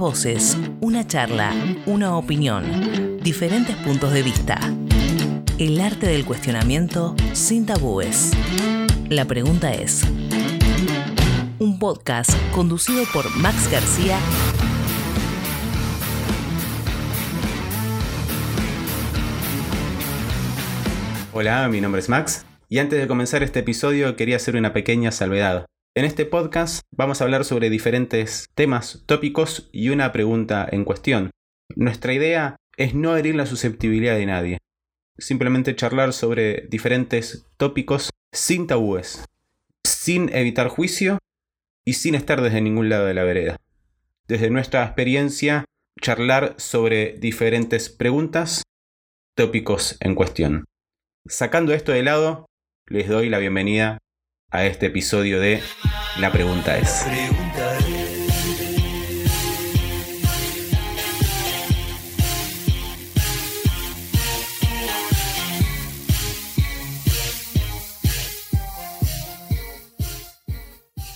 voces, 0.00 0.56
una 0.80 1.06
charla, 1.06 1.52
una 1.84 2.16
opinión, 2.16 3.20
diferentes 3.22 3.76
puntos 3.76 4.14
de 4.14 4.22
vista. 4.22 4.58
El 5.58 5.78
arte 5.78 6.06
del 6.06 6.24
cuestionamiento 6.24 7.14
sin 7.34 7.66
tabúes. 7.66 8.30
La 9.10 9.26
pregunta 9.26 9.74
es, 9.74 10.02
un 11.58 11.78
podcast 11.78 12.30
conducido 12.52 13.04
por 13.12 13.30
Max 13.36 13.70
García 13.70 14.18
Hola, 21.34 21.68
mi 21.68 21.82
nombre 21.82 22.00
es 22.00 22.08
Max 22.08 22.46
y 22.70 22.78
antes 22.78 22.98
de 22.98 23.06
comenzar 23.06 23.42
este 23.42 23.60
episodio 23.60 24.16
quería 24.16 24.36
hacer 24.36 24.56
una 24.56 24.72
pequeña 24.72 25.10
salvedad. 25.10 25.66
En 25.96 26.04
este 26.04 26.24
podcast 26.24 26.82
vamos 26.92 27.20
a 27.20 27.24
hablar 27.24 27.44
sobre 27.44 27.68
diferentes 27.68 28.46
temas, 28.54 29.02
tópicos 29.06 29.68
y 29.72 29.88
una 29.88 30.12
pregunta 30.12 30.68
en 30.70 30.84
cuestión. 30.84 31.32
Nuestra 31.74 32.12
idea 32.12 32.54
es 32.76 32.94
no 32.94 33.16
herir 33.16 33.34
la 33.34 33.44
susceptibilidad 33.44 34.14
de 34.14 34.26
nadie, 34.26 34.58
simplemente 35.18 35.74
charlar 35.74 36.12
sobre 36.12 36.68
diferentes 36.68 37.44
tópicos 37.56 38.10
sin 38.32 38.68
tabúes, 38.68 39.24
sin 39.82 40.32
evitar 40.32 40.68
juicio 40.68 41.18
y 41.84 41.94
sin 41.94 42.14
estar 42.14 42.40
desde 42.40 42.60
ningún 42.60 42.88
lado 42.88 43.06
de 43.06 43.14
la 43.14 43.24
vereda. 43.24 43.56
Desde 44.28 44.48
nuestra 44.48 44.84
experiencia, 44.84 45.64
charlar 46.00 46.54
sobre 46.56 47.18
diferentes 47.18 47.88
preguntas, 47.88 48.62
tópicos 49.34 49.96
en 49.98 50.14
cuestión. 50.14 50.66
Sacando 51.26 51.74
esto 51.74 51.90
de 51.90 52.04
lado, 52.04 52.46
les 52.86 53.08
doy 53.08 53.28
la 53.28 53.38
bienvenida 53.38 53.98
a 54.50 54.64
este 54.64 54.86
episodio 54.86 55.40
de 55.40 55.60
La 56.18 56.30
pregunta 56.32 56.76
es. 56.76 57.04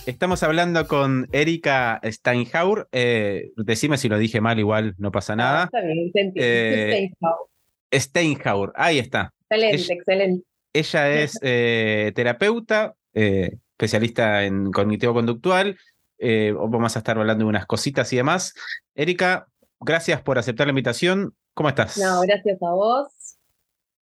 Estamos 0.05 0.43
hablando 0.43 0.87
con 0.87 1.27
Erika 1.31 1.99
Steinhaur. 2.03 2.87
Eh, 2.91 3.51
decime 3.57 3.97
si 3.97 4.07
lo 4.07 4.19
dije 4.19 4.39
mal, 4.39 4.59
igual 4.59 4.93
no 4.97 5.11
pasa 5.11 5.35
nada. 5.35 5.65
Está 5.65 5.81
bien, 5.81 5.97
entendí. 5.99 6.39
Eh, 6.43 6.85
Steinhaus. 6.89 7.49
Steinhaur, 7.93 8.73
ahí 8.75 8.99
está. 8.99 9.33
Excelente, 9.49 9.75
ella- 9.77 9.93
excelente. 9.95 10.45
Ella 10.73 11.09
es 11.21 11.39
eh, 11.41 12.11
terapeuta, 12.15 12.95
eh, 13.15 13.57
especialista 13.71 14.43
en 14.43 14.71
cognitivo-conductual. 14.71 15.77
Eh, 16.19 16.53
vamos 16.55 16.95
a 16.95 16.99
estar 16.99 17.17
hablando 17.17 17.45
de 17.45 17.49
unas 17.49 17.65
cositas 17.65 18.13
y 18.13 18.17
demás. 18.17 18.53
Erika, 18.93 19.47
gracias 19.79 20.21
por 20.21 20.37
aceptar 20.37 20.67
la 20.67 20.71
invitación. 20.71 21.33
¿Cómo 21.55 21.69
estás? 21.69 21.97
No, 21.97 22.21
gracias 22.21 22.61
a 22.61 22.69
vos 22.71 23.07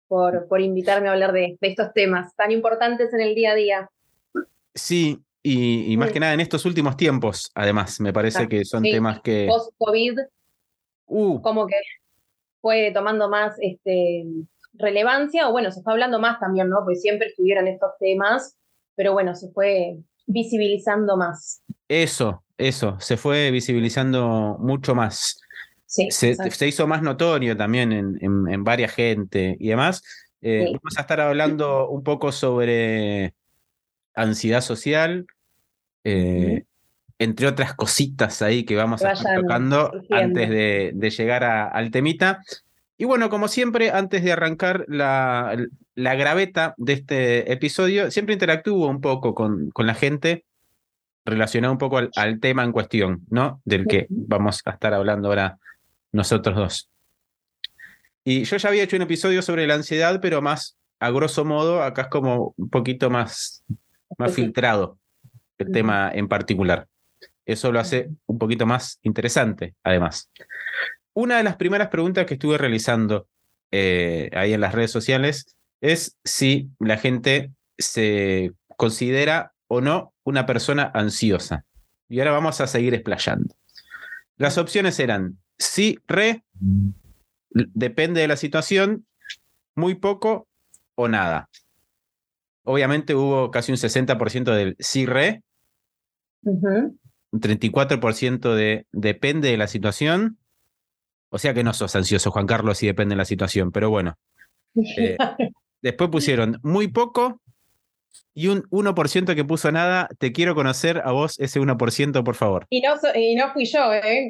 por, 0.07 0.47
por 0.47 0.59
invitarme 0.59 1.07
a 1.07 1.13
hablar 1.13 1.31
de, 1.31 1.57
de 1.61 1.67
estos 1.69 1.93
temas 1.93 2.35
tan 2.35 2.51
importantes 2.51 3.13
en 3.13 3.21
el 3.21 3.33
día 3.33 3.51
a 3.51 3.55
día. 3.55 3.89
Sí, 4.75 5.23
y, 5.41 5.91
y 5.91 5.97
más 5.97 6.09
Sí. 6.09 6.13
que 6.13 6.19
nada 6.19 6.33
en 6.33 6.39
estos 6.39 6.65
últimos 6.65 6.97
tiempos, 6.97 7.51
además, 7.55 7.99
me 7.99 8.11
parece 8.11 8.39
Exacto, 8.39 8.49
que 8.49 8.65
son 8.65 8.83
sí. 8.83 8.91
temas 8.91 9.21
que... 9.21 9.47
Post-COVID, 9.47 10.19
Uh, 11.05 11.41
como 11.41 11.67
que 11.67 11.75
fue 12.61 12.89
tomando 12.93 13.29
más 13.29 13.55
este, 13.59 14.23
relevancia, 14.71 15.49
o 15.49 15.51
bueno, 15.51 15.69
se 15.69 15.81
fue 15.83 15.93
hablando 15.93 16.17
más 16.17 16.39
también, 16.39 16.69
¿no? 16.69 16.79
Pues 16.85 17.01
siempre 17.01 17.27
estuvieron 17.27 17.67
estos 17.67 17.91
temas, 17.99 18.55
pero 18.95 19.13
bueno, 19.13 19.35
se 19.35 19.49
fue 19.51 19.97
visibilizando 20.27 21.17
más. 21.17 21.61
eso, 21.87 22.43
eso, 22.57 22.97
se 22.99 23.17
fue 23.17 23.51
visibilizando 23.51 24.57
mucho 24.59 24.95
más. 24.95 25.39
Sí, 25.85 26.09
se, 26.09 26.33
se 26.35 26.67
hizo 26.67 26.87
más 26.87 27.01
notorio 27.03 27.55
también 27.55 27.91
en, 27.91 28.17
en, 28.21 28.47
en 28.49 28.63
varias 28.63 28.93
gente 28.93 29.55
y 29.59 29.69
demás. 29.69 30.01
Eh, 30.41 30.65
Sí. 30.67 30.73
Vamos 30.73 30.97
a 30.97 31.01
estar 31.01 31.21
hablando 31.21 31.87
un 31.89 32.03
poco 32.03 32.31
sobre 32.31 33.33
ansiedad 34.15 34.61
social, 34.61 35.25
eh, 36.03 36.63
entre 37.19 37.47
otras 37.47 37.73
cositas 37.75 38.41
ahí 38.41 38.65
que 38.65 38.75
vamos 38.75 39.01
Que 39.01 39.07
a 39.07 39.11
estar 39.13 39.35
tocando 39.41 39.91
surgiendo. 39.91 40.15
antes 40.17 40.49
de, 40.49 40.91
de 40.93 41.09
llegar 41.11 41.43
a- 41.43 41.67
al 41.67 41.91
temita. 41.91 42.41
Y 42.97 43.05
bueno, 43.05 43.29
como 43.29 43.47
siempre, 43.47 43.91
antes 43.91 44.23
de 44.23 44.31
arrancar 44.31 44.85
la, 44.87 45.57
la 45.95 46.15
graveta 46.15 46.75
de 46.77 46.93
este 46.93 47.51
episodio, 47.51 48.11
siempre 48.11 48.33
interactúo 48.33 48.87
un 48.87 49.01
poco 49.01 49.33
con, 49.33 49.71
con 49.71 49.87
la 49.87 49.95
gente 49.95 50.45
relacionado 51.25 51.71
un 51.71 51.79
poco 51.79 51.97
al, 51.97 52.11
al 52.15 52.39
tema 52.39 52.63
en 52.63 52.71
cuestión, 52.71 53.23
¿no? 53.29 53.61
Del 53.65 53.87
que 53.87 54.07
vamos 54.09 54.61
a 54.65 54.71
estar 54.71 54.93
hablando 54.93 55.29
ahora 55.29 55.57
nosotros 56.11 56.55
dos. 56.55 56.89
Y 58.23 58.43
yo 58.43 58.57
ya 58.57 58.69
había 58.69 58.83
hecho 58.83 58.95
un 58.95 59.01
episodio 59.01 59.41
sobre 59.41 59.67
la 59.67 59.73
ansiedad, 59.73 60.19
pero 60.21 60.41
más 60.41 60.77
a 60.99 61.09
grosso 61.11 61.43
modo, 61.43 61.83
acá 61.83 62.03
es 62.03 62.07
como 62.07 62.53
un 62.55 62.69
poquito 62.69 63.09
más, 63.09 63.65
más 64.17 64.33
filtrado 64.33 64.97
el 65.57 65.71
tema 65.71 66.09
en 66.13 66.29
particular. 66.29 66.87
Eso 67.45 67.73
lo 67.73 67.79
hace 67.79 68.09
un 68.25 68.37
poquito 68.37 68.65
más 68.65 68.99
interesante, 69.01 69.75
además. 69.83 70.29
Una 71.13 71.37
de 71.37 71.43
las 71.43 71.57
primeras 71.57 71.89
preguntas 71.89 72.25
que 72.25 72.35
estuve 72.35 72.57
realizando 72.57 73.27
eh, 73.71 74.29
ahí 74.33 74.53
en 74.53 74.61
las 74.61 74.73
redes 74.73 74.91
sociales 74.91 75.55
es 75.81 76.17
si 76.23 76.69
la 76.79 76.97
gente 76.97 77.51
se 77.77 78.51
considera 78.77 79.53
o 79.67 79.81
no 79.81 80.13
una 80.23 80.45
persona 80.45 80.91
ansiosa. 80.93 81.65
Y 82.09 82.19
ahora 82.19 82.31
vamos 82.31 82.61
a 82.61 82.67
seguir 82.67 82.93
explayando. 82.93 83.55
Las 84.37 84.57
opciones 84.57 84.99
eran 84.99 85.37
sí, 85.57 85.99
re, 86.07 86.43
depende 87.49 88.21
de 88.21 88.27
la 88.27 88.37
situación, 88.37 89.05
muy 89.75 89.95
poco 89.95 90.47
o 90.95 91.07
nada. 91.07 91.49
Obviamente 92.63 93.15
hubo 93.15 93.51
casi 93.51 93.71
un 93.71 93.77
60% 93.77 94.53
del 94.53 94.75
sí, 94.79 95.05
re, 95.05 95.43
un 96.43 97.41
34% 97.41 98.53
de 98.53 98.85
depende 98.91 99.49
de 99.49 99.57
la 99.57 99.67
situación. 99.67 100.37
O 101.33 101.39
sea 101.39 101.55
que 101.55 101.63
no 101.63 101.73
sos 101.73 101.95
ansioso, 101.95 102.29
Juan 102.29 102.45
Carlos, 102.45 102.77
si 102.77 102.85
depende 102.85 103.13
de 103.13 103.17
la 103.17 103.25
situación, 103.25 103.71
pero 103.71 103.89
bueno. 103.89 104.17
Eh, 104.97 105.17
Después 105.81 106.11
pusieron 106.11 106.59
muy 106.61 106.87
poco 106.89 107.41
y 108.35 108.47
un 108.49 108.63
1% 108.69 109.33
que 109.35 109.43
puso 109.43 109.71
nada. 109.71 110.07
Te 110.19 110.31
quiero 110.31 110.53
conocer 110.53 111.01
a 111.03 111.11
vos 111.11 111.39
ese 111.39 111.59
1%, 111.59 112.23
por 112.23 112.35
favor. 112.35 112.67
y, 112.69 112.81
no, 112.81 112.97
so- 112.99 113.13
y 113.17 113.33
no 113.35 113.51
fui 113.51 113.65
yo, 113.65 113.91
¿eh? 113.93 114.29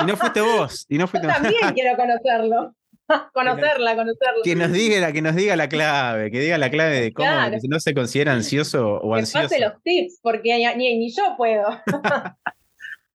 Y 0.00 0.04
no 0.06 0.16
fuiste 0.16 0.40
vos, 0.40 0.86
y 0.88 0.96
no 0.98 1.06
Yo 1.12 1.20
también 1.20 1.74
quiero 1.74 1.96
conocerlo. 1.96 2.74
conocerla, 3.34 3.96
conocerla. 3.96 4.42
Que 4.44 4.54
nos 4.54 4.72
diga, 4.72 5.12
que 5.12 5.22
nos 5.22 5.34
diga 5.34 5.56
la 5.56 5.68
clave, 5.68 6.30
que 6.30 6.38
diga 6.40 6.56
la 6.56 6.70
clave 6.70 7.00
de 7.00 7.12
cómo 7.12 7.28
Claro. 7.28 7.56
no 7.68 7.80
se 7.80 7.94
considera 7.94 8.32
ansioso 8.32 8.94
o 9.02 9.12
Que 9.14 9.18
ansioso. 9.20 9.48
pase 9.48 9.60
los 9.60 9.72
tips, 9.82 10.20
porque 10.22 10.56
ni, 10.56 10.76
ni- 10.76 10.98
ni 10.98 11.10
yo 11.12 11.34
puedo. 11.36 11.66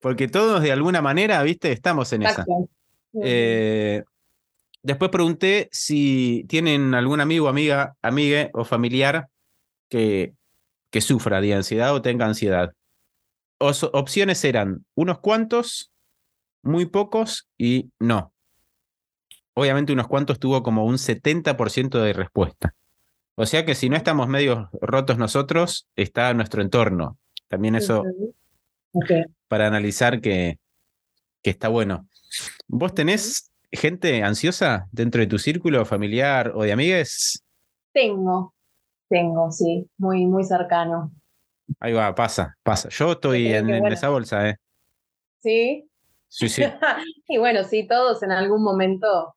Porque 0.02 0.28
todos 0.28 0.62
de 0.62 0.72
alguna 0.74 1.02
manera, 1.02 1.42
viste, 1.44 1.72
estamos 1.72 2.12
en 2.14 2.24
esa. 2.24 2.46
Eh, 3.24 4.04
después 4.84 5.12
pregunté 5.12 5.70
si 5.72 6.46
tienen 6.48 6.94
algún 6.94 7.22
amigo, 7.22 7.48
amiga, 7.48 7.96
amigue 8.02 8.50
o 8.54 8.64
familiar 8.66 9.28
que, 9.90 10.34
que 10.92 11.02
sufra 11.02 11.42
de 11.42 11.54
ansiedad 11.54 11.94
o 11.94 12.02
tenga 12.02 12.26
ansiedad. 12.26 12.74
Os- 13.58 13.84
opciones 13.84 14.44
eran 14.46 14.86
unos 14.96 15.20
cuantos, 15.20 15.92
muy 16.62 16.86
pocos 16.86 17.48
y 17.58 17.90
no. 18.00 18.34
Obviamente 19.54 19.92
unos 19.94 20.08
cuantos 20.08 20.40
tuvo 20.40 20.64
como 20.64 20.86
un 20.86 20.98
70% 20.98 22.00
de 22.02 22.14
respuesta. 22.14 22.76
O 23.36 23.46
sea 23.46 23.66
que 23.66 23.76
si 23.76 23.90
no 23.90 23.96
estamos 23.96 24.28
medio 24.28 24.70
rotos 24.82 25.18
nosotros, 25.18 25.88
está 25.96 26.34
nuestro 26.34 26.62
entorno. 26.62 27.18
También 27.48 27.76
eso 27.76 28.04
para 29.48 29.68
analizar 29.68 30.22
que, 30.22 30.60
que 31.42 31.50
está 31.50 31.68
bueno. 31.70 32.08
¿Vos 32.68 32.94
tenés 32.94 33.52
gente 33.72 34.24
ansiosa 34.24 34.88
dentro 34.92 35.22
de 35.22 35.28
tu 35.28 35.38
círculo 35.38 35.86
familiar 35.86 36.52
o 36.56 36.64
de 36.64 36.72
amigues? 36.72 37.44
Tengo, 37.94 38.54
tengo, 39.08 39.52
sí, 39.52 39.90
muy, 39.98 40.26
muy 40.26 40.44
cercano. 40.44 41.12
Ahí 41.80 41.94
va, 41.94 42.14
pasa, 42.16 42.56
pasa. 42.64 42.90
Yo 42.90 43.12
estoy 43.12 43.48
en, 43.48 43.70
en 43.70 43.80
bueno. 43.82 43.94
esa 43.94 44.10
bolsa, 44.10 44.50
¿eh? 44.50 44.56
Sí. 45.40 45.90
Sí, 46.28 46.50
sí. 46.50 46.64
y 47.28 47.38
bueno, 47.38 47.64
sí, 47.64 47.88
todos 47.88 48.24
en 48.24 48.32
algún 48.32 48.64
momento. 48.64 49.36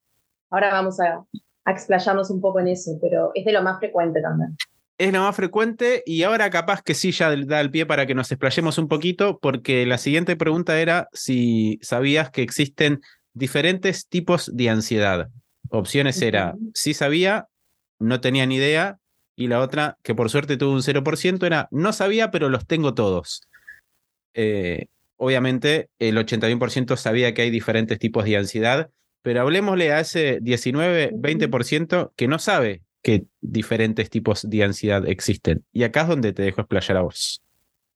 Ahora 0.50 0.72
vamos 0.72 1.00
a, 1.00 1.24
a 1.64 1.70
explayarnos 1.70 2.30
un 2.30 2.40
poco 2.40 2.60
en 2.60 2.68
eso, 2.68 2.98
pero 3.00 3.30
es 3.34 3.44
de 3.44 3.52
lo 3.52 3.62
más 3.62 3.78
frecuente 3.78 4.20
también. 4.20 4.56
Es 5.02 5.12
lo 5.12 5.22
más 5.22 5.34
frecuente 5.34 6.04
y 6.06 6.22
ahora 6.22 6.48
capaz 6.48 6.80
que 6.80 6.94
sí 6.94 7.10
ya 7.10 7.34
da 7.34 7.60
el 7.60 7.72
pie 7.72 7.86
para 7.86 8.06
que 8.06 8.14
nos 8.14 8.30
explayemos 8.30 8.78
un 8.78 8.86
poquito 8.86 9.40
porque 9.42 9.84
la 9.84 9.98
siguiente 9.98 10.36
pregunta 10.36 10.80
era 10.80 11.08
si 11.12 11.80
sabías 11.82 12.30
que 12.30 12.42
existen 12.42 13.00
diferentes 13.34 14.06
tipos 14.06 14.48
de 14.54 14.70
ansiedad. 14.70 15.28
Opciones 15.70 16.22
era 16.22 16.54
sí 16.72 16.94
sabía, 16.94 17.48
no 17.98 18.20
tenía 18.20 18.46
ni 18.46 18.54
idea 18.54 19.00
y 19.34 19.48
la 19.48 19.58
otra 19.58 19.98
que 20.04 20.14
por 20.14 20.30
suerte 20.30 20.56
tuvo 20.56 20.70
un 20.70 20.82
0% 20.82 21.44
era 21.46 21.66
no 21.72 21.92
sabía 21.92 22.30
pero 22.30 22.48
los 22.48 22.64
tengo 22.68 22.94
todos. 22.94 23.42
Eh, 24.34 24.86
obviamente 25.16 25.88
el 25.98 26.16
81% 26.16 26.96
sabía 26.96 27.34
que 27.34 27.42
hay 27.42 27.50
diferentes 27.50 27.98
tipos 27.98 28.24
de 28.24 28.36
ansiedad, 28.36 28.88
pero 29.22 29.40
hablemosle 29.40 29.90
a 29.90 29.98
ese 29.98 30.40
19-20% 30.42 32.12
que 32.14 32.28
no 32.28 32.38
sabe 32.38 32.82
que 33.02 33.26
diferentes 33.40 34.08
tipos 34.10 34.48
de 34.48 34.62
ansiedad 34.62 35.06
existen. 35.08 35.64
Y 35.72 35.82
acá 35.84 36.02
es 36.02 36.08
donde 36.08 36.32
te 36.32 36.42
dejo 36.42 36.60
explayar 36.60 36.98
a 36.98 37.02
vos. 37.02 37.42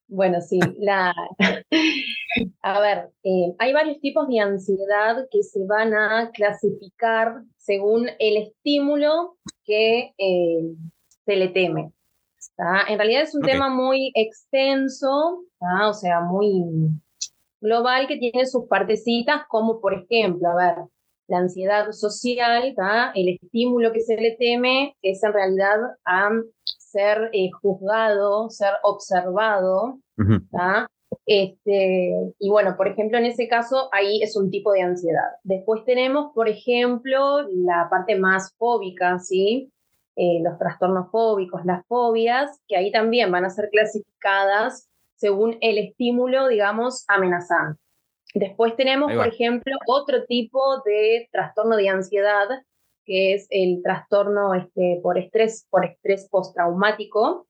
Bueno, 0.07 0.39
sí, 0.41 0.59
la... 0.77 1.13
a 2.61 2.79
ver, 2.79 3.09
eh, 3.23 3.53
hay 3.59 3.73
varios 3.73 3.99
tipos 3.99 4.27
de 4.27 4.39
ansiedad 4.39 5.27
que 5.31 5.43
se 5.43 5.65
van 5.65 5.93
a 5.93 6.31
clasificar 6.31 7.41
según 7.57 8.07
el 8.19 8.37
estímulo 8.37 9.37
que 9.65 10.13
eh, 10.17 10.61
se 11.25 11.35
le 11.35 11.49
teme. 11.49 11.91
En 12.87 12.97
realidad 12.97 13.23
es 13.23 13.35
un 13.35 13.43
tema 13.43 13.69
muy 13.69 14.11
extenso, 14.15 15.43
o 15.59 15.93
sea, 15.93 16.21
muy 16.21 16.63
global 17.61 18.07
que 18.07 18.17
tiene 18.17 18.45
sus 18.45 18.65
partecitas, 18.65 19.43
como 19.47 19.79
por 19.79 19.93
ejemplo, 19.93 20.49
a 20.49 20.55
ver, 20.55 20.75
la 21.27 21.39
ansiedad 21.39 21.91
social, 21.91 22.75
el 23.15 23.29
estímulo 23.41 23.91
que 23.91 24.01
se 24.01 24.15
le 24.15 24.35
teme 24.37 24.95
es 25.01 25.23
en 25.23 25.33
realidad 25.33 25.77
a 26.05 26.29
ser 26.63 27.29
eh, 27.33 27.49
juzgado, 27.61 28.49
ser 28.49 28.73
observado. 28.83 29.99
este, 31.25 32.33
y 32.39 32.49
bueno, 32.49 32.75
por 32.77 32.87
ejemplo, 32.87 33.17
en 33.17 33.25
ese 33.25 33.47
caso, 33.47 33.89
ahí 33.91 34.21
es 34.21 34.35
un 34.35 34.49
tipo 34.49 34.71
de 34.71 34.81
ansiedad. 34.81 35.29
Después 35.43 35.83
tenemos, 35.85 36.31
por 36.33 36.47
ejemplo, 36.47 37.43
la 37.49 37.87
parte 37.89 38.17
más 38.17 38.53
fóbica, 38.57 39.19
¿sí? 39.19 39.71
Eh, 40.15 40.39
los 40.41 40.57
trastornos 40.57 41.11
fóbicos, 41.11 41.63
las 41.65 41.85
fobias, 41.87 42.59
que 42.67 42.75
ahí 42.75 42.91
también 42.91 43.31
van 43.31 43.45
a 43.45 43.49
ser 43.49 43.69
clasificadas 43.69 44.89
según 45.15 45.57
el 45.61 45.77
estímulo, 45.77 46.47
digamos, 46.47 47.05
amenazante. 47.07 47.79
Después 48.33 48.75
tenemos, 48.75 49.13
por 49.13 49.27
ejemplo, 49.27 49.75
otro 49.87 50.25
tipo 50.25 50.81
de 50.83 51.29
trastorno 51.31 51.75
de 51.75 51.89
ansiedad, 51.89 52.47
que 53.05 53.33
es 53.33 53.47
el 53.49 53.81
trastorno 53.81 54.53
este, 54.53 54.99
por 55.01 55.17
estrés, 55.17 55.65
por 55.69 55.85
estrés 55.85 56.27
postraumático, 56.29 57.47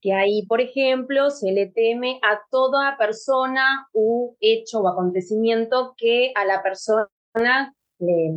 que 0.00 0.12
ahí, 0.12 0.44
por 0.46 0.60
ejemplo, 0.60 1.30
se 1.30 1.52
le 1.52 1.66
teme 1.68 2.18
a 2.22 2.40
toda 2.50 2.96
persona 2.98 3.88
u 3.92 4.34
hecho 4.40 4.80
o 4.80 4.88
acontecimiento 4.88 5.94
que 5.96 6.32
a 6.34 6.44
la 6.44 6.64
persona 6.64 7.06
le, 8.00 8.32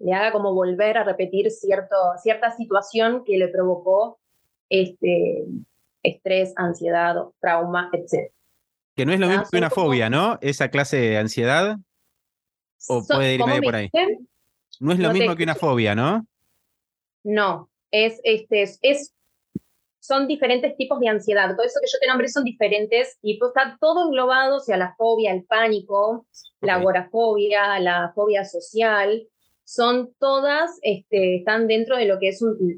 le 0.00 0.12
haga 0.12 0.32
como 0.32 0.54
volver 0.54 0.98
a 0.98 1.04
repetir 1.04 1.50
cierto, 1.50 1.96
cierta 2.22 2.50
situación 2.50 3.22
que 3.24 3.38
le 3.38 3.48
provocó 3.48 4.18
este, 4.68 5.46
estrés, 6.02 6.52
ansiedad, 6.56 7.16
trauma, 7.40 7.90
etc. 7.92 8.32
Que 9.00 9.06
no 9.06 9.14
es 9.14 9.18
lo 9.18 9.28
mismo 9.28 9.44
que 9.50 9.56
una 9.56 9.70
fobia, 9.70 10.10
¿no? 10.10 10.38
Esa 10.42 10.68
clase 10.68 10.98
de 10.98 11.16
ansiedad. 11.16 11.78
¿O 12.86 13.02
puede 13.02 13.36
ir 13.36 13.44
medio 13.46 13.62
por 13.62 13.74
ahí? 13.74 13.90
No 14.78 14.92
es 14.92 14.98
lo 14.98 15.10
mismo 15.10 15.34
que 15.36 15.42
una 15.42 15.54
fobia, 15.54 15.94
¿no? 15.94 16.26
No, 17.24 17.70
es, 17.90 18.20
este, 18.24 18.64
es, 18.82 19.14
son 20.00 20.28
diferentes 20.28 20.76
tipos 20.76 21.00
de 21.00 21.08
ansiedad. 21.08 21.48
Todo 21.56 21.64
eso 21.64 21.80
que 21.80 21.88
yo 21.90 21.98
te 21.98 22.08
nombré 22.08 22.28
son 22.28 22.44
diferentes 22.44 23.16
y 23.22 23.40
está 23.42 23.78
todo 23.80 24.06
englobado, 24.06 24.56
o 24.58 24.60
sea, 24.60 24.76
la 24.76 24.94
fobia, 24.98 25.32
el 25.32 25.44
pánico, 25.44 26.26
la 26.60 26.74
agorafobia, 26.74 27.80
la 27.80 28.12
fobia 28.14 28.44
social, 28.44 29.26
son 29.64 30.12
todas, 30.18 30.78
este, 30.82 31.36
están 31.36 31.68
dentro 31.68 31.96
de 31.96 32.04
lo 32.04 32.18
que 32.18 32.28
es 32.28 32.42
un, 32.42 32.76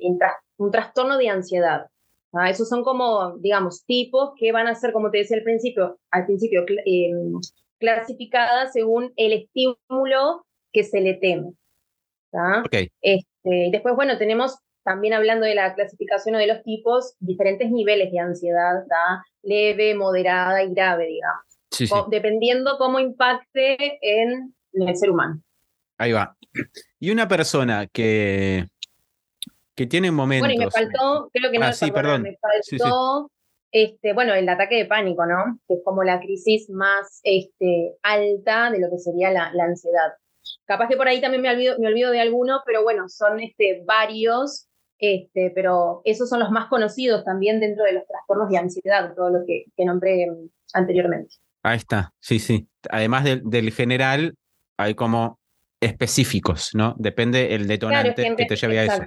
un 0.57 0.71
trastorno 0.71 1.19
de 1.19 1.31
ansiedad. 1.31 1.87
Ah, 2.33 2.49
esos 2.49 2.69
son 2.69 2.83
como, 2.83 3.37
digamos, 3.39 3.85
tipos 3.85 4.33
que 4.39 4.53
van 4.53 4.67
a 4.67 4.75
ser, 4.75 4.93
como 4.93 5.11
te 5.11 5.19
decía 5.19 5.37
al 5.37 5.43
principio, 5.43 5.99
al 6.11 6.25
principio 6.25 6.65
em, 6.87 7.39
clasificadas 7.79 8.73
según 8.73 9.13
el 9.17 9.33
estímulo 9.33 10.47
que 10.73 10.85
se 10.85 11.01
le 11.01 11.15
teme. 11.15 11.53
Okay. 12.65 12.89
Este, 13.03 13.69
después, 13.71 13.95
bueno, 13.95 14.17
tenemos 14.17 14.57
también 14.85 15.15
hablando 15.15 15.47
de 15.47 15.55
la 15.55 15.75
clasificación 15.75 16.35
o 16.35 16.39
de 16.39 16.47
los 16.47 16.63
tipos, 16.63 17.15
diferentes 17.21 17.71
niveles 17.71 18.11
de 18.11 18.19
ansiedad, 18.19 18.83
leve, 19.43 19.95
moderada 19.95 20.63
y 20.63 20.73
grave, 20.73 21.07
digamos. 21.07 22.09
Dependiendo 22.11 22.77
cómo 22.79 22.99
impacte 22.99 23.99
en 24.01 24.55
el 24.73 24.97
ser 24.97 25.11
humano. 25.11 25.41
Ahí 25.99 26.13
va. 26.13 26.37
Y 26.99 27.11
una 27.11 27.29
persona 27.29 27.87
que, 27.87 28.67
que 29.83 29.89
tiene 29.89 30.13
momentos. 30.13 30.47
Bueno, 30.47 30.63
y 30.63 30.65
me 30.65 30.71
faltó, 30.71 31.29
creo 31.33 31.51
que 31.51 31.59
no 31.59 31.67
ah, 31.67 31.73
sí, 31.73 31.91
perdón. 31.91 32.23
me 32.23 32.37
faltó, 32.37 33.33
Este, 33.73 34.13
bueno, 34.13 34.33
el 34.33 34.49
ataque 34.49 34.77
de 34.77 34.87
pánico, 34.87 35.27
¿no? 35.27 35.59
Que 35.67 35.75
es 35.75 35.81
como 35.85 36.05
la 36.05 36.21
crisis 36.21 36.71
más 36.71 37.21
este, 37.25 37.97
alta 38.05 38.71
de 38.71 38.79
lo 38.79 38.89
que 38.91 38.99
sería 38.99 39.33
la, 39.33 39.51
ansiedad. 39.65 40.13
Capaz 40.67 40.87
que 40.87 40.97
por 40.97 41.09
ahí 41.09 41.21
también 41.21 41.43
me 41.43 41.51
olvido, 41.51 41.77
me 41.81 41.89
olvido 41.89 42.13
de 42.13 42.21
alguno, 42.21 42.61
pero 42.65 42.85
bueno, 42.85 43.09
son 43.09 43.41
este, 43.41 43.83
varios, 43.85 44.69
este, 44.99 45.51
pero 45.53 46.01
esos 46.05 46.29
son 46.29 46.39
los 46.39 46.53
más 46.53 46.69
conocidos 46.69 47.25
también 47.25 47.59
dentro 47.59 47.85
de 47.85 47.95
los 47.95 48.07
trastornos 48.07 48.51
de 48.51 48.59
ansiedad, 48.59 49.15
todo 49.17 49.31
lo 49.31 49.45
que, 49.45 49.65
que 49.77 49.85
nombré 49.85 50.29
anteriormente. 50.75 51.35
Ahí 51.65 51.79
está, 51.79 52.13
sí, 52.21 52.39
sí. 52.39 52.69
Además 52.89 53.25
del 53.25 53.73
general, 53.73 54.37
hay 54.77 54.95
como 54.95 55.41
específicos, 55.81 56.71
¿no? 56.75 56.95
Depende 56.99 57.57
el 57.57 57.67
detonante 57.67 58.37
que 58.37 58.47
te 58.47 58.55
lleve 58.55 58.79
a 58.79 58.85
eso. 58.85 59.07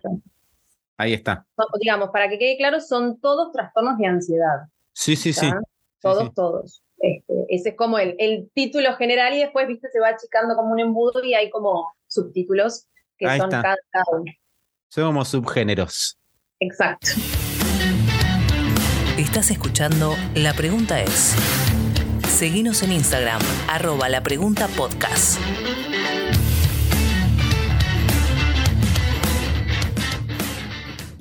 Ahí 0.97 1.13
está. 1.13 1.45
digamos, 1.79 2.09
para 2.09 2.29
que 2.29 2.39
quede 2.39 2.57
claro, 2.57 2.79
son 2.79 3.19
todos 3.19 3.51
trastornos 3.51 3.97
de 3.97 4.07
ansiedad. 4.07 4.67
Sí, 4.93 5.15
sí, 5.15 5.33
sí. 5.33 5.49
Todos, 6.01 6.33
todos. 6.33 6.83
Este, 6.99 7.33
ese 7.49 7.69
es 7.69 7.75
como 7.75 7.99
el, 7.99 8.15
el, 8.19 8.49
título 8.53 8.95
general 8.95 9.33
y 9.33 9.39
después, 9.39 9.67
viste, 9.67 9.89
se 9.91 9.99
va 9.99 10.09
achicando 10.09 10.55
como 10.55 10.71
un 10.71 10.79
embudo 10.79 11.23
y 11.23 11.33
hay 11.33 11.49
como 11.49 11.93
subtítulos 12.07 12.87
que 13.17 13.37
son 13.37 13.49
cada, 13.49 13.75
uno. 14.11 14.31
Somos 14.89 15.27
subgéneros. 15.29 16.17
Exacto. 16.59 17.09
Estás 19.17 19.51
escuchando 19.51 20.13
La 20.35 20.53
Pregunta 20.53 21.01
es. 21.01 21.35
Seguinos 22.27 22.83
en 22.83 22.91
Instagram, 22.91 23.41
arroba 23.69 24.09
la 24.09 24.21
pregunta 24.21 24.67
podcast. 24.75 25.39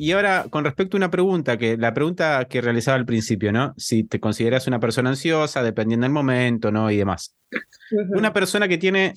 Y 0.04 0.12
ahora, 0.12 0.44
con 0.50 0.64
respecto 0.64 0.98
a 0.98 0.98
una 0.98 1.10
pregunta, 1.10 1.56
que 1.56 1.78
la 1.78 1.94
pregunta 1.94 2.44
que 2.44 2.60
realizaba 2.60 2.98
al 2.98 3.06
principio, 3.06 3.52
¿no? 3.52 3.72
Si 3.78 4.04
te 4.04 4.20
consideras 4.20 4.66
una 4.66 4.78
persona 4.78 5.08
ansiosa, 5.08 5.62
dependiendo 5.62 6.04
del 6.04 6.12
momento, 6.12 6.70
¿no? 6.70 6.90
Y 6.90 6.98
demás. 6.98 7.34
Una 8.10 8.34
persona 8.34 8.68
que 8.68 8.76
tiene 8.76 9.14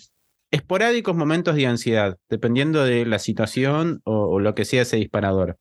esporádicos 0.49 1.13
momentos 1.13 1.55
de 1.55 1.67
ansiedad, 1.67 2.15
dependiendo 2.29 2.85
de 2.85 3.05
la 3.05 3.19
situación 3.19 3.99
o, 4.05 4.39
lo 4.39 4.55
que 4.55 4.63
sea 4.63 4.83
ese 4.83 4.95
disparador. 4.95 5.57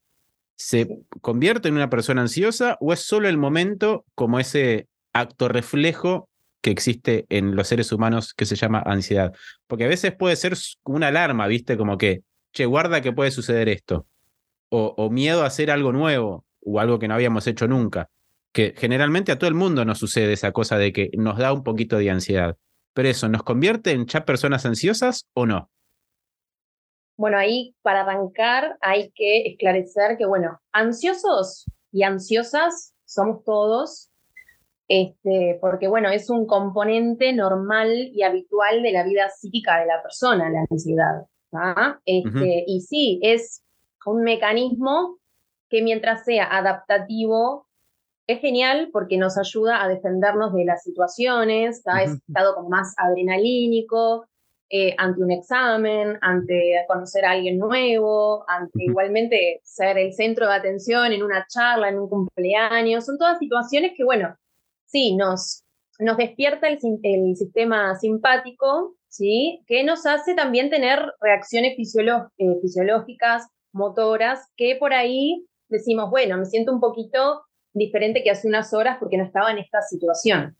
¿Se 0.55 0.87
convierte 1.23 1.67
en 1.67 1.75
una 1.75 1.91
persona 1.91 2.23
ansiosa 2.23 2.77
o 2.79 2.93
es 2.93 3.01
solo 3.01 3.29
el 3.29 3.37
momento 3.37 4.05
como 4.15 4.39
ese 4.39 4.87
acto 5.13 5.49
reflejo 5.49 6.29
que 6.61 6.71
existe 6.71 7.27
en 7.31 7.57
los 7.57 7.67
seres 7.67 7.91
humanos 7.91 8.33
que 8.33 8.47
se 8.47 8.55
llama 8.55 8.81
ansiedad? 8.87 9.35
Porque 9.67 9.87
a 9.87 9.89
veces 9.89 10.15
puede 10.15 10.37
ser 10.37 10.57
una 10.85 11.09
alarma, 11.09 11.49
¿viste? 11.49 11.77
Como 11.77 11.99
que, 11.99 12.21
che, 12.53 12.65
guarda 12.65 13.01
que 13.01 13.13
puede 13.13 13.33
suceder 13.33 13.69
esto 13.69 14.07
o, 14.69 15.11
miedo 15.11 15.43
a 15.43 15.47
hacer 15.47 15.71
algo 15.71 15.93
nuevo 15.93 16.45
o 16.65 16.81
algo 16.81 16.99
que 16.99 17.09
no 17.09 17.15
habíamos 17.15 17.47
hecho 17.47 17.69
nunca. 17.69 18.11
Que 18.53 18.75
generalmente 18.77 19.33
a 19.33 19.39
todo 19.39 19.49
el 19.49 19.55
mundo 19.55 19.85
nos 19.85 19.99
sucede 19.99 20.33
esa 20.33 20.53
cosa 20.53 20.79
de 20.79 20.93
que 20.93 21.11
nos 21.17 21.39
da 21.39 21.53
un 21.53 21.63
poquito 21.63 21.99
de 21.99 22.11
ansiedad. 22.11 22.57
Pero 22.95 23.09
eso, 23.09 23.29
¿nos 23.29 23.43
convierte 23.43 23.93
en 23.93 24.07
ya 24.07 24.25
personas 24.25 24.65
ansiosas 24.65 25.27
o 25.35 25.47
no? 25.47 25.71
Bueno, 27.17 27.39
ahí 27.39 27.75
para 27.83 28.03
arrancar 28.03 28.77
hay 28.81 29.11
que 29.15 29.49
esclarecer 29.49 30.17
que, 30.19 30.27
bueno, 30.27 30.61
ansiosos 30.73 31.67
y 31.93 32.03
ansiosas 32.03 32.95
somos 33.05 33.45
todos, 33.45 34.11
este, 34.89 35.59
porque, 35.61 35.89
bueno, 35.89 36.11
es 36.11 36.29
un 36.29 36.47
componente 36.47 37.33
normal 37.33 38.11
y 38.13 38.23
habitual 38.23 38.83
de 38.83 38.93
la 38.93 39.05
vida 39.05 39.29
psíquica 39.31 39.81
de 39.81 39.87
la 39.87 40.03
persona, 40.03 40.51
la 40.51 40.65
ansiedad. 40.71 41.27
Este, 42.05 42.65
Y 42.67 42.81
sí, 42.83 43.19
es 43.23 43.63
un 44.13 44.23
mecanismo 44.23 45.19
que 45.69 45.83
mientras 45.83 46.25
sea 46.25 46.45
adaptativo 46.45 47.67
es 48.27 48.41
genial 48.41 48.91
porque 48.93 49.19
nos 49.19 49.39
ayuda 49.39 49.83
a 49.83 49.89
defendernos 49.89 50.53
de 50.53 50.65
las 50.65 50.83
situaciones, 50.83 51.83
es 52.03 52.11
estado 52.27 52.55
como 52.55 52.69
más 52.69 52.95
adrenalínico, 52.97 54.27
eh, 54.69 54.97
ante 54.99 55.23
un 55.23 55.31
examen, 55.31 56.19
ante 56.23 56.85
conocer 56.89 57.25
a 57.25 57.31
alguien 57.33 57.57
nuevo, 57.59 58.45
ante 58.49 58.85
igualmente 58.85 59.61
ser 59.63 59.97
el 59.97 60.13
centro 60.13 60.49
de 60.49 60.55
atención 60.55 61.13
en 61.13 61.23
una 61.23 61.47
charla, 61.49 61.89
en 61.89 62.01
un 62.01 62.09
cumpleaños. 62.09 63.07
Son 63.07 63.17
todas 63.17 63.39
situaciones 63.39 63.93
que, 63.97 64.03
bueno, 64.03 64.37
sí, 64.87 65.15
nos, 65.15 65.63
nos 66.01 66.17
despierta 66.17 66.67
el, 66.67 66.79
el 67.05 67.37
sistema 67.37 67.95
simpático, 67.95 68.97
¿sí? 69.07 69.63
que 69.69 69.85
nos 69.85 70.05
hace 70.05 70.35
también 70.35 70.69
tener 70.69 70.99
reacciones 71.21 71.75
eh, 71.79 72.59
fisiológicas 72.61 73.47
motoras, 73.77 74.51
que 74.57 74.77
por 74.77 74.93
ahí 74.93 75.47
decimos, 75.69 76.11
bueno, 76.11 76.37
me 76.39 76.45
siento 76.47 76.73
un 76.73 76.81
poquito 76.81 77.43
diferente 77.73 78.23
que 78.23 78.31
hace 78.31 78.49
unas 78.49 78.73
horas 78.73 78.97
porque 78.99 79.19
no 79.19 79.25
estaba 79.25 79.51
en 79.51 79.59
esta 79.59 79.83
situación. 79.83 80.57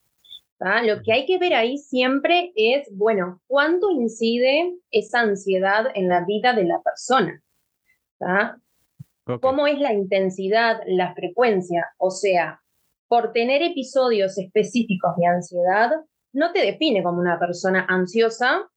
Lo 0.59 1.03
que 1.03 1.13
hay 1.13 1.27
que 1.27 1.39
ver 1.39 1.55
ahí 1.55 1.77
siempre 1.79 2.53
es, 2.55 2.89
bueno, 2.93 3.43
¿cuánto 3.47 3.91
incide 3.91 4.75
esa 4.91 5.21
ansiedad 5.21 5.87
en 5.95 6.09
la 6.09 6.25
vida 6.25 6.55
de 6.55 6.65
la 6.65 6.81
persona? 6.83 7.43
¿Cómo 9.41 9.67
es 9.67 9.79
la 9.81 9.93
intensidad, 9.93 10.81
la 10.87 11.15
frecuencia? 11.15 11.87
O 11.99 12.11
sea, 12.11 12.63
por 13.09 13.33
tener 13.33 13.63
episodios 13.63 14.39
específicos 14.39 15.15
de 15.17 15.27
ansiedad, 15.27 15.91
no 16.33 16.53
te 16.53 16.61
define 16.61 17.03
como 17.03 17.21
una 17.21 17.39
persona 17.39 17.87
ansiosa, 17.89 18.69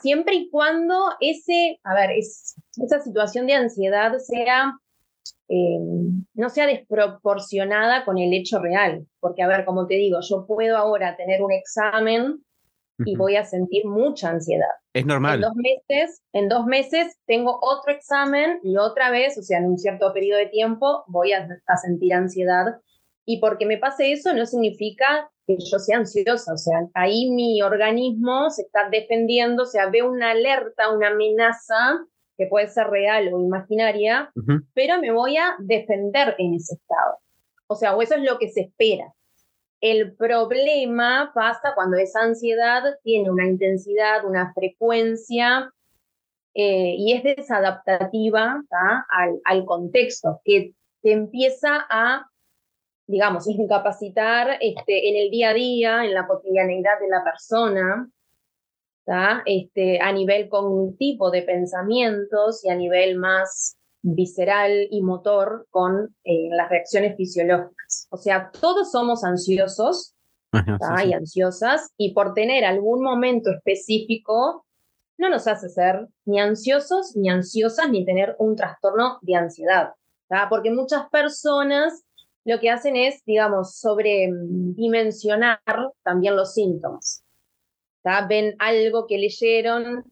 siempre 0.00 0.34
y 0.36 0.50
cuando 0.50 1.10
ese, 1.20 1.80
a 1.84 1.94
ver, 1.94 2.10
esa 2.12 3.00
situación 3.00 3.46
de 3.46 3.54
ansiedad 3.54 4.18
sea 4.18 4.74
eh, 5.52 5.78
no 6.34 6.48
sea 6.48 6.68
desproporcionada 6.68 8.04
con 8.04 8.18
el 8.18 8.32
hecho 8.32 8.60
real. 8.60 9.04
Porque, 9.18 9.42
a 9.42 9.48
ver, 9.48 9.64
como 9.64 9.88
te 9.88 9.94
digo, 9.94 10.18
yo 10.22 10.46
puedo 10.46 10.76
ahora 10.76 11.16
tener 11.16 11.42
un 11.42 11.50
examen 11.50 12.44
y 13.04 13.16
voy 13.16 13.34
a 13.36 13.44
sentir 13.44 13.84
mucha 13.84 14.30
ansiedad. 14.30 14.68
Es 14.92 15.06
normal. 15.06 15.36
En 15.36 15.40
dos 15.40 15.54
meses, 15.56 16.22
en 16.32 16.48
dos 16.48 16.66
meses 16.66 17.18
tengo 17.26 17.58
otro 17.62 17.92
examen 17.92 18.60
y 18.62 18.76
otra 18.76 19.10
vez, 19.10 19.38
o 19.38 19.42
sea, 19.42 19.58
en 19.58 19.66
un 19.66 19.78
cierto 19.78 20.12
periodo 20.12 20.38
de 20.38 20.46
tiempo, 20.46 21.02
voy 21.08 21.32
a, 21.32 21.48
a 21.66 21.76
sentir 21.78 22.14
ansiedad. 22.14 22.66
Y 23.24 23.38
porque 23.38 23.66
me 23.66 23.78
pase 23.78 24.12
eso 24.12 24.32
no 24.34 24.46
significa 24.46 25.30
que 25.46 25.56
yo 25.58 25.78
sea 25.78 25.98
ansiosa, 25.98 26.52
o 26.52 26.56
sea, 26.56 26.88
ahí 26.94 27.30
mi 27.30 27.62
organismo 27.62 28.50
se 28.50 28.62
está 28.62 28.88
defendiendo, 28.90 29.64
o 29.64 29.66
sea, 29.66 29.90
ve 29.90 30.02
una 30.02 30.30
alerta, 30.30 30.90
una 30.90 31.08
amenaza 31.08 32.00
que 32.36 32.46
puede 32.46 32.68
ser 32.68 32.86
real 32.86 33.30
o 33.32 33.40
imaginaria, 33.40 34.32
pero 34.72 34.98
me 34.98 35.12
voy 35.12 35.36
a 35.36 35.56
defender 35.58 36.34
en 36.38 36.54
ese 36.54 36.74
estado. 36.74 37.18
O 37.66 37.74
sea, 37.74 37.94
o 37.94 38.02
eso 38.02 38.14
es 38.14 38.22
lo 38.22 38.38
que 38.38 38.48
se 38.48 38.62
espera. 38.62 39.12
El 39.80 40.14
problema 40.14 41.32
pasa 41.34 41.72
cuando 41.74 41.96
esa 41.98 42.22
ansiedad 42.22 42.82
tiene 43.02 43.30
una 43.30 43.46
intensidad, 43.46 44.24
una 44.24 44.52
frecuencia 44.54 45.72
eh, 46.54 46.94
y 46.98 47.12
es 47.12 47.22
desadaptativa 47.22 48.62
al, 49.10 49.40
al, 49.44 49.64
contexto, 49.64 50.40
que 50.44 50.74
te 51.02 51.12
empieza 51.12 51.86
a, 51.88 52.26
digamos, 53.10 53.48
incapacitar 53.48 54.56
este, 54.60 55.08
en 55.08 55.16
el 55.16 55.30
día 55.30 55.50
a 55.50 55.54
día, 55.54 56.04
en 56.04 56.14
la 56.14 56.26
cotidianeidad 56.26 57.00
de 57.00 57.08
la 57.08 57.24
persona, 57.24 58.10
este, 59.44 60.00
a 60.00 60.12
nivel 60.12 60.48
cognitivo 60.48 61.30
de 61.30 61.42
pensamientos 61.42 62.64
y 62.64 62.70
a 62.70 62.76
nivel 62.76 63.18
más 63.18 63.76
visceral 64.02 64.86
y 64.88 65.02
motor 65.02 65.66
con 65.70 66.14
eh, 66.24 66.48
las 66.50 66.70
reacciones 66.70 67.16
fisiológicas. 67.16 68.06
O 68.10 68.16
sea, 68.16 68.50
todos 68.52 68.92
somos 68.92 69.24
ansiosos 69.24 70.14
y 71.04 71.12
ansiosas 71.12 71.90
y 71.96 72.12
por 72.12 72.34
tener 72.34 72.64
algún 72.64 73.02
momento 73.02 73.50
específico 73.50 74.64
no 75.16 75.28
nos 75.28 75.46
hace 75.46 75.68
ser 75.68 76.08
ni 76.24 76.40
ansiosos 76.40 77.14
ni 77.14 77.28
ansiosas 77.30 77.90
ni 77.90 78.04
tener 78.04 78.36
un 78.38 78.56
trastorno 78.56 79.18
de 79.22 79.34
ansiedad. 79.34 79.90
Porque 80.48 80.70
muchas 80.70 81.08
personas 81.10 82.04
lo 82.44 82.58
que 82.60 82.70
hacen 82.70 82.96
es, 82.96 83.24
digamos, 83.24 83.78
sobredimensionar 83.78 85.60
también 86.02 86.36
los 86.36 86.54
síntomas 86.54 87.24
ven 88.28 88.54
algo 88.58 89.06
que 89.06 89.18
leyeron 89.18 90.04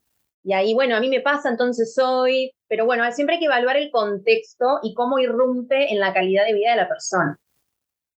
y 0.45 0.53
ahí, 0.53 0.73
bueno, 0.73 0.97
a 0.97 1.01
mí 1.01 1.09
me 1.09 1.21
pasa, 1.21 1.51
entonces 1.51 1.95
soy, 1.95 2.53
pero 2.69 2.87
bueno, 2.87 3.11
siempre 3.13 3.35
hay 3.35 3.41
que 3.41 3.47
evaluar 3.47 3.77
el 3.77 3.91
contexto 3.91 4.79
y 4.83 4.95
cómo 4.95 5.19
irrumpe 5.19 5.93
en 5.93 6.01
la 6.01 6.15
calidad 6.15 6.47
de 6.47 6.55
vida 6.55 6.71
de 6.71 6.77
la 6.77 6.89
persona. 6.89 7.39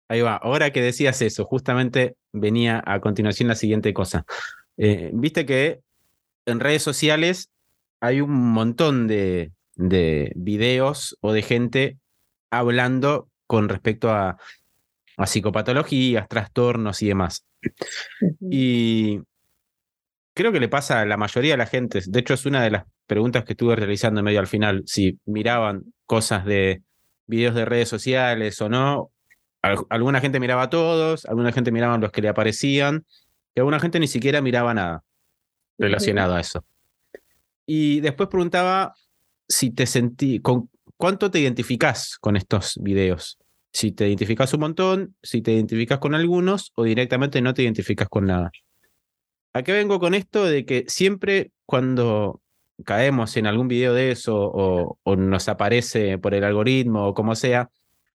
Ahí 0.10 0.22
va, 0.22 0.36
ahora 0.36 0.72
que 0.72 0.82
decías 0.82 1.22
eso, 1.22 1.46
justamente 1.46 2.16
venía 2.32 2.84
a 2.86 3.00
continuación 3.00 3.48
la 3.48 3.56
siguiente 3.56 3.94
cosa. 3.94 4.26
Eh, 4.78 5.12
viste 5.14 5.46
que 5.46 5.82
en 6.46 6.60
redes 6.60 6.84
sociales 6.84 7.50
hay 8.00 8.22
un 8.22 8.32
montón 8.32 9.08
de, 9.08 9.52
de 9.76 10.32
videos 10.36 11.18
o 11.22 11.32
de 11.32 11.42
gente 11.42 11.98
hablando 12.52 13.28
con 13.50 13.68
respecto 13.68 14.12
a, 14.12 14.38
a 15.18 15.26
psicopatologías, 15.26 16.28
trastornos 16.30 17.02
y 17.02 17.08
demás. 17.08 17.48
Y 18.40 19.20
creo 20.36 20.52
que 20.52 20.60
le 20.60 20.70
pasa 20.70 21.02
a 21.02 21.06
la 21.08 21.18
mayoría 21.18 21.54
de 21.54 21.58
la 21.58 21.66
gente. 21.66 22.00
De 22.06 22.20
hecho, 22.20 22.36
es 22.36 22.46
una 22.46 22.62
de 22.62 22.70
las 22.70 22.84
preguntas 23.08 23.46
que 23.46 23.54
estuve 23.54 23.76
realizando 23.76 24.20
en 24.20 24.26
medio 24.26 24.40
al 24.40 24.46
final, 24.46 24.84
si 24.86 25.18
miraban 25.26 25.82
cosas 26.06 26.46
de 26.46 26.84
videos 27.26 27.56
de 27.56 27.66
redes 27.66 27.90
sociales 27.90 28.62
o 28.62 28.70
no. 28.70 29.12
alguna 29.64 30.22
gente 30.22 30.40
miraba 30.40 30.62
a 30.62 30.70
todos, 30.70 31.26
alguna 31.26 31.52
gente 31.52 31.72
miraba 31.72 31.98
los 31.98 32.12
que 32.12 32.22
le 32.22 32.30
aparecían, 32.30 33.04
y 33.56 33.62
alguna 33.62 33.80
gente 33.80 34.00
ni 34.00 34.08
siquiera 34.08 34.42
miraba 34.42 34.76
nada 34.76 35.04
relacionado 35.80 36.36
a 36.36 36.40
eso. 36.40 36.64
Y 37.66 38.00
después 38.02 38.30
preguntaba 38.30 38.94
si 39.48 39.72
te 39.72 39.88
sentí, 39.88 40.40
con 40.40 40.70
cuánto 41.00 41.32
te 41.32 41.40
identificás 41.40 42.18
con 42.20 42.36
estos 42.36 42.78
videos. 42.82 43.40
Si 43.72 43.94
te 43.94 44.06
identificás 44.06 44.54
un 44.54 44.60
montón, 44.60 45.16
si 45.24 45.42
te 45.42 45.54
identificás 45.54 46.00
con 46.00 46.14
algunos 46.14 46.74
o 46.76 46.84
directamente 46.84 47.42
no 47.42 47.54
te 47.54 47.64
identificás 47.64 48.10
con 48.10 48.26
nada. 48.26 48.52
¿A 49.54 49.64
qué 49.64 49.72
vengo 49.72 50.00
con 50.02 50.14
esto? 50.14 50.44
De 50.44 50.66
que 50.66 50.84
siempre 50.88 51.52
cuando 51.66 52.42
caemos 52.84 53.38
en 53.38 53.48
algún 53.48 53.70
video 53.70 53.94
de 53.94 54.12
eso 54.12 54.36
o, 54.36 55.16
nos 55.16 55.48
aparece 55.48 56.18
por 56.18 56.34
el 56.34 56.44
algoritmo 56.44 57.08
o 57.08 57.14
como 57.14 57.34
sea, 57.36 57.70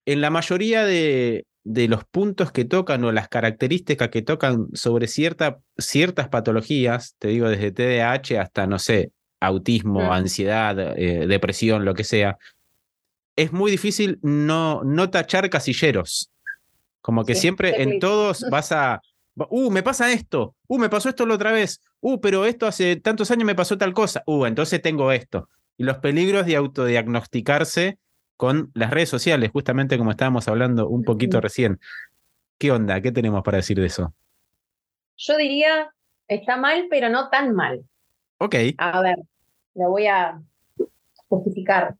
en 0.05 0.21
la 0.21 0.29
mayoría 0.29 0.85
de, 0.85 1.47
los 1.63 2.05
puntos 2.05 2.51
que 2.51 2.65
tocan 2.65 3.03
o 3.03 3.11
las 3.11 3.29
características 3.29 4.09
que 4.09 4.21
tocan 4.21 4.67
sobre 4.73 5.07
cierta, 5.07 5.57
ciertas 5.79 6.29
patologías, 6.29 7.15
te 7.17 7.29
digo 7.29 7.49
desde 7.49 7.71
TDAH 7.71 8.41
hasta, 8.41 8.67
no 8.67 8.77
sé, 8.77 9.11
autismo, 9.39 10.13
ansiedad, 10.13 10.97
eh, 10.97 11.25
depresión, 11.25 11.83
lo 11.83 11.95
que 11.95 12.03
sea, 12.03 12.37
es 13.35 13.51
muy 13.51 13.71
difícil 13.71 14.19
no, 14.21 14.83
no 14.83 15.09
tachar 15.09 15.49
casilleros. 15.49 16.31
Como 17.01 17.25
que 17.25 17.35
siempre 17.35 17.81
en 17.83 17.99
todos 17.99 18.45
vas 18.49 18.71
a, 18.71 19.01
Uh, 19.49 19.69
me 19.69 19.83
pasa 19.83 20.11
esto. 20.11 20.55
Uh, 20.67 20.77
me 20.77 20.89
pasó 20.89 21.09
esto 21.09 21.25
la 21.25 21.35
otra 21.35 21.51
vez. 21.51 21.81
Uh, 21.99 22.19
pero 22.19 22.45
esto 22.45 22.67
hace 22.67 22.95
tantos 22.95 23.31
años 23.31 23.45
me 23.45 23.55
pasó 23.55 23.77
tal 23.77 23.93
cosa. 23.93 24.23
Uh, 24.25 24.45
entonces 24.45 24.81
tengo 24.81 25.11
esto. 25.11 25.49
Y 25.77 25.83
los 25.83 25.97
peligros 25.97 26.45
de 26.45 26.55
autodiagnosticarse 26.55 27.99
con 28.37 28.71
las 28.73 28.91
redes 28.91 29.09
sociales, 29.09 29.51
justamente 29.51 29.97
como 29.97 30.11
estábamos 30.11 30.47
hablando 30.47 30.87
un 30.87 31.03
poquito 31.03 31.41
recién. 31.41 31.79
¿Qué 32.57 32.71
onda? 32.71 33.01
¿Qué 33.01 33.11
tenemos 33.11 33.43
para 33.43 33.57
decir 33.57 33.79
de 33.79 33.87
eso? 33.87 34.13
Yo 35.17 35.37
diría, 35.37 35.93
está 36.27 36.57
mal, 36.57 36.87
pero 36.89 37.09
no 37.09 37.29
tan 37.29 37.53
mal. 37.53 37.83
Ok. 38.37 38.55
A 38.77 39.01
ver, 39.01 39.17
lo 39.73 39.89
voy 39.89 40.07
a 40.07 40.41
justificar 41.27 41.95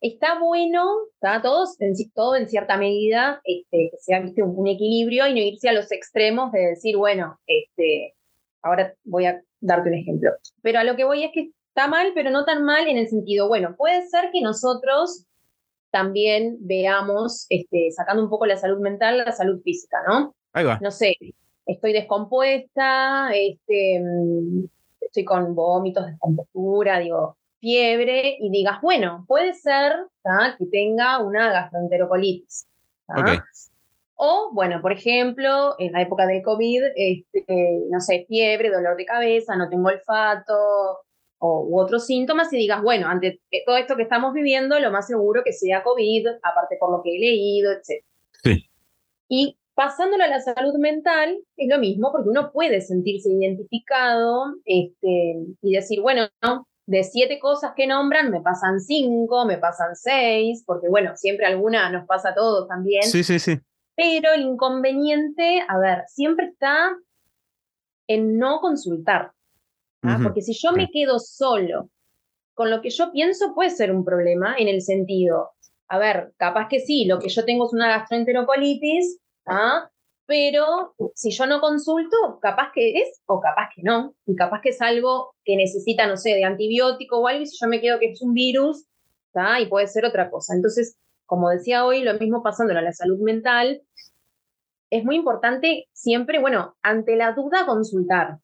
está 0.00 0.38
bueno, 0.38 0.84
está 1.14 1.42
todos 1.42 1.80
en, 1.80 1.94
todo 2.14 2.36
en 2.36 2.48
cierta 2.48 2.76
medida, 2.76 3.40
este, 3.44 3.90
que 3.90 3.96
sea 3.98 4.20
¿viste? 4.20 4.42
Un, 4.42 4.66
equilibrio 4.66 5.26
y 5.26 5.34
no 5.34 5.40
irse 5.40 5.68
a 5.68 5.72
los 5.72 5.92
extremos 5.92 6.52
de 6.52 6.60
decir, 6.60 6.96
bueno, 6.96 7.38
este, 7.46 8.14
ahora 8.62 8.94
voy 9.04 9.26
a 9.26 9.42
darte 9.60 9.90
un 9.90 9.94
ejemplo. 9.96 10.30
Pero 10.62 10.78
a 10.78 10.84
lo 10.84 10.96
que 10.96 11.04
voy 11.04 11.24
es 11.24 11.30
que 11.32 11.50
está 11.68 11.86
mal, 11.86 12.12
pero 12.14 12.30
no 12.30 12.44
tan 12.44 12.64
mal 12.64 12.88
en 12.88 12.96
el 12.96 13.08
sentido, 13.08 13.48
bueno, 13.48 13.76
puede 13.76 14.06
ser 14.08 14.30
que 14.32 14.40
nosotros 14.40 15.26
también 15.90 16.56
veamos, 16.60 17.46
este, 17.48 17.90
sacando 17.90 18.22
un 18.22 18.30
poco 18.30 18.46
la 18.46 18.56
salud 18.56 18.80
mental, 18.80 19.18
la 19.18 19.32
salud 19.32 19.60
física, 19.62 19.98
¿no? 20.08 20.34
Ahí 20.52 20.64
va. 20.64 20.78
No 20.80 20.90
sé, 20.90 21.16
estoy 21.66 21.92
descompuesta, 21.92 23.30
este, 23.34 24.00
mm, 24.00 24.64
estoy 25.00 25.24
con 25.24 25.54
vómitos, 25.54 26.06
descompostura, 26.06 27.00
digo, 27.00 27.36
fiebre 27.60 28.36
y 28.40 28.50
digas, 28.50 28.80
bueno, 28.82 29.24
puede 29.28 29.54
ser 29.54 29.92
que 30.58 30.66
tenga 30.66 31.18
una 31.18 31.52
gastroenterocolitis. 31.52 32.66
O, 34.22 34.50
bueno, 34.52 34.82
por 34.82 34.92
ejemplo, 34.92 35.76
en 35.78 35.92
la 35.92 36.02
época 36.02 36.26
del 36.26 36.42
COVID, 36.42 36.82
este, 36.94 37.80
no 37.90 38.00
sé, 38.00 38.26
fiebre, 38.28 38.70
dolor 38.70 38.96
de 38.96 39.06
cabeza, 39.06 39.56
no 39.56 39.70
tengo 39.70 39.88
olfato 39.88 40.54
o, 41.38 41.66
u 41.66 41.80
otros 41.80 42.04
síntomas 42.04 42.52
y 42.52 42.58
digas, 42.58 42.82
bueno, 42.82 43.08
ante 43.08 43.40
todo 43.64 43.78
esto 43.78 43.96
que 43.96 44.02
estamos 44.02 44.34
viviendo, 44.34 44.78
lo 44.78 44.90
más 44.90 45.06
seguro 45.06 45.42
que 45.42 45.54
sea 45.54 45.82
COVID, 45.82 46.26
aparte 46.42 46.76
por 46.78 46.90
lo 46.90 47.02
que 47.02 47.16
he 47.16 47.18
leído, 47.18 47.72
etc. 47.72 48.04
Sí. 48.44 48.68
Y 49.28 49.56
pasándolo 49.74 50.24
a 50.24 50.28
la 50.28 50.40
salud 50.40 50.74
mental, 50.78 51.38
es 51.56 51.68
lo 51.68 51.78
mismo, 51.78 52.12
porque 52.12 52.28
uno 52.28 52.52
puede 52.52 52.82
sentirse 52.82 53.30
identificado 53.30 54.54
este, 54.66 55.36
y 55.62 55.72
decir, 55.72 56.02
bueno, 56.02 56.28
no, 56.42 56.68
de 56.86 57.04
siete 57.04 57.38
cosas 57.38 57.72
que 57.76 57.86
nombran, 57.86 58.30
me 58.30 58.40
pasan 58.40 58.80
cinco, 58.80 59.44
me 59.44 59.58
pasan 59.58 59.94
seis, 59.94 60.64
porque 60.66 60.88
bueno, 60.88 61.16
siempre 61.16 61.46
alguna 61.46 61.90
nos 61.90 62.06
pasa 62.06 62.30
a 62.30 62.34
todos 62.34 62.68
también. 62.68 63.02
Sí, 63.04 63.22
sí, 63.22 63.38
sí. 63.38 63.58
Pero 63.94 64.32
el 64.32 64.42
inconveniente, 64.42 65.64
a 65.68 65.78
ver, 65.78 66.04
siempre 66.08 66.46
está 66.46 66.96
en 68.08 68.38
no 68.38 68.60
consultar. 68.60 69.32
¿ah? 70.02 70.18
Porque 70.22 70.42
si 70.42 70.54
yo 70.54 70.72
me 70.72 70.90
quedo 70.90 71.18
solo 71.18 71.90
con 72.54 72.70
lo 72.70 72.82
que 72.82 72.90
yo 72.90 73.12
pienso, 73.12 73.54
puede 73.54 73.70
ser 73.70 73.92
un 73.92 74.04
problema 74.04 74.56
en 74.58 74.68
el 74.68 74.82
sentido, 74.82 75.52
a 75.88 75.98
ver, 75.98 76.32
capaz 76.36 76.68
que 76.68 76.80
sí, 76.80 77.04
lo 77.04 77.18
que 77.18 77.28
yo 77.28 77.44
tengo 77.44 77.66
es 77.66 77.72
una 77.72 77.88
gastroenterocolitis, 77.88 79.18
¿ah? 79.46 79.90
Pero 80.30 80.94
si 81.16 81.32
yo 81.32 81.44
no 81.46 81.60
consulto, 81.60 82.38
capaz 82.40 82.70
que 82.72 82.92
es 82.92 83.20
o 83.26 83.40
capaz 83.40 83.70
que 83.74 83.82
no, 83.82 84.14
y 84.26 84.36
capaz 84.36 84.60
que 84.60 84.68
es 84.68 84.80
algo 84.80 85.34
que 85.44 85.56
necesita, 85.56 86.06
no 86.06 86.16
sé, 86.16 86.30
de 86.36 86.44
antibiótico 86.44 87.18
o 87.18 87.26
algo, 87.26 87.42
y 87.42 87.46
si 87.46 87.58
yo 87.60 87.68
me 87.68 87.80
quedo 87.80 87.98
que 87.98 88.12
es 88.12 88.22
un 88.22 88.32
virus, 88.32 88.86
y 89.60 89.66
puede 89.66 89.88
ser 89.88 90.04
otra 90.04 90.30
cosa. 90.30 90.54
Entonces, 90.54 90.96
como 91.26 91.50
decía 91.50 91.84
hoy, 91.84 92.04
lo 92.04 92.14
mismo 92.14 92.44
pasando 92.44 92.72
a 92.78 92.80
la 92.80 92.92
salud 92.92 93.18
mental, 93.18 93.82
es 94.88 95.04
muy 95.04 95.16
importante 95.16 95.88
siempre, 95.92 96.38
bueno, 96.38 96.76
ante 96.80 97.16
la 97.16 97.32
duda, 97.32 97.66
consultar. 97.66 98.38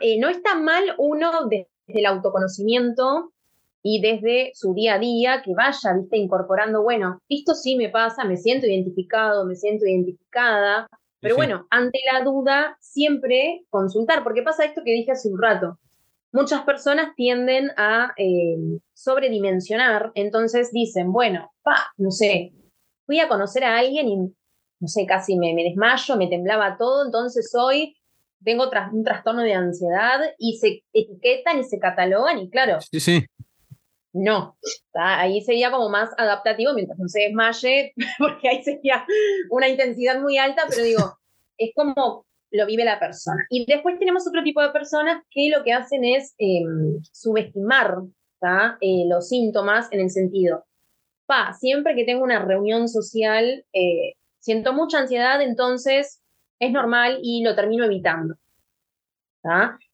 Eh, 0.00 0.20
no 0.20 0.28
está 0.28 0.54
mal 0.54 0.84
uno 0.98 1.30
desde 1.48 1.70
el 1.86 2.04
autoconocimiento 2.04 3.32
y 3.82 4.00
desde 4.00 4.50
su 4.54 4.74
día 4.74 4.94
a 4.94 4.98
día 4.98 5.42
que 5.44 5.54
vaya, 5.54 5.94
viste, 5.98 6.16
incorporando, 6.16 6.82
bueno, 6.82 7.20
esto 7.28 7.54
sí 7.54 7.76
me 7.76 7.88
pasa, 7.88 8.24
me 8.24 8.36
siento 8.36 8.66
identificado, 8.66 9.44
me 9.44 9.54
siento 9.54 9.86
identificada, 9.86 10.88
pero 11.20 11.36
bueno, 11.36 11.66
ante 11.70 11.98
la 12.12 12.22
duda, 12.22 12.76
siempre 12.80 13.64
consultar, 13.70 14.22
porque 14.22 14.42
pasa 14.42 14.64
esto 14.64 14.82
que 14.84 14.92
dije 14.92 15.12
hace 15.12 15.28
un 15.28 15.40
rato. 15.40 15.78
Muchas 16.30 16.62
personas 16.62 17.14
tienden 17.16 17.70
a 17.76 18.12
eh, 18.16 18.56
sobredimensionar, 18.94 20.12
entonces 20.14 20.70
dicen, 20.72 21.12
bueno, 21.12 21.50
pa, 21.62 21.92
no 21.96 22.10
sé, 22.10 22.52
fui 23.06 23.18
a 23.18 23.28
conocer 23.28 23.64
a 23.64 23.78
alguien 23.78 24.08
y, 24.08 24.16
no 24.16 24.86
sé, 24.86 25.06
casi 25.06 25.36
me, 25.36 25.54
me 25.54 25.64
desmayo, 25.64 26.16
me 26.16 26.28
temblaba 26.28 26.76
todo, 26.76 27.04
entonces 27.04 27.52
hoy 27.58 27.96
tengo 28.44 28.70
un 28.92 29.04
trastorno 29.04 29.42
de 29.42 29.54
ansiedad 29.54 30.20
y 30.38 30.58
se 30.58 30.84
etiquetan 30.92 31.58
y 31.58 31.64
se 31.64 31.78
catalogan 31.78 32.38
y 32.38 32.50
claro. 32.50 32.78
Sí, 32.80 33.00
sí. 33.00 33.26
No, 34.12 34.56
ahí 34.94 35.42
sería 35.42 35.70
como 35.70 35.90
más 35.90 36.10
adaptativo 36.16 36.72
mientras 36.72 36.98
no 36.98 37.08
se 37.08 37.20
desmaye, 37.22 37.92
porque 38.18 38.48
ahí 38.48 38.62
sería 38.62 39.04
una 39.50 39.68
intensidad 39.68 40.20
muy 40.20 40.38
alta, 40.38 40.62
pero 40.68 40.82
digo, 40.82 41.18
es 41.58 41.70
como 41.74 42.26
lo 42.50 42.66
vive 42.66 42.84
la 42.84 42.98
persona. 42.98 43.44
Y 43.50 43.66
después 43.66 43.98
tenemos 43.98 44.26
otro 44.26 44.42
tipo 44.42 44.62
de 44.62 44.70
personas 44.70 45.22
que 45.30 45.50
lo 45.54 45.62
que 45.62 45.72
hacen 45.72 46.04
es 46.04 46.34
em, 46.38 46.98
subestimar 47.12 47.96
eh, 48.80 49.04
los 49.06 49.28
síntomas 49.28 49.88
en 49.90 50.00
el 50.00 50.10
sentido, 50.10 50.64
pa, 51.26 51.52
siempre 51.54 51.94
que 51.94 52.04
tengo 52.04 52.22
una 52.22 52.44
reunión 52.44 52.88
social, 52.88 53.64
eh, 53.72 54.14
siento 54.38 54.72
mucha 54.72 55.00
ansiedad, 55.00 55.42
entonces 55.42 56.22
es 56.60 56.72
normal 56.72 57.18
y 57.22 57.42
lo 57.42 57.54
termino 57.54 57.84
evitando. 57.84 58.36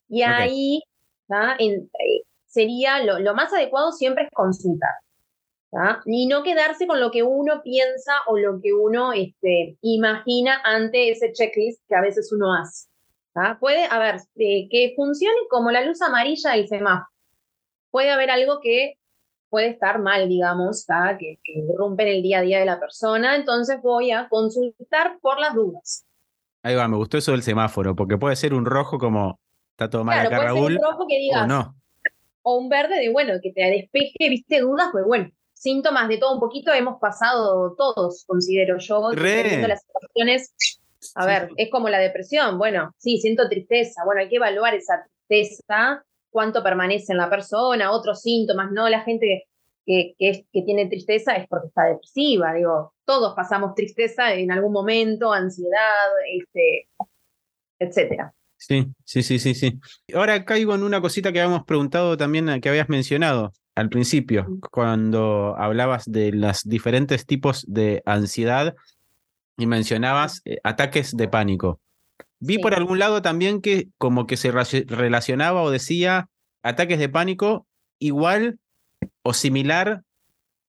Y 0.08 0.22
ahí 0.22 0.82
eh, 1.30 2.23
sería 2.54 3.02
lo, 3.02 3.34
más 3.34 3.52
adecuado 3.52 3.92
siempre 3.92 4.24
es 4.24 4.30
consultar. 4.32 4.92
Y 6.06 6.28
no 6.28 6.44
quedarse 6.44 6.86
con 6.86 7.00
lo 7.00 7.10
que 7.10 7.24
uno 7.24 7.60
piensa 7.64 8.12
o 8.28 8.38
lo 8.38 8.60
que 8.62 8.72
uno 8.72 9.12
este, 9.12 9.76
imagina 9.80 10.60
ante 10.62 11.10
ese 11.10 11.32
checklist 11.32 11.82
que 11.88 11.96
a 11.96 12.00
veces 12.00 12.32
uno 12.32 12.54
hace. 12.54 12.88
Puede, 13.58 13.84
a 13.86 13.98
ver, 13.98 14.20
eh, 14.36 14.68
que 14.70 14.92
funcione 14.94 15.34
como 15.50 15.72
la 15.72 15.84
luz 15.84 16.00
amarilla 16.00 16.52
del 16.52 16.68
semáforo. 16.68 17.08
Puede 17.90 18.12
haber 18.12 18.30
algo 18.30 18.60
que 18.62 18.98
puede 19.50 19.68
estar 19.68 20.00
mal, 20.00 20.28
digamos, 20.28 20.86
que, 21.18 21.38
que 21.42 21.64
rompe 21.76 22.16
el 22.16 22.22
día 22.22 22.38
a 22.38 22.42
día 22.42 22.60
de 22.60 22.66
la 22.66 22.78
persona, 22.78 23.34
entonces 23.34 23.80
voy 23.82 24.12
a 24.12 24.28
consultar 24.28 25.18
por 25.20 25.40
las 25.40 25.54
dudas. 25.54 26.04
Ahí 26.62 26.74
va, 26.76 26.86
me 26.86 26.96
gustó 26.96 27.18
eso 27.18 27.32
del 27.32 27.42
semáforo, 27.42 27.94
porque 27.94 28.16
puede 28.16 28.36
ser 28.36 28.54
un 28.54 28.64
rojo 28.64 28.98
como 28.98 29.38
está 29.70 29.90
todo 29.90 30.04
mal 30.04 30.26
acá, 30.26 30.44
Raúl. 30.44 30.76
un 30.76 30.82
rojo 30.82 31.06
que 31.08 31.18
digas, 31.18 31.44
o 31.44 31.46
no. 31.46 31.74
O 32.46 32.58
un 32.58 32.68
verde 32.68 33.00
de, 33.00 33.08
bueno, 33.10 33.34
que 33.42 33.52
te 33.52 33.62
despeje, 33.62 34.28
viste, 34.28 34.60
dudas, 34.60 34.88
pues 34.92 35.04
bueno, 35.06 35.30
síntomas 35.54 36.08
de 36.08 36.18
todo 36.18 36.34
un 36.34 36.40
poquito 36.40 36.72
hemos 36.72 37.00
pasado 37.00 37.74
todos, 37.76 38.24
considero 38.26 38.78
yo. 38.78 39.12
Re. 39.12 39.66
las 39.66 39.82
situaciones, 39.82 40.54
a 41.14 41.26
ver, 41.26 41.48
es 41.56 41.70
como 41.70 41.88
la 41.88 41.98
depresión, 41.98 42.58
bueno, 42.58 42.94
sí, 42.98 43.18
siento 43.18 43.48
tristeza, 43.48 44.02
bueno, 44.04 44.20
hay 44.20 44.28
que 44.28 44.36
evaluar 44.36 44.74
esa 44.74 45.06
tristeza, 45.26 46.04
cuánto 46.30 46.62
permanece 46.62 47.12
en 47.12 47.18
la 47.18 47.30
persona, 47.30 47.92
otros 47.92 48.20
síntomas, 48.20 48.70
¿no? 48.72 48.88
La 48.88 49.00
gente 49.00 49.44
que, 49.86 50.14
que, 50.18 50.46
que 50.52 50.62
tiene 50.62 50.86
tristeza 50.86 51.36
es 51.36 51.48
porque 51.48 51.68
está 51.68 51.84
depresiva, 51.84 52.52
digo, 52.52 52.92
todos 53.06 53.34
pasamos 53.34 53.74
tristeza 53.74 54.34
en 54.34 54.50
algún 54.50 54.72
momento, 54.72 55.32
ansiedad, 55.32 56.10
este, 56.30 56.88
etcétera. 57.78 58.34
Sí, 58.66 58.86
sí, 59.04 59.22
sí, 59.22 59.38
sí, 59.38 59.54
sí. 59.54 59.78
Ahora 60.14 60.46
caigo 60.46 60.74
en 60.74 60.84
una 60.84 61.02
cosita 61.02 61.32
que 61.32 61.40
habíamos 61.40 61.64
preguntado 61.64 62.16
también, 62.16 62.62
que 62.62 62.70
habías 62.70 62.88
mencionado 62.88 63.52
al 63.74 63.90
principio, 63.90 64.46
cuando 64.70 65.54
hablabas 65.58 66.10
de 66.10 66.32
los 66.32 66.62
diferentes 66.62 67.26
tipos 67.26 67.66
de 67.68 68.02
ansiedad 68.06 68.74
y 69.58 69.66
mencionabas 69.66 70.40
eh, 70.46 70.60
ataques 70.64 71.14
de 71.14 71.28
pánico. 71.28 71.78
Vi 72.38 72.58
por 72.58 72.74
algún 72.74 72.98
lado 72.98 73.20
también 73.20 73.60
que 73.60 73.88
como 73.98 74.26
que 74.26 74.38
se 74.38 74.50
relacionaba 74.50 75.60
o 75.60 75.70
decía 75.70 76.30
ataques 76.62 76.98
de 76.98 77.10
pánico 77.10 77.66
igual 77.98 78.58
o 79.22 79.34
similar 79.34 80.04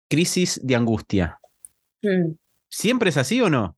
crisis 0.10 0.60
de 0.62 0.75
angustia. 0.75 1.39
Mm. 2.01 2.34
¿Siempre 2.67 3.10
es 3.10 3.15
así 3.15 3.39
o 3.39 3.49
no? 3.49 3.77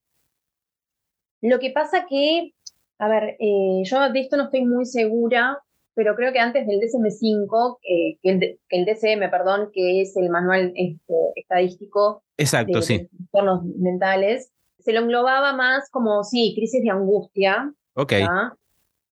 Lo 1.41 1.60
que 1.60 1.69
pasa 1.69 2.08
que, 2.10 2.56
a 3.00 3.08
ver, 3.08 3.38
eh, 3.40 3.82
yo 3.84 4.10
de 4.12 4.20
esto 4.20 4.38
no 4.38 4.46
estoy 4.46 4.66
muy 4.66 4.86
segura, 4.86 5.62
pero 5.94 6.16
creo 6.16 6.32
que 6.32 6.40
antes 6.40 6.68
del 6.68 6.80
DSM-5, 6.80 7.80
eh, 7.84 8.18
que, 8.22 8.58
el, 8.70 8.86
DCM, 8.86 9.30
perdón, 9.30 9.70
que 9.74 10.02
es 10.02 10.16
el 10.18 10.30
manual 10.30 10.72
este, 10.76 11.14
estadístico 11.36 12.24
Exacto, 12.38 12.80
de, 12.80 12.82
sí. 12.84 13.08
trastornos 13.08 13.64
mentales, 13.64 14.52
se 14.80 14.94
lo 14.94 15.02
englobaba 15.02 15.54
más 15.54 15.90
como, 15.90 16.24
sí, 16.24 16.54
crisis 16.56 16.84
de 16.84 16.92
angustia. 16.92 17.74
Ok. 17.96 18.14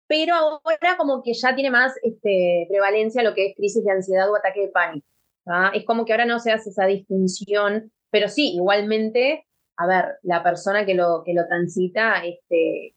Pero 0.08 0.36
ahora 0.36 0.98
como 0.98 1.24
que 1.24 1.34
ya 1.34 1.56
tiene 1.56 1.72
más 1.72 1.94
este, 2.04 2.68
prevalencia 2.70 3.24
lo 3.24 3.34
que 3.34 3.48
es 3.48 3.56
crisis 3.56 3.84
de 3.84 3.92
ansiedad 3.92 4.30
o 4.30 4.36
ataque 4.36 4.62
de 4.62 4.68
pánico. 4.68 5.08
Es 5.74 5.86
como 5.86 6.06
que 6.06 6.14
ahora 6.14 6.26
no 6.26 6.40
se 6.40 6.52
hace 6.52 6.70
esa 6.70 6.86
distinción 6.86 7.92
pero 8.16 8.30
sí, 8.30 8.54
igualmente, 8.56 9.46
a 9.76 9.88
ver, 9.88 10.06
la 10.24 10.42
persona 10.42 10.86
que 10.86 10.94
lo, 10.94 11.22
que 11.26 11.34
lo 11.34 11.46
transita 11.48 12.24
este, 12.24 12.95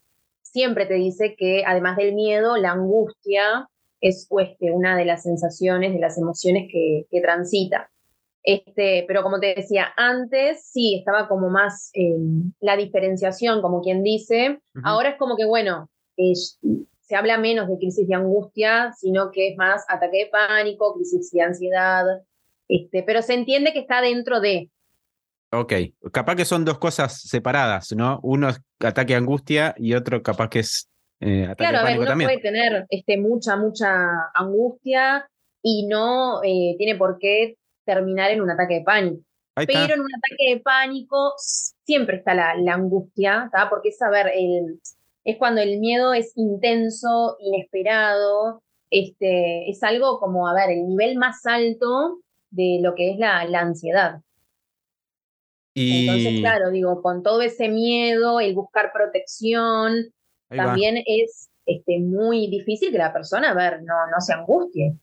siempre 0.51 0.87
te 0.87 0.95
dice 0.95 1.35
que 1.37 1.63
además 1.67 1.97
del 1.97 2.15
miedo, 2.15 2.57
la 2.57 2.73
angustia 2.73 3.69
es 4.01 4.29
este, 4.39 4.71
una 4.71 4.97
de 4.97 5.05
las 5.05 5.23
sensaciones, 5.23 5.93
de 5.93 6.01
las 6.01 6.19
emociones 6.19 6.69
que, 6.71 7.07
que 7.11 7.21
transita. 7.21 7.91
Este, 8.43 9.05
pero 9.07 9.23
como 9.23 9.41
te 9.41 9.55
decía, 9.55 9.89
antes 9.97 10.65
sí 10.71 10.97
estaba 10.99 11.29
como 11.29 11.51
más 11.51 11.91
la 12.61 12.77
diferenciación, 12.77 13.61
como 13.61 13.83
quien 13.83 14.03
dice. 14.03 14.61
Ahora 14.85 15.11
es 15.11 15.17
como 15.17 15.37
que, 15.37 15.45
bueno, 15.45 15.91
se 16.17 17.17
habla 17.17 17.37
menos 17.37 17.69
de 17.69 17.77
crisis 17.77 18.09
de 18.09 18.15
angustia, 18.15 18.93
sino 18.97 19.33
que 19.33 19.49
es 19.49 19.57
más 19.57 19.85
ataque 19.89 20.25
de 20.25 20.31
pánico, 20.31 20.95
crisis 20.95 21.31
de 21.31 21.43
ansiedad, 21.43 22.05
este, 22.69 23.03
pero 23.03 23.23
se 23.23 23.35
entiende 23.35 23.73
que 23.73 23.81
está 23.81 24.01
dentro 24.01 24.41
de. 24.41 24.71
Ok, 25.51 25.73
capaz 26.13 26.37
que 26.37 26.45
son 26.45 26.65
dos 26.65 26.79
cosas 26.79 27.23
separadas, 27.23 27.93
¿no? 27.97 28.21
Uno 28.23 28.51
es 28.51 28.61
ataque 28.81 29.15
de 29.15 29.19
angustia 29.19 29.75
y 29.79 29.95
otro 29.95 30.23
capaz 30.23 30.51
que 30.51 30.59
es 30.59 30.91
eh, 31.21 31.45
ataque 31.45 31.71
claro, 31.71 31.79
de 31.79 31.85
pánico 31.85 32.03
a 32.03 32.07
ver, 32.07 32.17
uno 32.17 32.25
puede 32.25 32.41
tener 32.41 32.87
este, 32.91 33.19
mucha, 33.19 33.57
mucha 33.57 34.31
angustia 34.35 35.29
y 35.63 35.87
no 35.87 36.43
eh, 36.45 36.75
tiene 36.77 36.97
por 36.97 37.19
qué 37.19 37.57
terminar 37.85 38.31
en 38.31 38.43
un 38.43 38.51
ataque 38.51 38.75
de 38.75 38.83
pánico. 38.83 39.23
Pero 39.55 39.95
en 39.95 40.01
un 40.01 40.07
ataque 40.15 40.55
de 40.55 40.61
pánico 40.61 41.33
siempre 41.37 42.19
está 42.19 42.35
la, 42.35 42.55
la 42.55 42.75
angustia, 42.75 43.49
¿tá? 43.51 43.69
porque 43.69 43.89
es, 43.89 44.01
a 44.03 44.11
ver, 44.11 44.31
el, 44.35 44.79
es 45.25 45.37
cuando 45.37 45.61
el 45.61 45.81
miedo 45.81 46.15
es 46.15 46.33
intenso, 46.37 47.37
inesperado, 47.41 48.63
este, 48.91 49.69
es 49.69 49.83
algo 49.83 50.21
como, 50.21 50.47
a 50.47 50.55
ver, 50.55 50.71
el 50.71 50.87
nivel 50.87 51.17
más 51.17 51.45
alto 51.47 52.21
de 52.51 52.79
lo 52.83 52.95
que 52.95 53.13
es 53.13 53.19
la, 53.19 53.45
la 53.47 53.61
ansiedad. 53.61 54.21
Entonces, 55.79 56.41
claro, 56.41 56.71
digo, 56.71 57.03
con 57.03 57.23
todo 57.23 57.41
ese 57.43 57.69
miedo, 57.69 58.41
el 58.41 58.55
buscar 58.55 58.91
protección, 58.93 60.13
también 60.49 61.03
es 61.07 61.49
este, 61.67 62.01
muy 62.01 62.49
difícil 62.49 62.91
que 62.91 62.99
la 62.99 63.13
persona, 63.13 63.51
a 63.51 63.55
ver, 63.55 63.83
no, 63.83 63.95
no 64.11 64.21
se 64.21 64.33
angustie. 64.33 64.95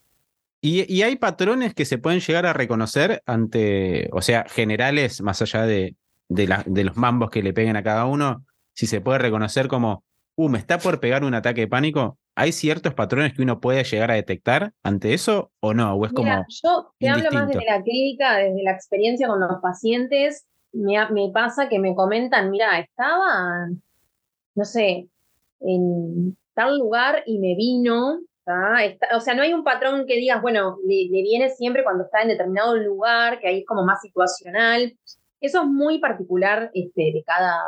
¿Y, 0.61 1.03
hay 1.03 1.15
patrones 1.15 1.75
que 1.75 1.85
se 1.85 1.99
pueden 1.99 2.21
llegar 2.21 2.47
a 2.47 2.53
reconocer 2.53 3.21
ante, 3.27 4.09
o 4.11 4.21
sea, 4.23 4.45
generales, 4.49 5.21
más 5.21 5.39
allá 5.43 5.61
de, 5.67 5.95
de, 6.27 6.47
la, 6.47 6.63
de 6.65 6.83
los 6.83 6.97
mambos 6.97 7.29
que 7.29 7.43
le 7.43 7.53
peguen 7.53 7.75
a 7.75 7.83
cada 7.83 8.05
uno? 8.05 8.43
Si 8.73 8.87
se 8.87 8.99
puede 8.99 9.19
reconocer 9.19 9.67
como, 9.67 10.03
uh, 10.35 10.49
me 10.49 10.57
está 10.57 10.79
por 10.79 10.99
pegar 10.99 11.23
un 11.23 11.35
ataque 11.35 11.61
de 11.61 11.67
pánico, 11.67 12.17
¿hay 12.33 12.51
ciertos 12.51 12.95
patrones 12.95 13.33
que 13.33 13.43
uno 13.43 13.59
puede 13.59 13.83
llegar 13.83 14.09
a 14.09 14.15
detectar 14.15 14.73
ante 14.81 15.13
eso 15.13 15.51
o 15.59 15.75
no? 15.75 15.93
¿O 15.93 16.03
es 16.03 16.13
como 16.13 16.45
yo 16.49 16.93
te 16.97 17.09
hablo 17.09 17.29
más 17.31 17.47
desde 17.47 17.65
la 17.65 17.83
clínica, 17.83 18.37
desde 18.37 18.63
la 18.63 18.71
experiencia 18.71 19.27
con 19.27 19.39
los 19.39 19.61
pacientes 19.61 20.47
me, 20.75 21.31
pasa 21.33 21.69
que 21.69 21.79
me 21.79 21.95
comentan, 21.95 22.51
mira, 22.51 22.79
estaba, 22.79 23.67
no 24.55 24.65
sé, 24.65 25.07
en 25.61 26.37
tal 26.53 26.77
lugar 26.77 27.23
y 27.25 27.39
me 27.39 27.55
vino, 27.55 28.19
o 29.15 29.19
sea, 29.19 29.33
no 29.33 29.41
hay 29.41 29.53
un 29.53 29.63
patrón 29.63 30.05
que 30.05 30.15
digas, 30.15 30.41
bueno, 30.41 30.77
le, 30.85 31.07
viene 31.09 31.49
siempre 31.49 31.83
cuando 31.83 32.03
está 32.03 32.21
en 32.21 32.29
determinado 32.29 32.75
lugar, 32.75 33.39
que 33.39 33.47
ahí 33.47 33.59
es 33.59 33.65
como 33.65 33.85
más 33.85 34.01
situacional. 34.01 34.95
eso 35.41 35.61
es 35.61 35.67
muy 35.67 35.99
particular 35.99 36.69
este, 36.73 37.11
de 37.13 37.23
cada, 37.25 37.61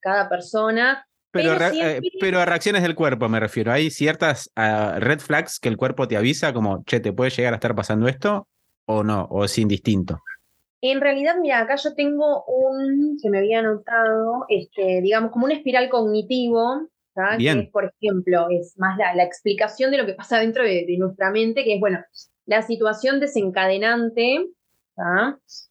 cada 0.00 0.28
persona. 0.28 1.06
Pero, 1.32 1.52
eh, 1.52 2.00
pero, 2.18 2.40
a 2.40 2.44
reacciones 2.44 2.82
del 2.82 2.96
cuerpo 2.96 3.28
me 3.28 3.38
refiero. 3.38 3.70
¿Hay 3.70 3.90
ciertas 3.90 4.50
ah, 4.56 4.96
red 4.98 5.20
flags 5.20 5.60
que 5.60 5.68
el 5.68 5.76
cuerpo 5.76 6.08
te 6.08 6.16
avisa 6.16 6.52
como, 6.52 6.82
che, 6.84 6.98
¿te 6.98 7.12
puede 7.12 7.30
llegar 7.30 7.52
a 7.52 7.56
estar 7.56 7.74
pasando 7.76 8.08
esto? 8.08 8.48
¿O 8.86 9.04
no? 9.04 9.28
¿O 9.30 9.44
es 9.44 9.56
indistinto? 9.56 10.20
En 10.82 11.00
realidad, 11.00 11.36
mira, 11.40 11.60
acá 11.60 11.76
yo 11.76 11.94
tengo 11.94 12.44
un, 12.44 13.18
que 13.22 13.28
me 13.28 13.38
había 13.38 13.58
anotado, 13.58 14.46
este, 14.48 15.02
digamos, 15.02 15.30
como 15.30 15.44
un 15.44 15.52
espiral 15.52 15.90
cognitivo, 15.90 16.88
que 17.38 17.50
es, 17.50 17.70
por 17.70 17.92
ejemplo, 18.00 18.46
es 18.50 18.78
más 18.78 18.96
la, 18.96 19.14
la, 19.14 19.24
explicación 19.24 19.90
de 19.90 19.98
lo 19.98 20.06
que 20.06 20.14
pasa 20.14 20.38
dentro 20.38 20.62
de, 20.62 20.86
nuestra 20.98 21.30
mente, 21.30 21.64
que 21.64 21.74
es, 21.74 21.80
bueno, 21.80 22.02
la 22.46 22.62
situación 22.62 23.20
desencadenante, 23.20 24.46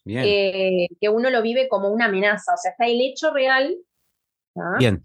eh, 0.06 0.88
que 1.00 1.10
uno 1.10 1.30
lo 1.30 1.42
vive 1.42 1.68
como 1.68 1.90
una 1.90 2.06
amenaza, 2.06 2.54
o 2.54 2.58
sea, 2.58 2.72
está 2.72 2.86
el 2.86 3.02
hecho 3.02 3.34
real. 3.34 3.76
Bien. 4.78 5.02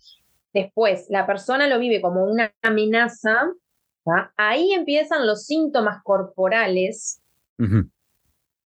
Después, 0.52 1.06
la 1.08 1.26
persona 1.26 1.66
lo 1.66 1.78
vive 1.78 2.00
como 2.00 2.24
una 2.24 2.52
amenaza, 2.62 3.50
ahí 4.36 4.72
empiezan 4.72 5.26
los 5.26 5.46
síntomas 5.46 6.02
corporales. 6.02 7.20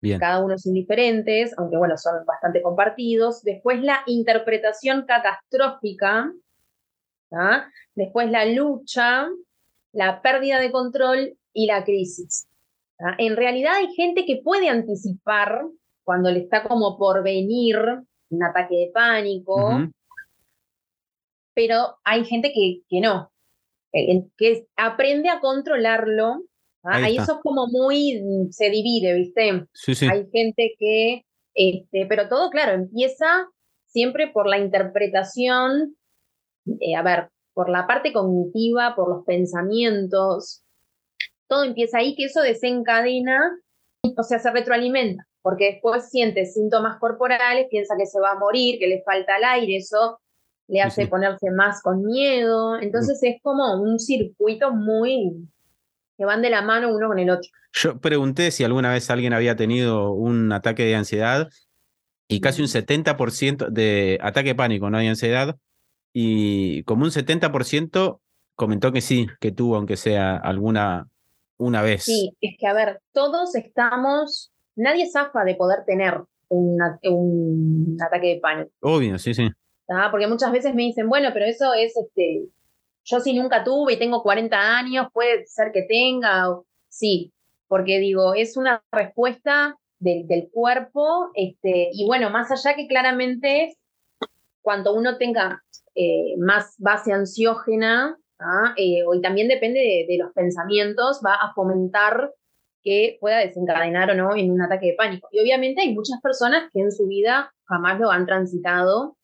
Bien. 0.02 0.20
Cada 0.20 0.44
uno 0.44 0.58
son 0.58 0.74
diferentes, 0.74 1.54
aunque 1.58 1.78
bueno, 1.78 1.98
son 1.98 2.26
bastante 2.26 2.62
compartidos. 2.62 3.44
Después 3.44 3.82
la 3.82 4.02
interpretación 4.06 5.06
catastrófica, 5.06 6.32
después 7.96 8.32
la 8.32 8.46
lucha, 8.46 9.28
la 9.92 10.22
pérdida 10.22 10.60
de 10.60 10.72
control 10.72 11.38
y 11.54 11.66
la 11.66 11.84
crisis. 11.84 12.48
En 13.18 13.36
realidad 13.36 13.76
hay 13.76 13.94
gente 13.94 14.26
que 14.26 14.42
puede 14.44 14.70
anticipar 14.70 15.64
cuando 16.04 16.32
le 16.32 16.40
está 16.40 16.64
como 16.64 16.98
por 16.98 17.24
venir 17.24 17.78
un 18.30 18.44
ataque 18.44 18.76
de 18.76 18.92
pánico, 18.94 19.88
pero 21.54 21.98
hay 22.04 22.26
gente 22.26 22.52
que, 22.54 22.82
que 22.90 23.02
no, 23.02 23.32
que 23.92 24.68
aprende 24.76 25.30
a 25.30 25.40
controlarlo. 25.40 26.44
Ahí, 26.84 27.18
eso 27.18 27.34
es 27.34 27.40
como 27.44 27.68
muy, 27.68 28.22
se 28.52 28.70
divide, 28.70 29.14
¿viste? 29.14 29.66
Sí, 29.74 29.96
sí. 29.96 30.08
Hay 30.10 30.28
gente 30.32 30.76
que, 30.80 31.26
este, 31.54 32.06
pero 32.08 32.30
todo, 32.30 32.50
claro, 32.50 32.74
empieza 32.74 33.48
siempre 33.86 34.28
por 34.28 34.48
la 34.48 34.60
interpretación, 34.60 35.96
eh, 36.80 36.96
a 36.96 37.02
ver, 37.02 37.30
por 37.54 37.70
la 37.70 37.88
parte 37.88 38.14
cognitiva, 38.14 38.96
por 38.96 39.10
los 39.10 39.26
pensamientos, 39.26 40.64
todo 41.48 41.64
empieza 41.64 41.98
ahí, 41.98 42.16
que 42.16 42.26
eso 42.26 42.42
desencadena, 42.42 43.60
o 44.18 44.24
sea, 44.24 44.40
se 44.40 44.52
retroalimenta, 44.52 45.28
porque 45.42 45.74
después 45.74 46.10
siente 46.10 46.46
síntomas 46.46 47.00
corporales, 47.00 47.68
piensa 47.70 47.96
que 47.98 48.06
se 48.06 48.20
va 48.20 48.32
a 48.32 48.40
morir, 48.40 48.80
que 48.80 48.88
le 48.88 49.02
falta 49.04 49.38
el 49.38 49.44
aire, 49.44 49.78
eso 49.78 50.20
le 50.68 50.82
hace 50.82 51.08
ponerse 51.08 51.50
más 51.50 51.82
con 51.82 52.06
miedo, 52.06 52.80
entonces 52.80 53.20
es 53.24 53.42
como 53.42 53.82
un 53.82 53.98
circuito 53.98 54.72
muy 54.72 55.50
que 56.20 56.26
van 56.26 56.42
de 56.42 56.50
la 56.50 56.62
mano 56.62 56.94
uno 56.94 57.08
con 57.08 57.18
el 57.18 57.30
otro. 57.30 57.50
Yo 57.72 57.98
pregunté 58.02 58.52
si 58.52 58.66
alguna 58.66 58.92
vez 58.92 59.10
alguien 59.10 59.32
había 59.32 59.56
tenido 59.56 60.12
un 60.12 60.52
ataque 60.52 60.84
de 60.84 60.96
ansiedad 60.96 61.48
y 62.28 62.42
casi 62.42 62.62
un 62.62 62.68
70% 62.68 63.70
de 63.70 64.20
ataque 64.22 64.50
de 64.50 64.56
pánico, 64.56 64.90
no 64.90 64.98
hay 64.98 65.08
ansiedad, 65.08 65.56
y 66.12 66.84
como 66.84 67.06
un 67.06 67.12
70% 67.12 68.20
comentó 68.56 68.92
que 68.92 69.00
sí, 69.00 69.28
que 69.40 69.54
tuvo, 69.54 69.78
aunque 69.78 69.96
sea 69.96 70.36
alguna 70.36 71.08
una 71.58 71.82
vez. 71.82 72.04
Sí, 72.04 72.36
es 72.42 72.58
que 72.60 72.68
a 72.68 72.74
ver, 72.74 73.00
todos 73.14 73.56
estamos, 73.56 74.52
nadie 74.76 75.10
zafa 75.10 75.46
de 75.46 75.56
poder 75.56 75.86
tener 75.86 76.22
un 76.50 77.98
ataque 78.02 78.28
de 78.28 78.40
pánico. 78.42 78.72
Obvio, 78.82 79.18
sí, 79.18 79.34
sí. 79.34 79.50
Porque 80.12 80.28
muchas 80.28 80.52
veces 80.52 80.76
me 80.76 80.84
dicen, 80.84 81.08
bueno, 81.08 81.30
pero 81.34 81.46
eso 81.46 81.74
es, 81.74 81.96
este, 81.96 82.44
yo 83.10 83.20
sí 83.20 83.34
nunca 83.34 83.64
tuve 83.64 83.94
y 83.94 84.00
tengo 84.00 84.22
40 84.22 84.78
años, 84.78 85.08
puede 85.14 85.46
ser 85.46 85.72
que 85.72 85.84
tenga. 85.84 86.46
Sí, 86.90 87.34
porque 87.68 88.00
digo, 88.00 88.34
es 88.34 88.58
una 88.58 88.84
respuesta 88.92 89.78
del, 90.00 90.28
del 90.28 90.50
cuerpo, 90.52 91.30
este, 91.34 91.90
y 91.94 92.06
bueno, 92.06 92.30
más 92.30 92.52
allá 92.52 92.76
que 92.76 92.88
claramente 92.88 93.78
cuanto 94.62 94.94
uno 94.94 95.18
tenga 95.18 95.64
eh, 95.96 96.36
más 96.38 96.76
base 96.78 97.12
ansiógena, 97.12 98.18
¿ah? 98.40 98.74
eh, 98.78 99.04
y 99.14 99.22
también 99.22 99.48
depende 99.48 100.06
de, 100.08 100.18
los 100.18 100.32
pensamientos, 100.34 101.22
va 101.26 101.34
a 101.36 101.54
fomentar 101.54 102.34
que 102.82 103.18
pueda 103.20 103.40
desencadenar 103.40 104.12
o 104.12 104.16
no 104.16 104.36
en 104.36 104.52
un 104.52 104.62
ataque 104.62 104.88
de 104.88 104.94
pánico. 104.94 105.28
Y 105.32 105.40
obviamente 105.40 105.82
hay 105.82 105.94
muchas 105.94 106.22
personas 106.22 106.70
que 106.72 106.80
en 106.80 106.92
su 106.92 107.08
vida 107.08 107.54
jamás 107.66 108.00
lo 108.00 108.12
han 108.12 108.26
transitado 108.26 109.18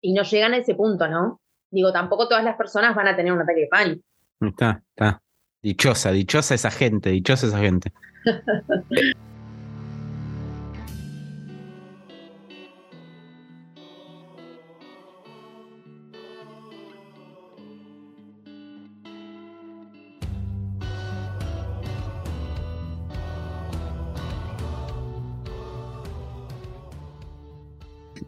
y 0.00 0.14
no 0.14 0.22
llegan 0.22 0.54
a 0.54 0.58
ese 0.58 0.74
punto, 0.74 1.08
¿no? 1.08 1.40
Digo, 1.74 1.92
tampoco 1.92 2.28
todas 2.28 2.44
las 2.44 2.56
personas 2.56 2.94
van 2.94 3.08
a 3.08 3.16
tener 3.16 3.32
un 3.32 3.40
ataque 3.40 3.62
de 3.62 3.66
pánico. 3.66 4.02
Está, 4.40 4.80
está. 4.90 5.20
Dichosa, 5.60 6.12
dichosa 6.12 6.54
esa 6.54 6.70
gente, 6.70 7.10
dichosa 7.10 7.48
esa 7.48 7.58
gente. 7.58 7.92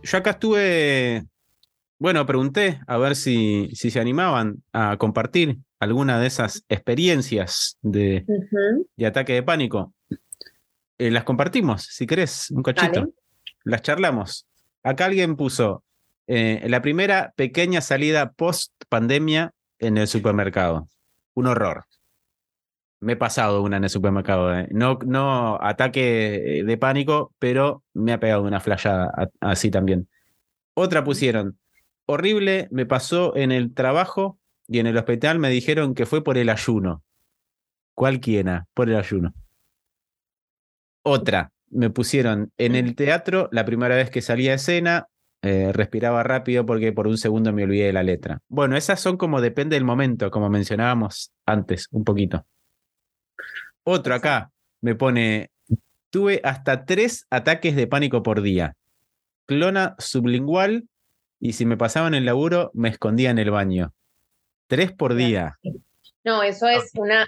yo 0.03 0.19
acá 0.19 0.31
estuve, 0.31 1.27
bueno, 1.99 2.27
pregunté 2.27 2.81
a 2.87 2.99
ver 2.99 3.17
si, 3.17 3.71
si 3.75 3.91
se 3.91 4.01
animaban 4.01 4.63
a 4.73 4.97
compartir 4.99 5.59
alguna 5.81 6.19
de 6.21 6.27
esas 6.27 6.65
experiencias 6.69 7.79
de, 7.83 8.25
de 8.97 9.07
ataque 9.07 9.35
de 9.35 9.43
pánico. 9.43 9.95
Eh, 10.99 11.11
las 11.11 11.25
compartimos, 11.25 11.83
si 11.83 12.07
querés, 12.07 12.51
un 12.51 12.63
cachito. 12.63 13.13
Las 13.65 13.83
charlamos. 13.83 14.47
Acá 14.83 15.07
alguien 15.07 15.37
puso 15.37 15.85
eh, 16.27 16.65
la 16.69 16.83
primera 16.83 17.33
pequeña 17.37 17.81
salida 17.81 18.33
post 18.33 18.73
pandemia 18.89 19.53
en 19.79 19.99
el 19.99 20.07
supermercado. 20.07 20.89
Un 21.35 21.47
horror. 21.47 21.85
Me 23.01 23.13
he 23.13 23.17
pasado 23.17 23.63
una 23.63 23.77
en 23.77 23.85
el 23.85 23.91
supermercado. 23.91 24.55
Eh. 24.59 24.69
No, 24.71 24.99
no 25.05 25.59
ataque 25.61 26.63
de 26.65 26.77
pánico, 26.79 27.35
pero 27.39 27.83
me 27.93 28.13
ha 28.13 28.21
pegado 28.21 28.43
una 28.43 28.61
flashada 28.61 29.31
así 29.41 29.71
también. 29.71 30.09
Otra 30.75 31.05
pusieron. 31.05 31.59
Horrible, 32.07 32.69
me 32.71 32.87
pasó 32.87 33.37
en 33.37 33.51
el 33.51 33.75
trabajo 33.75 34.39
y 34.69 34.79
en 34.79 34.87
el 34.87 34.97
hospital 34.97 35.39
me 35.39 35.51
dijeron 35.51 35.95
que 35.95 36.07
fue 36.07 36.23
por 36.23 36.39
el 36.39 36.49
ayuno. 36.49 37.03
Cualquiera, 37.95 38.67
por 38.75 38.89
el 38.89 38.97
ayuno. 38.97 39.35
Otra, 41.03 41.53
me 41.69 41.91
pusieron 41.91 42.53
en 42.59 42.75
el 42.75 42.95
teatro 42.95 43.49
la 43.53 43.65
primera 43.65 43.97
vez 43.97 44.11
que 44.11 44.23
salía 44.23 44.53
a 44.53 44.57
escena, 44.57 45.09
eh, 45.43 45.73
respiraba 45.73 46.23
rápido 46.23 46.65
porque 46.65 46.93
por 46.93 47.07
un 47.07 47.19
segundo 47.19 47.53
me 47.53 47.65
olvidé 47.65 47.87
de 47.87 47.93
la 47.93 48.03
letra. 48.03 48.41
Bueno, 48.49 48.77
esas 48.77 49.01
son 49.01 49.17
como 49.17 49.41
depende 49.41 49.77
del 49.77 49.85
momento, 49.85 50.31
como 50.31 50.49
mencionábamos 50.49 51.33
antes, 51.45 51.89
un 51.91 52.05
poquito. 52.05 52.47
Otro 53.85 54.15
acá 54.15 54.51
me 54.81 54.95
pone, 54.95 55.51
tuve 56.11 56.41
hasta 56.43 56.85
tres 56.85 57.27
ataques 57.31 57.77
de 57.77 57.87
pánico 57.87 58.23
por 58.23 58.43
día. 58.43 58.77
Clona 59.47 59.95
sublingual 59.99 60.89
y 61.41 61.53
si 61.53 61.67
me 61.67 61.77
pasaban 61.77 62.15
el 62.15 62.25
laburo 62.25 62.71
me 62.75 62.89
escondía 62.89 63.31
en 63.31 63.39
el 63.39 63.51
baño. 63.51 63.93
Tres 64.67 64.93
por 64.93 65.15
día. 65.15 65.59
No, 66.25 66.43
eso 66.43 66.69
es 66.69 66.91
una, 66.97 67.27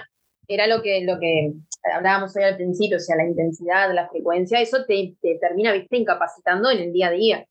era 0.48 0.66
lo 0.66 0.82
que, 0.82 1.04
lo 1.04 1.20
que 1.20 1.52
hablábamos 1.94 2.34
hoy 2.36 2.42
al 2.42 2.56
principio, 2.56 2.96
o 2.96 3.00
sea, 3.00 3.16
la 3.16 3.26
intensidad, 3.26 3.94
la 3.94 4.08
frecuencia, 4.08 4.60
eso 4.60 4.84
te, 4.86 5.16
termina, 5.40 5.72
viste, 5.72 5.96
incapacitando 5.96 6.70
en 6.70 6.78
el 6.78 6.92
día 6.92 7.08
a 7.08 7.12
día. 7.12 7.46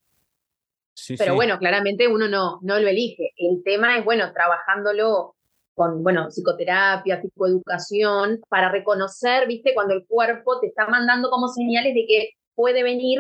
Pero 1.18 1.36
bueno, 1.36 1.60
claramente 1.60 2.08
uno 2.08 2.28
no, 2.28 2.60
no 2.64 2.80
lo 2.80 2.88
elige. 2.88 3.32
El 3.38 3.64
tema 3.64 3.98
es, 3.98 4.04
bueno, 4.04 4.34
trabajándolo 4.34 5.36
con, 5.76 6.04
bueno, 6.04 6.32
psicoterapia, 6.32 7.22
psicoeducación, 7.22 8.42
para 8.50 8.72
reconocer, 8.72 9.48
viste, 9.48 9.76
cuando 9.76 9.94
el 9.94 10.06
cuerpo 10.08 10.60
te 10.60 10.68
está 10.68 10.88
mandando 10.88 11.30
como 11.30 11.50
señales 11.50 11.94
de 11.94 12.06
que 12.08 12.30
puede 12.56 12.82
venir 12.82 13.20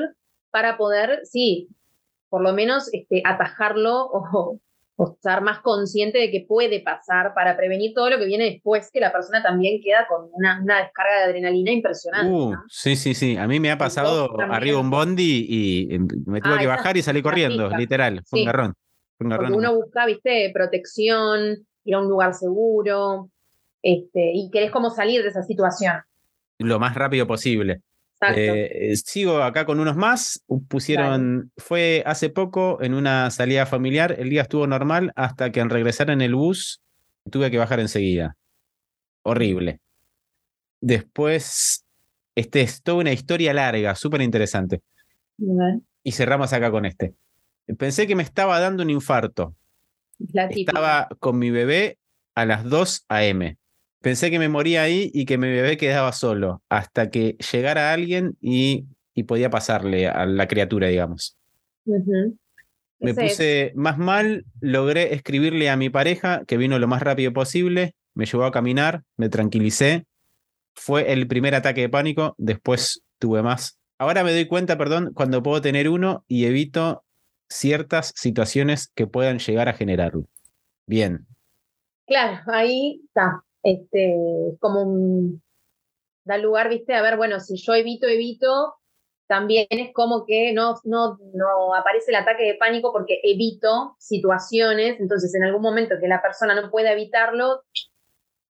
para 0.49 0.75
poder, 0.75 1.21
sí, 1.23 1.69
por 2.37 2.43
lo 2.43 2.53
menos 2.53 2.87
este, 2.93 3.23
atajarlo 3.25 4.11
o, 4.11 4.59
estar 5.11 5.41
más 5.41 5.59
consciente 5.61 6.19
de 6.19 6.29
que 6.29 6.45
puede 6.47 6.81
pasar 6.81 7.33
para 7.33 7.57
prevenir 7.57 7.93
todo 7.95 8.11
lo 8.11 8.19
que 8.19 8.25
viene 8.25 8.45
después, 8.45 8.91
que 8.93 8.99
la 8.99 9.11
persona 9.11 9.41
también 9.41 9.81
queda 9.83 10.07
con 10.07 10.29
una, 10.31 10.59
descarga 10.59 11.17
de 11.17 11.23
adrenalina 11.23 11.71
impresionante. 11.71 12.31
Uh, 12.31 12.53
sí, 12.67 12.95
sí, 12.95 13.15
sí. 13.15 13.37
A 13.37 13.47
mí 13.47 13.59
me 13.59 13.71
ha 13.71 13.77
pasado 13.79 14.39
arriba 14.39 14.79
un 14.79 14.91
bondi 14.91 15.47
y 15.49 15.99
me 16.27 16.41
tuve 16.41 16.55
ah, 16.55 16.59
que 16.59 16.67
bajar 16.67 16.95
y 16.95 17.01
salí 17.01 17.23
corriendo, 17.23 17.69
literal. 17.69 18.21
Fue 18.27 18.41
un 18.41 18.45
garrón. 18.45 18.73
Porque 19.17 19.51
uno 19.51 19.75
busca, 19.75 20.05
viste, 20.05 20.51
protección, 20.53 21.57
ir 21.85 21.95
a 21.95 21.99
un 21.99 22.07
lugar 22.07 22.35
seguro, 22.35 23.31
este, 23.81 24.31
y 24.35 24.51
querés 24.51 24.69
como 24.69 24.91
salir 24.91 25.23
de 25.23 25.29
esa 25.29 25.41
situación. 25.41 25.95
Lo 26.59 26.79
más 26.79 26.93
rápido 26.93 27.25
posible. 27.25 27.81
Eh, 28.35 28.95
sigo 28.95 29.43
acá 29.43 29.65
con 29.65 29.79
unos 29.79 29.95
más. 29.95 30.43
Pusieron, 30.67 31.51
fue 31.57 32.03
hace 32.05 32.29
poco 32.29 32.81
en 32.81 32.93
una 32.93 33.29
salida 33.29 33.65
familiar, 33.65 34.15
el 34.17 34.29
día 34.29 34.43
estuvo 34.43 34.65
normal 34.65 35.11
hasta 35.15 35.51
que 35.51 35.61
al 35.61 35.69
regresar 35.69 36.09
en 36.09 36.21
el 36.21 36.35
bus 36.35 36.81
tuve 37.29 37.51
que 37.51 37.57
bajar 37.57 37.79
enseguida. 37.79 38.35
Horrible. 39.23 39.79
Después, 40.81 41.85
este 42.35 42.61
es 42.61 42.81
toda 42.81 42.99
una 42.99 43.11
historia 43.11 43.53
larga, 43.53 43.95
súper 43.95 44.21
interesante. 44.21 44.81
Y 46.03 46.11
cerramos 46.11 46.53
acá 46.53 46.71
con 46.71 46.85
este. 46.85 47.13
Pensé 47.77 48.07
que 48.07 48.15
me 48.15 48.23
estaba 48.23 48.59
dando 48.59 48.83
un 48.83 48.89
infarto. 48.89 49.55
Estaba 50.19 51.09
con 51.19 51.37
mi 51.37 51.51
bebé 51.51 51.97
a 52.33 52.45
las 52.45 52.63
2 52.63 53.05
a.m. 53.09 53.57
Pensé 54.01 54.29
que 54.29 54.39
me 54.39 54.49
moría 54.49 54.83
ahí 54.83 55.09
y 55.13 55.25
que 55.25 55.37
mi 55.37 55.47
bebé 55.47 55.77
quedaba 55.77 56.11
solo, 56.11 56.61
hasta 56.69 57.09
que 57.09 57.35
llegara 57.51 57.93
alguien 57.93 58.37
y, 58.41 58.85
podía 59.25 59.49
pasarle 59.49 60.07
a 60.07 60.27
la 60.27 60.47
criatura, 60.47 60.87
digamos. 60.87 61.35
Me 62.99 63.15
puse 63.15 63.71
más 63.75 63.97
mal, 63.97 64.45
logré 64.61 65.15
escribirle 65.15 65.71
a 65.71 65.77
mi 65.77 65.89
pareja, 65.89 66.43
que 66.45 66.57
vino 66.57 66.77
lo 66.77 66.87
más 66.87 67.01
rápido 67.01 67.33
posible, 67.33 67.95
me 68.13 68.25
llevó 68.27 68.45
a 68.45 68.51
caminar, 68.51 69.03
me 69.15 69.29
tranquilicé. 69.29 70.05
Fue 70.75 71.11
el 71.11 71.27
primer 71.27 71.55
ataque 71.55 71.81
de 71.81 71.89
pánico, 71.89 72.35
después 72.37 73.01
tuve 73.17 73.41
más. 73.41 73.79
Ahora 73.97 74.23
me 74.23 74.31
doy 74.31 74.45
cuenta, 74.45 74.77
perdón, 74.77 75.11
cuando 75.15 75.41
puedo 75.41 75.61
tener 75.61 75.89
uno 75.89 76.23
y 76.27 76.45
evito 76.45 77.03
ciertas 77.49 78.13
situaciones 78.15 78.91
que 78.93 79.07
puedan 79.07 79.39
llegar 79.39 79.67
a 79.67 79.73
generarlo. 79.73 80.27
Bien. 80.85 81.25
Claro, 82.05 82.39
ahí 82.51 83.01
está 83.03 83.43
este, 83.67 84.15
como 84.59 84.83
un, 84.83 85.43
da 86.23 86.37
lugar, 86.37 86.69
viste, 86.69 86.93
a 86.93 87.01
ver, 87.01 87.17
bueno, 87.17 87.41
si 87.41 87.57
yo 87.57 87.73
evito, 87.73 88.07
evito, 88.07 88.75
también 89.27 89.67
es 89.69 89.91
como 89.93 90.25
que 90.25 90.53
no, 90.53 90.75
no, 90.85 91.17
no 91.33 91.75
aparece 91.75 92.11
el 92.11 92.15
ataque 92.15 92.43
de 92.43 92.53
pánico 92.53 92.93
porque 92.93 93.19
evito 93.23 93.97
situaciones, 93.99 95.01
entonces 95.01 95.35
en 95.35 95.43
algún 95.43 95.61
momento 95.61 95.95
que 95.99 96.07
la 96.07 96.21
persona 96.21 96.55
no 96.55 96.71
pueda 96.71 96.93
evitarlo, 96.93 97.63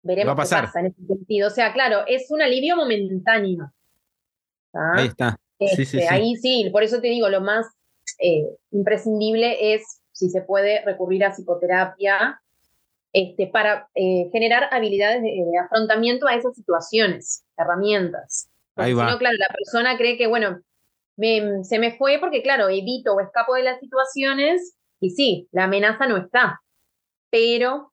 veremos 0.02 0.34
qué 0.34 0.36
pasa 0.36 0.70
en 0.76 0.86
ese 0.86 1.04
sentido. 1.04 1.48
O 1.48 1.50
sea, 1.50 1.72
claro, 1.72 2.04
es 2.06 2.30
un 2.30 2.40
alivio 2.40 2.76
momentáneo. 2.76 3.72
Ahí 4.72 5.08
está. 5.08 5.36
Este, 5.58 6.08
ahí 6.08 6.36
sí, 6.36 6.70
por 6.70 6.84
eso 6.84 7.00
te 7.00 7.08
digo, 7.08 7.28
lo 7.28 7.40
más 7.40 7.66
eh, 8.20 8.46
imprescindible 8.70 9.74
es, 9.74 10.02
si 10.12 10.30
se 10.30 10.42
puede, 10.42 10.84
recurrir 10.84 11.24
a 11.24 11.32
psicoterapia 11.32 12.39
este, 13.12 13.48
para 13.48 13.88
eh, 13.94 14.28
generar 14.32 14.68
habilidades 14.70 15.22
de, 15.22 15.58
afrontamiento 15.64 16.26
a 16.26 16.34
esas 16.34 16.54
situaciones, 16.54 17.44
herramientas. 17.56 18.48
Ahí 18.76 18.92
va. 18.92 19.18
claro, 19.18 19.36
la 19.36 19.54
persona 19.54 19.96
cree 19.96 20.16
que, 20.16 20.26
bueno, 20.26 20.60
se 21.16 21.78
me 21.78 21.96
fue 21.98 22.18
porque, 22.18 22.42
claro, 22.42 22.68
evito 22.68 23.14
o 23.14 23.20
escapo 23.20 23.54
de 23.54 23.64
las 23.64 23.80
situaciones 23.80 24.76
y 25.00 25.10
sí, 25.10 25.48
la 25.52 25.64
amenaza 25.64 26.06
no 26.06 26.16
está, 26.16 26.60
pero... 27.30 27.92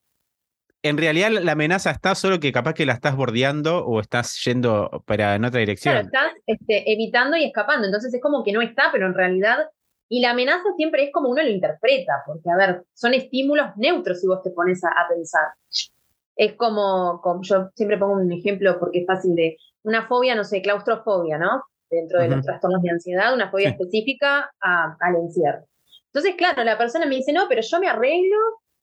En 0.83 0.97
realidad 0.97 1.31
la 1.31 1.53
amenaza 1.53 1.91
está, 1.91 2.15
solo 2.15 2.39
que 2.39 2.51
capaz 2.51 2.73
que 2.73 2.85
la 2.85 2.93
estás 2.93 3.15
bordeando 3.15 3.85
o 3.85 3.99
estás 3.99 4.39
yendo 4.45 5.03
para 5.05 5.35
en 5.35 5.43
otra 5.43 5.59
dirección. 5.59 6.07
Claro, 6.09 6.29
estás 6.29 6.43
este, 6.45 6.93
evitando 6.93 7.35
y 7.35 7.43
escapando, 7.43 7.87
entonces 7.87 8.13
es 8.13 8.21
como 8.21 8.43
que 8.43 8.53
no 8.53 8.61
está, 8.61 8.89
pero 8.91 9.07
en 9.07 9.15
realidad 9.15 9.57
y 10.09 10.21
la 10.21 10.31
amenaza 10.31 10.69
siempre 10.75 11.03
es 11.03 11.11
como 11.11 11.29
uno 11.29 11.43
lo 11.43 11.49
interpreta, 11.49 12.23
porque, 12.25 12.49
a 12.49 12.55
ver, 12.55 12.83
son 12.93 13.13
estímulos 13.13 13.75
neutros 13.75 14.21
si 14.21 14.27
vos 14.27 14.41
te 14.41 14.51
pones 14.51 14.83
a, 14.83 14.91
pensar. 15.09 15.49
Es 16.35 16.53
como, 16.53 17.19
como, 17.21 17.41
yo 17.43 17.69
siempre 17.75 17.97
pongo 17.97 18.13
un 18.13 18.31
ejemplo 18.31 18.79
porque 18.79 18.99
es 18.99 19.07
fácil 19.07 19.35
de, 19.35 19.57
una 19.83 20.07
fobia, 20.07 20.35
no 20.35 20.43
sé, 20.43 20.61
claustrofobia, 20.61 21.37
¿no? 21.37 21.63
Dentro 21.89 22.19
de 22.21 22.27
los 22.27 22.45
trastornos 22.45 22.81
de 22.81 22.91
ansiedad, 22.91 23.33
una 23.33 23.49
fobia 23.49 23.69
específica 23.69 24.51
al 24.59 25.15
encierro. 25.15 25.65
Entonces, 26.07 26.35
claro, 26.35 26.63
la 26.63 26.77
persona 26.77 27.05
me 27.05 27.15
dice, 27.15 27.31
no, 27.31 27.45
pero 27.47 27.61
yo 27.61 27.79
me 27.79 27.87
arreglo 27.87 28.37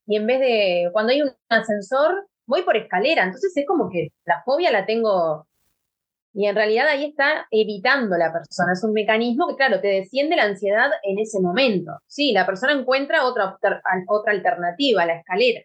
y 0.06 0.16
en 0.16 0.26
vez 0.26 0.40
de, 0.40 0.88
cuando 0.92 1.12
hay 1.12 1.22
un 1.22 1.30
ascensor, 1.48 2.26
voy 2.46 2.62
por 2.62 2.76
escalera. 2.76 3.24
Entonces 3.24 3.54
es 3.56 3.66
como 3.66 3.90
que 3.90 4.08
la 4.24 4.42
fobia 4.44 4.70
la 4.70 4.86
tengo 4.86 5.46
y 6.34 6.46
en 6.46 6.56
realidad 6.56 6.88
ahí 6.88 7.04
está 7.04 7.46
evitando 7.52 8.16
la 8.16 8.32
persona. 8.32 8.72
Es 8.72 8.82
un 8.82 8.92
mecanismo 8.92 9.46
que, 9.46 9.54
claro, 9.54 9.80
te 9.80 9.86
desciende 9.86 10.34
la 10.34 10.42
ansiedad 10.42 10.90
en 11.04 11.20
ese 11.20 11.40
momento. 11.40 11.92
Sí, 12.08 12.32
la 12.32 12.44
persona 12.44 12.72
encuentra 12.72 13.24
otra, 13.24 13.56
otra 14.08 14.32
alternativa, 14.32 15.06
la 15.06 15.20
escalera. 15.20 15.62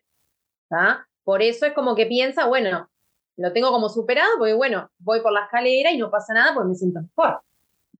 Por 1.24 1.42
eso 1.42 1.66
es 1.66 1.74
como 1.74 1.96
que 1.96 2.06
piensa, 2.06 2.46
bueno, 2.46 2.88
lo 3.36 3.52
tengo 3.52 3.72
como 3.72 3.90
superado, 3.90 4.30
porque 4.38 4.54
bueno, 4.54 4.90
voy 5.00 5.22
por 5.22 5.32
la 5.32 5.46
escalera 5.46 5.92
y 5.92 5.98
no 5.98 6.12
pasa 6.12 6.36
nada 6.36 6.54
porque 6.54 6.70
me 6.70 6.76
siento 6.76 7.02
mejor. 7.02 7.42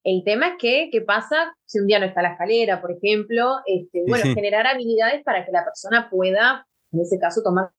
El 0.04 0.24
tema 0.24 0.50
es 0.50 0.54
que, 0.60 0.90
¿qué 0.92 1.02
pasa 1.02 1.56
si 1.66 1.80
un 1.80 1.88
día 1.88 2.00
no 2.00 2.06
está 2.06 2.22
la 2.22 2.34
escalera, 2.34 2.82
por 2.82 2.92
ejemplo? 2.92 3.58
Este, 3.66 4.04
bueno, 4.08 4.26
generar 4.34 4.68
habilidades 4.68 5.24
para 5.24 5.44
que 5.44 5.52
la 5.52 5.66
persona 5.66 6.08
pueda, 6.10 6.68
en 6.92 7.02
ese 7.02 7.18
caso, 7.18 7.42
tomar, 7.42 7.72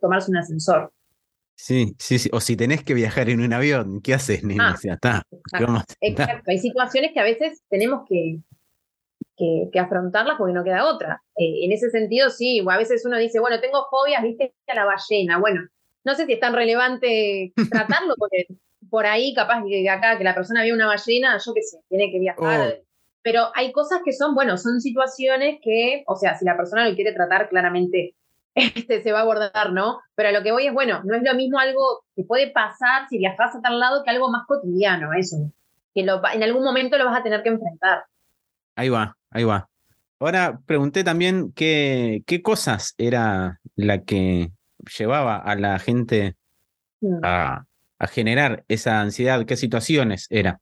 tomarse 0.00 0.30
un 0.30 0.38
ascensor. 0.38 0.92
Sí, 1.58 1.96
sí, 1.98 2.20
sí. 2.20 2.30
O 2.32 2.40
si 2.40 2.56
tenés 2.56 2.84
que 2.84 2.94
viajar 2.94 3.28
en 3.28 3.40
un 3.40 3.52
avión, 3.52 4.00
¿qué 4.00 4.14
haces, 4.14 4.44
Nina? 4.44 4.70
Ah, 4.70 4.76
está. 4.80 5.22
Exacto. 6.00 6.50
Hay 6.50 6.58
situaciones 6.58 7.10
que 7.12 7.18
a 7.18 7.24
veces 7.24 7.64
tenemos 7.68 8.06
que, 8.08 8.38
que, 9.36 9.78
afrontarlas 9.80 10.36
porque 10.38 10.54
no 10.54 10.62
queda 10.62 10.86
otra. 10.86 11.20
Eh, 11.36 11.64
en 11.64 11.72
ese 11.72 11.90
sentido, 11.90 12.30
sí, 12.30 12.64
a 12.66 12.78
veces 12.78 13.04
uno 13.04 13.18
dice, 13.18 13.40
bueno, 13.40 13.60
tengo 13.60 13.86
fobias, 13.90 14.22
viste, 14.22 14.54
a 14.68 14.74
la 14.76 14.84
ballena. 14.84 15.38
Bueno, 15.38 15.68
no 16.04 16.14
sé 16.14 16.26
si 16.26 16.34
es 16.34 16.40
tan 16.40 16.54
relevante 16.54 17.52
tratarlo, 17.72 18.14
porque 18.16 18.46
por 18.88 19.06
ahí 19.06 19.34
capaz 19.34 19.64
que 19.68 19.90
acá 19.90 20.16
que 20.16 20.24
la 20.24 20.36
persona 20.36 20.62
ve 20.62 20.72
una 20.72 20.86
ballena, 20.86 21.38
yo 21.44 21.52
qué 21.54 21.62
sé, 21.62 21.78
tiene 21.88 22.12
que 22.12 22.20
viajar. 22.20 22.76
Oh. 22.78 22.84
Pero 23.22 23.48
hay 23.56 23.72
cosas 23.72 24.00
que 24.04 24.12
son, 24.12 24.36
bueno, 24.36 24.56
son 24.58 24.80
situaciones 24.80 25.58
que, 25.60 26.04
o 26.06 26.14
sea, 26.14 26.38
si 26.38 26.44
la 26.44 26.56
persona 26.56 26.88
lo 26.88 26.94
quiere 26.94 27.12
tratar 27.12 27.48
claramente 27.48 28.14
este, 28.58 29.02
se 29.02 29.12
va 29.12 29.20
a 29.20 29.22
abordar, 29.22 29.72
¿no? 29.72 30.00
Pero 30.14 30.30
a 30.30 30.32
lo 30.32 30.42
que 30.42 30.52
voy 30.52 30.66
es, 30.66 30.72
bueno, 30.72 31.00
no 31.04 31.14
es 31.14 31.22
lo 31.22 31.34
mismo 31.34 31.58
algo 31.58 32.04
que 32.16 32.24
puede 32.24 32.50
pasar 32.50 33.08
si 33.08 33.18
viajas 33.18 33.54
a 33.54 33.60
tal 33.60 33.78
lado 33.78 34.02
que 34.04 34.10
algo 34.10 34.30
más 34.30 34.46
cotidiano, 34.46 35.12
eso. 35.12 35.36
Que 35.94 36.02
lo, 36.02 36.20
en 36.32 36.42
algún 36.42 36.64
momento 36.64 36.98
lo 36.98 37.06
vas 37.06 37.20
a 37.20 37.22
tener 37.22 37.42
que 37.42 37.50
enfrentar. 37.50 38.04
Ahí 38.76 38.88
va, 38.88 39.16
ahí 39.30 39.44
va. 39.44 39.68
Ahora 40.20 40.58
pregunté 40.66 41.04
también 41.04 41.52
qué, 41.52 42.22
qué 42.26 42.42
cosas 42.42 42.94
era 42.98 43.60
la 43.76 44.02
que 44.02 44.50
llevaba 44.98 45.36
a 45.36 45.54
la 45.54 45.78
gente 45.78 46.36
mm. 47.00 47.24
a, 47.24 47.64
a 47.98 48.06
generar 48.08 48.64
esa 48.68 49.00
ansiedad, 49.00 49.44
qué 49.46 49.56
situaciones 49.56 50.26
era. 50.30 50.60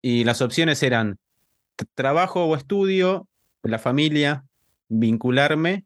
Y 0.00 0.24
las 0.24 0.40
opciones 0.40 0.82
eran 0.82 1.18
trabajo 1.94 2.46
o 2.46 2.56
estudio, 2.56 3.28
la 3.62 3.78
familia, 3.78 4.44
vincularme 4.88 5.84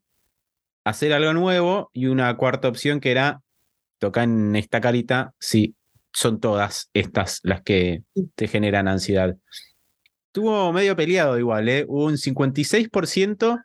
hacer 0.84 1.12
algo 1.12 1.32
nuevo 1.32 1.90
y 1.92 2.06
una 2.06 2.36
cuarta 2.36 2.68
opción 2.68 3.00
que 3.00 3.10
era 3.10 3.42
tocar 3.98 4.24
en 4.24 4.56
esta 4.56 4.80
carita, 4.80 5.34
sí, 5.38 5.74
son 6.12 6.40
todas 6.40 6.90
estas 6.94 7.40
las 7.42 7.62
que 7.62 8.02
te 8.34 8.48
generan 8.48 8.88
ansiedad. 8.88 9.36
Estuvo 10.26 10.72
medio 10.72 10.96
peleado 10.96 11.38
igual, 11.38 11.68
¿eh? 11.68 11.84
Un 11.88 12.16
56% 12.16 13.64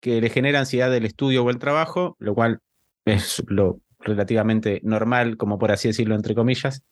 que 0.00 0.20
le 0.20 0.30
genera 0.30 0.60
ansiedad 0.60 0.90
del 0.90 1.04
estudio 1.04 1.44
o 1.44 1.50
el 1.50 1.58
trabajo, 1.58 2.16
lo 2.18 2.34
cual 2.34 2.60
es 3.04 3.42
lo 3.46 3.80
relativamente 3.98 4.80
normal, 4.82 5.36
como 5.36 5.58
por 5.58 5.72
así 5.72 5.88
decirlo, 5.88 6.14
entre 6.14 6.34
comillas. 6.34 6.82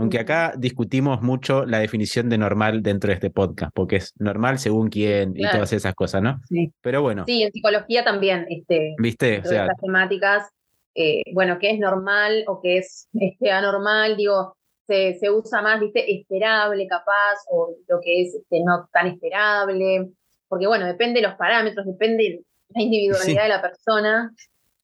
Aunque 0.00 0.18
acá 0.18 0.54
discutimos 0.56 1.20
mucho 1.20 1.66
la 1.66 1.78
definición 1.78 2.30
de 2.30 2.38
normal 2.38 2.82
dentro 2.82 3.08
de 3.08 3.14
este 3.16 3.28
podcast, 3.28 3.70
porque 3.74 3.96
es 3.96 4.14
normal 4.18 4.58
según 4.58 4.88
quién 4.88 5.34
y 5.36 5.42
todas 5.42 5.74
esas 5.74 5.94
cosas, 5.94 6.22
¿no? 6.22 6.40
Sí. 6.48 6.72
Pero 6.80 7.02
bueno. 7.02 7.24
Sí, 7.26 7.42
en 7.42 7.52
psicología 7.52 8.02
también, 8.02 8.46
este, 8.48 8.94
¿viste? 8.96 9.40
O 9.40 9.44
sea, 9.44 9.64
estas 9.64 9.78
temáticas, 9.78 10.48
eh, 10.94 11.20
bueno, 11.34 11.58
qué 11.60 11.72
es 11.72 11.78
normal 11.78 12.44
o 12.46 12.62
qué 12.62 12.78
es 12.78 13.08
este, 13.12 13.50
anormal, 13.50 14.16
digo, 14.16 14.56
se, 14.86 15.18
se, 15.20 15.30
usa 15.30 15.60
más, 15.60 15.78
¿viste? 15.78 16.10
Esperable, 16.10 16.86
capaz, 16.86 17.36
o 17.50 17.76
lo 17.86 18.00
que 18.00 18.22
es 18.22 18.34
este, 18.34 18.64
no 18.64 18.88
tan 18.90 19.06
esperable, 19.06 20.12
porque 20.48 20.66
bueno, 20.66 20.86
depende 20.86 21.20
de 21.20 21.26
los 21.26 21.36
parámetros, 21.36 21.84
depende 21.84 22.24
de 22.24 22.44
la 22.70 22.82
individualidad 22.82 23.42
de 23.42 23.48
la 23.50 23.60
persona. 23.60 24.32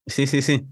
Sí, 0.05 0.27
sí, 0.27 0.43
sí. 0.43 0.63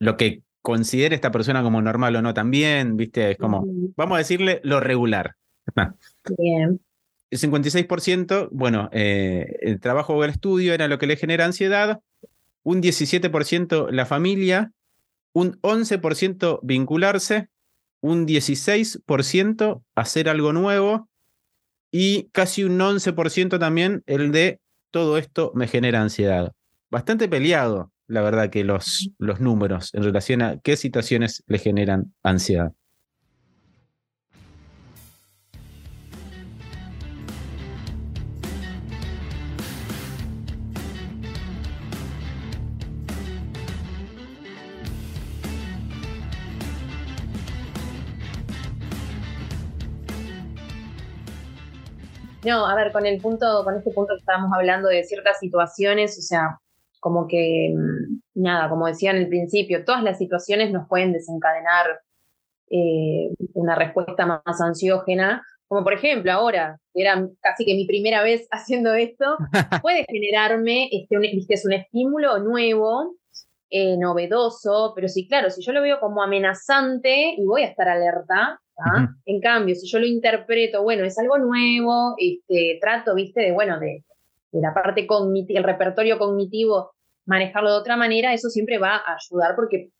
Lo 0.00 0.16
que 0.16 0.42
considere 0.62 1.16
esta 1.16 1.32
persona 1.32 1.62
como 1.62 1.82
normal 1.82 2.16
o 2.16 2.22
no 2.22 2.32
también, 2.32 2.96
¿viste? 2.96 3.32
Es 3.32 3.38
como, 3.38 3.64
vamos 3.96 4.14
a 4.14 4.18
decirle 4.18 4.60
lo 4.62 4.80
regular. 4.80 5.34
Bien. 6.38 6.80
El 7.30 7.38
56%, 7.38 8.48
bueno, 8.52 8.88
eh, 8.92 9.56
el 9.60 9.80
trabajo 9.80 10.14
o 10.14 10.24
el 10.24 10.30
estudio 10.30 10.74
era 10.74 10.86
lo 10.86 10.98
que 10.98 11.06
le 11.06 11.16
genera 11.16 11.44
ansiedad, 11.44 12.00
un 12.62 12.80
17% 12.80 13.90
la 13.90 14.06
familia, 14.06 14.72
un 15.32 15.58
11% 15.62 16.60
vincularse, 16.62 17.48
un 18.00 18.26
16% 18.26 19.82
hacer 19.94 20.28
algo 20.28 20.52
nuevo 20.52 21.08
y 21.90 22.28
casi 22.32 22.64
un 22.64 22.78
11% 22.78 23.58
también 23.58 24.02
el 24.06 24.30
de 24.30 24.60
todo 24.90 25.18
esto 25.18 25.52
me 25.54 25.66
genera 25.66 26.02
ansiedad. 26.02 26.52
Bastante 26.90 27.28
peleado 27.28 27.90
la 28.12 28.20
verdad 28.20 28.50
que 28.50 28.62
los, 28.62 29.10
los 29.18 29.40
números 29.40 29.94
en 29.94 30.02
relación 30.02 30.42
a 30.42 30.58
qué 30.60 30.76
situaciones 30.76 31.42
le 31.46 31.58
generan 31.58 32.12
ansiedad. 32.22 32.72
No, 52.44 52.66
a 52.66 52.74
ver, 52.74 52.92
con 52.92 53.06
el 53.06 53.20
punto, 53.20 53.64
con 53.64 53.76
este 53.76 53.90
punto 53.92 54.14
que 54.14 54.18
estábamos 54.18 54.50
hablando 54.52 54.88
de 54.88 55.04
ciertas 55.04 55.38
situaciones, 55.38 56.18
o 56.18 56.22
sea, 56.22 56.61
como 57.02 57.26
que 57.26 57.74
mm, 57.76 58.40
nada, 58.40 58.68
como 58.70 58.86
decía 58.86 59.10
en 59.10 59.16
el 59.16 59.28
principio, 59.28 59.84
todas 59.84 60.04
las 60.04 60.18
situaciones 60.18 60.70
nos 60.70 60.86
pueden 60.86 61.12
desencadenar 61.12 62.00
eh, 62.70 63.34
una 63.54 63.74
respuesta 63.74 64.24
más 64.24 64.60
ansiógena, 64.60 65.44
como 65.66 65.82
por 65.82 65.94
ejemplo 65.94 66.30
ahora, 66.30 66.78
que 66.94 67.02
era 67.02 67.28
casi 67.40 67.64
que 67.64 67.74
mi 67.74 67.86
primera 67.86 68.22
vez 68.22 68.46
haciendo 68.52 68.94
esto, 68.94 69.36
puede 69.82 70.04
generarme, 70.08 70.88
este, 70.92 71.18
un, 71.18 71.24
es 71.24 71.66
un 71.66 71.72
estímulo 71.72 72.38
nuevo, 72.38 73.16
eh, 73.68 73.96
novedoso, 73.98 74.92
pero 74.94 75.08
sí, 75.08 75.26
claro, 75.26 75.50
si 75.50 75.60
yo 75.60 75.72
lo 75.72 75.82
veo 75.82 75.98
como 75.98 76.22
amenazante 76.22 77.34
y 77.36 77.44
voy 77.44 77.62
a 77.62 77.68
estar 77.68 77.88
alerta, 77.88 78.60
en 79.26 79.40
cambio, 79.40 79.74
si 79.74 79.88
yo 79.88 79.98
lo 79.98 80.06
interpreto, 80.06 80.82
bueno, 80.82 81.04
es 81.04 81.16
algo 81.18 81.38
nuevo, 81.38 82.14
este, 82.18 82.78
trato, 82.80 83.14
viste, 83.14 83.40
de, 83.40 83.52
bueno, 83.52 83.78
de, 83.78 84.04
la 84.60 84.74
parte 84.74 85.06
cognitiva, 85.06 85.58
el 85.58 85.64
repertorio 85.64 86.18
cognitivo, 86.18 86.92
manejarlo 87.24 87.70
de 87.70 87.78
otra 87.78 87.96
manera, 87.96 88.34
eso 88.34 88.50
siempre 88.50 88.78
va 88.78 88.96
a 88.96 89.16
ayudar 89.16 89.54
porque 89.56 89.90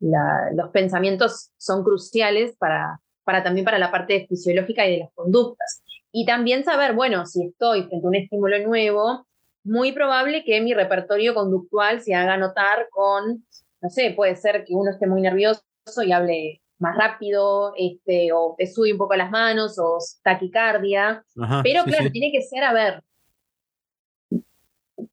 los 0.00 0.70
pensamientos 0.70 1.52
son 1.56 1.84
cruciales 1.84 2.56
para, 2.58 3.00
para 3.24 3.42
también 3.42 3.64
para 3.64 3.78
la 3.78 3.90
parte 3.90 4.26
fisiológica 4.28 4.86
y 4.86 4.92
de 4.92 4.98
las 4.98 5.12
conductas. 5.14 5.82
Y 6.10 6.26
también 6.26 6.64
saber, 6.64 6.92
bueno, 6.94 7.24
si 7.24 7.46
estoy 7.46 7.84
frente 7.84 8.06
a 8.06 8.08
un 8.08 8.16
estímulo 8.16 8.58
nuevo, 8.66 9.26
muy 9.64 9.92
probable 9.92 10.44
que 10.44 10.60
mi 10.60 10.74
repertorio 10.74 11.34
conductual 11.34 12.00
se 12.00 12.14
haga 12.14 12.36
notar 12.36 12.88
con, 12.90 13.44
no 13.80 13.88
sé, 13.88 14.12
puede 14.14 14.36
ser 14.36 14.64
que 14.64 14.74
uno 14.74 14.90
esté 14.90 15.06
muy 15.06 15.22
nervioso 15.22 15.62
y 16.04 16.12
hable 16.12 16.60
más 16.78 16.96
rápido, 16.96 17.72
este, 17.76 18.32
o 18.32 18.56
te 18.58 18.66
sube 18.66 18.92
un 18.92 18.98
poco 18.98 19.14
las 19.14 19.30
manos, 19.30 19.78
o 19.78 19.98
taquicardia. 20.24 21.24
Pero 21.62 21.84
claro, 21.84 22.10
tiene 22.10 22.32
que 22.32 22.42
ser, 22.42 22.64
a 22.64 22.72
ver, 22.72 23.02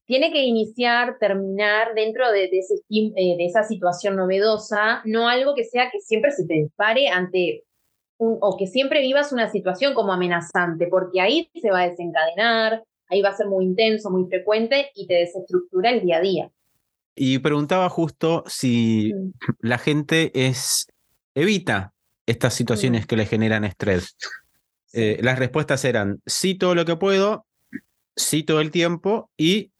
tiene 0.04 0.32
que 0.32 0.42
iniciar, 0.44 1.18
terminar 1.18 1.94
dentro 1.94 2.30
de, 2.30 2.44
ese, 2.44 2.74
eh, 2.88 3.36
de, 3.36 3.44
esa 3.44 3.64
situación 3.64 4.16
novedosa, 4.16 5.02
no 5.04 5.28
algo 5.28 5.54
que 5.54 5.64
sea 5.64 5.90
que 5.90 6.00
siempre 6.00 6.30
se 6.32 6.46
te 6.46 6.54
dispare 6.54 7.08
ante 7.08 7.64
un, 8.18 8.38
o 8.40 8.56
que 8.56 8.66
siempre 8.66 9.00
vivas 9.00 9.32
una 9.32 9.50
situación 9.50 9.94
como 9.94 10.12
amenazante, 10.12 10.86
porque 10.88 11.20
ahí 11.20 11.50
se 11.60 11.70
va 11.70 11.82
a 11.82 11.88
desencadenar, 11.88 12.84
ahí 13.08 13.22
va 13.22 13.30
a 13.30 13.36
ser 13.36 13.48
muy 13.48 13.64
intenso, 13.64 14.10
muy 14.10 14.26
frecuente 14.28 14.90
y 14.94 15.06
te 15.06 15.14
desestructura 15.14 15.90
el 15.90 16.02
día 16.02 16.18
a 16.18 16.20
día. 16.20 16.50
Y 17.14 17.38
preguntaba 17.38 17.88
justo 17.88 18.44
si 18.46 19.12
mm. 19.12 19.32
la 19.60 19.78
gente 19.78 20.30
es 20.34 20.86
evita 21.34 21.92
estas 22.26 22.54
situaciones 22.54 23.04
mm. 23.04 23.06
que 23.06 23.16
le 23.16 23.26
generan 23.26 23.64
estrés. 23.64 24.16
Eh, 24.92 25.18
las 25.22 25.38
respuestas 25.38 25.84
eran 25.84 26.20
sí 26.26 26.54
todo 26.54 26.74
lo 26.74 26.84
que 26.84 26.96
puedo, 26.96 27.46
sí 28.16 28.42
todo 28.42 28.60
el 28.60 28.70
tiempo 28.70 29.30
y 29.36 29.70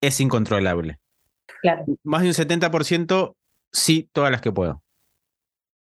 es 0.00 0.20
incontrolable. 0.20 0.98
Claro. 1.62 1.84
Más 2.02 2.22
de 2.22 2.28
un 2.28 2.34
70% 2.34 3.34
sí 3.72 4.08
todas 4.12 4.30
las 4.30 4.40
que 4.40 4.52
puedo. 4.52 4.82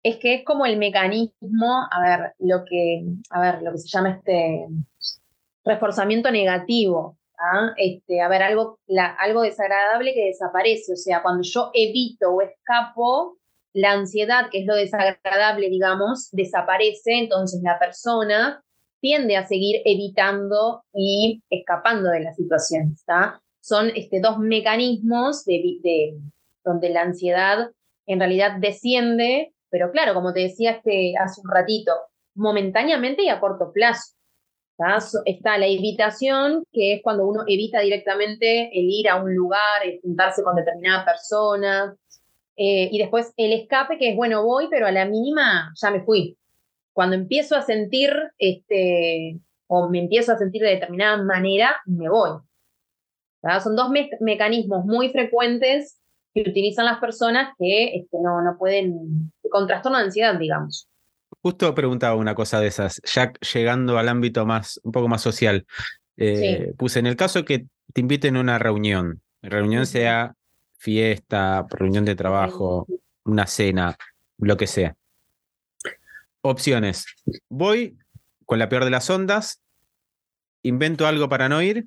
Es 0.03 0.19
que 0.19 0.35
es 0.35 0.45
como 0.45 0.67
el 0.67 0.77
mecanismo, 0.77 1.89
a 1.91 2.01
ver, 2.01 2.35
lo 2.39 2.65
que, 2.65 3.05
a 3.31 3.41
ver, 3.41 3.63
lo 3.63 3.73
que 3.73 3.79
se 3.79 3.89
llama 3.89 4.11
este 4.11 4.67
reforzamiento 5.65 6.31
negativo. 6.31 7.19
¿ah? 7.39 7.73
Este, 7.77 8.21
a 8.21 8.29
ver, 8.29 8.43
algo, 8.43 8.79
algo 9.19 9.43
desagradable 9.43 10.13
que 10.13 10.27
desaparece. 10.27 10.93
O 10.93 10.97
sea, 10.97 11.23
cuando 11.23 11.43
yo 11.43 11.71
evito 11.73 12.31
o 12.31 12.43
escapo, 12.43 13.39
la 13.73 13.93
ansiedad, 13.93 14.51
que 14.51 14.61
es 14.61 14.67
lo 14.67 14.77
desagradable, 14.77 15.69
digamos, 15.69 16.29
desaparece, 16.31 17.19
entonces 17.19 17.61
la 17.63 17.79
persona 17.79 18.63
tiende 19.01 19.37
a 19.37 19.47
seguir 19.47 19.83
evitando 19.85 20.85
y 20.95 21.43
escapando 21.51 22.11
de 22.11 22.21
la 22.21 22.33
situación. 22.35 22.93
¿está? 22.95 23.43
Son 23.65 23.91
este, 23.97 24.21
dos 24.21 24.39
mecanismos 24.39 25.47
de, 25.47 26.19
donde 26.63 26.91
la 26.91 27.01
ansiedad 27.01 27.71
en 28.05 28.19
realidad 28.19 28.59
desciende, 28.61 29.55
pero 29.71 29.91
claro, 29.91 30.13
como 30.13 30.35
te 30.35 30.41
decía 30.41 30.73
este, 30.73 31.15
hace 31.19 31.41
un 31.41 31.51
ratito, 31.51 31.93
momentáneamente 32.35 33.23
y 33.23 33.31
a 33.31 33.41
corto 33.41 33.73
plazo. 33.73 34.13
Está 35.25 35.57
la 35.57 35.67
evitación, 35.67 36.65
que 36.73 36.97
es 36.97 37.03
cuando 37.03 37.27
uno 37.27 37.45
evita 37.47 37.81
directamente 37.81 38.69
el 38.79 38.85
ir 38.91 39.09
a 39.09 39.23
un 39.23 39.35
lugar, 39.35 39.83
el 39.83 39.99
juntarse 40.03 40.43
con 40.43 40.57
determinada 40.57 41.07
persona, 41.07 41.97
eh, 42.57 42.91
y 42.93 42.99
después 42.99 43.33
el 43.39 43.55
escape, 43.55 43.97
que 43.97 44.11
es, 44.11 44.17
bueno, 44.17 44.45
voy, 44.45 44.69
pero 44.69 44.87
a 44.87 44.93
la 44.93 45.07
mínima 45.07 45.73
ya 45.81 45.91
me 45.91 46.03
fui. 46.03 46.37
Cuando 46.93 47.17
empiezo 47.17 47.57
a 47.57 47.63
sentir, 47.63 48.13
este, 48.37 49.41
o 49.69 49.89
me 49.89 50.01
empiezo 50.01 50.33
a 50.33 50.37
sentir 50.37 50.61
de 50.61 50.71
determinada 50.71 51.23
manera, 51.23 51.77
me 51.87 52.11
voy. 52.11 52.41
Son 53.63 53.77
dos 53.77 53.91
mecanismos 54.21 54.85
muy 54.85 55.11
frecuentes 55.11 56.01
que 56.35 56.43
utilizan 56.43 56.87
las 56.87 56.99
personas 56.99 57.55
que 57.59 57.95
este, 57.97 58.19
no, 58.21 58.43
no 58.43 58.57
pueden, 58.59 59.33
con 59.51 59.67
trastorno 59.67 59.99
de 59.99 60.05
ansiedad, 60.05 60.39
digamos. 60.39 60.89
Justo 61.43 61.75
preguntaba 61.75 62.17
una 62.17 62.35
cosa 62.35 62.61
de 62.61 62.69
esas, 62.69 63.01
ya 63.05 63.33
llegando 63.53 63.99
al 63.99 64.09
ámbito 64.09 64.47
más, 64.47 64.81
un 64.83 64.93
poco 64.93 65.09
más 65.09 65.23
social. 65.23 65.67
Eh, 66.17 66.73
puse 66.77 66.99
en 66.99 67.07
el 67.07 67.17
caso 67.17 67.45
que 67.45 67.67
te 67.93 68.01
inviten 68.01 68.37
a 68.37 68.41
una 68.41 68.59
reunión, 68.59 69.21
reunión 69.43 69.87
sea 69.87 70.35
fiesta, 70.79 71.67
reunión 71.71 72.05
de 72.05 72.15
trabajo, 72.15 72.87
una 73.25 73.47
cena, 73.47 73.97
lo 74.39 74.57
que 74.57 74.67
sea. 74.67 74.97
Opciones. 76.41 77.07
Voy 77.49 77.97
con 78.45 78.59
la 78.59 78.69
peor 78.69 78.85
de 78.85 78.91
las 78.91 79.09
ondas, 79.09 79.63
invento 80.63 81.07
algo 81.07 81.29
para 81.29 81.49
no 81.49 81.63
ir, 81.63 81.87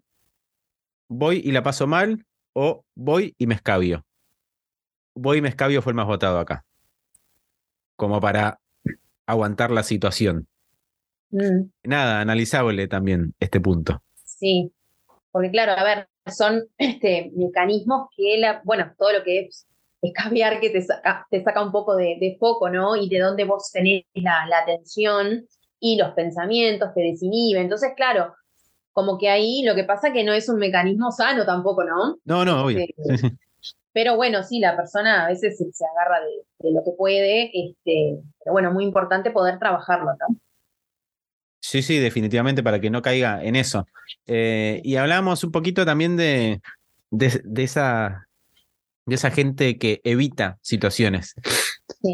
voy 1.07 1.41
y 1.43 1.51
la 1.51 1.63
paso 1.63 1.87
mal, 1.87 2.25
o 2.53 2.83
voy 2.95 3.35
y 3.37 3.47
me 3.47 3.55
escabio. 3.55 4.05
Voy 5.15 5.39
y 5.39 5.41
me 5.41 5.49
escabio 5.49 5.81
fue 5.81 5.91
el 5.91 5.95
más 5.95 6.07
votado 6.07 6.39
acá. 6.39 6.65
Como 7.95 8.19
para 8.19 8.59
aguantar 9.25 9.71
la 9.71 9.83
situación. 9.83 10.47
Mm. 11.31 11.69
Nada, 11.83 12.21
analizable 12.21 12.87
también 12.87 13.33
este 13.39 13.59
punto. 13.59 14.01
Sí, 14.23 14.71
porque 15.31 15.51
claro, 15.51 15.73
a 15.73 15.83
ver, 15.83 16.07
son 16.25 16.67
este, 16.77 17.31
mecanismos 17.35 18.09
que, 18.15 18.37
la, 18.37 18.61
bueno, 18.63 18.93
todo 18.97 19.13
lo 19.13 19.23
que 19.23 19.41
es 19.41 19.67
escabiar 20.01 20.59
que 20.59 20.69
te 20.69 20.81
saca, 20.81 21.25
te 21.29 21.43
saca 21.43 21.63
un 21.63 21.71
poco 21.71 21.95
de, 21.95 22.37
foco, 22.39 22.69
¿no? 22.69 22.95
Y 22.95 23.09
de 23.09 23.19
dónde 23.19 23.43
vos 23.43 23.71
tenés 23.71 24.03
la, 24.13 24.45
atención 24.61 25.45
y 25.79 25.97
los 25.97 26.13
pensamientos 26.13 26.93
te 26.93 27.01
desinhiben. 27.01 27.63
Entonces, 27.63 27.91
claro, 27.95 28.33
como 28.97 29.19
que 29.19 29.29
ahí 29.29 29.61
lo 29.63 29.75
que 29.75 29.83
pasa 29.83 30.11
que 30.11 30.23
no 30.23 30.33
es 30.33 30.49
un 30.49 30.57
mecanismo 30.57 31.11
sano 31.11 31.45
tampoco, 31.45 31.83
¿no? 31.83 32.17
No, 32.25 32.43
no, 32.43 32.63
obvio. 32.63 32.79
Este, 32.79 33.35
pero 33.93 34.15
bueno, 34.15 34.41
sí, 34.41 34.59
la 34.59 34.75
persona 34.75 35.25
a 35.25 35.27
veces 35.27 35.55
se, 35.55 35.85
agarra 35.85 36.19
de, 36.25 36.71
lo 36.71 36.83
que 36.83 36.91
puede, 36.97 37.51
este, 37.53 38.17
pero 38.39 38.53
bueno, 38.53 38.73
muy 38.73 38.83
importante 38.83 39.29
poder 39.29 39.59
trabajarlo, 39.59 40.13
¿no? 40.13 40.35
Sí, 41.59 41.83
sí, 41.83 41.99
definitivamente 41.99 42.63
para 42.63 42.79
que 42.79 42.89
no 42.89 43.03
caiga 43.03 43.43
en 43.43 43.55
eso. 43.55 43.85
Eh, 44.25 44.81
y 44.83 44.95
hablamos 44.95 45.43
un 45.43 45.51
poquito 45.51 45.85
también 45.85 46.17
de, 46.17 46.61
de, 47.11 47.63
esa, 47.63 48.27
de 49.05 49.13
esa 49.13 49.29
gente 49.29 49.77
que 49.77 50.01
evita 50.03 50.57
situaciones. 50.63 51.35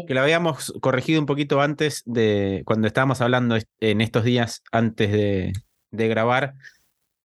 Que 0.06 0.12
lo 0.12 0.20
habíamos 0.20 0.70
corregido 0.82 1.18
un 1.18 1.26
poquito 1.26 1.60
antes 1.60 2.02
de 2.04 2.62
cuando 2.66 2.86
estábamos 2.86 3.22
hablando 3.22 3.56
en 3.80 4.00
estos 4.00 4.24
días 4.24 4.62
antes 4.70 5.10
de, 5.10 5.52
grabar, 6.08 6.54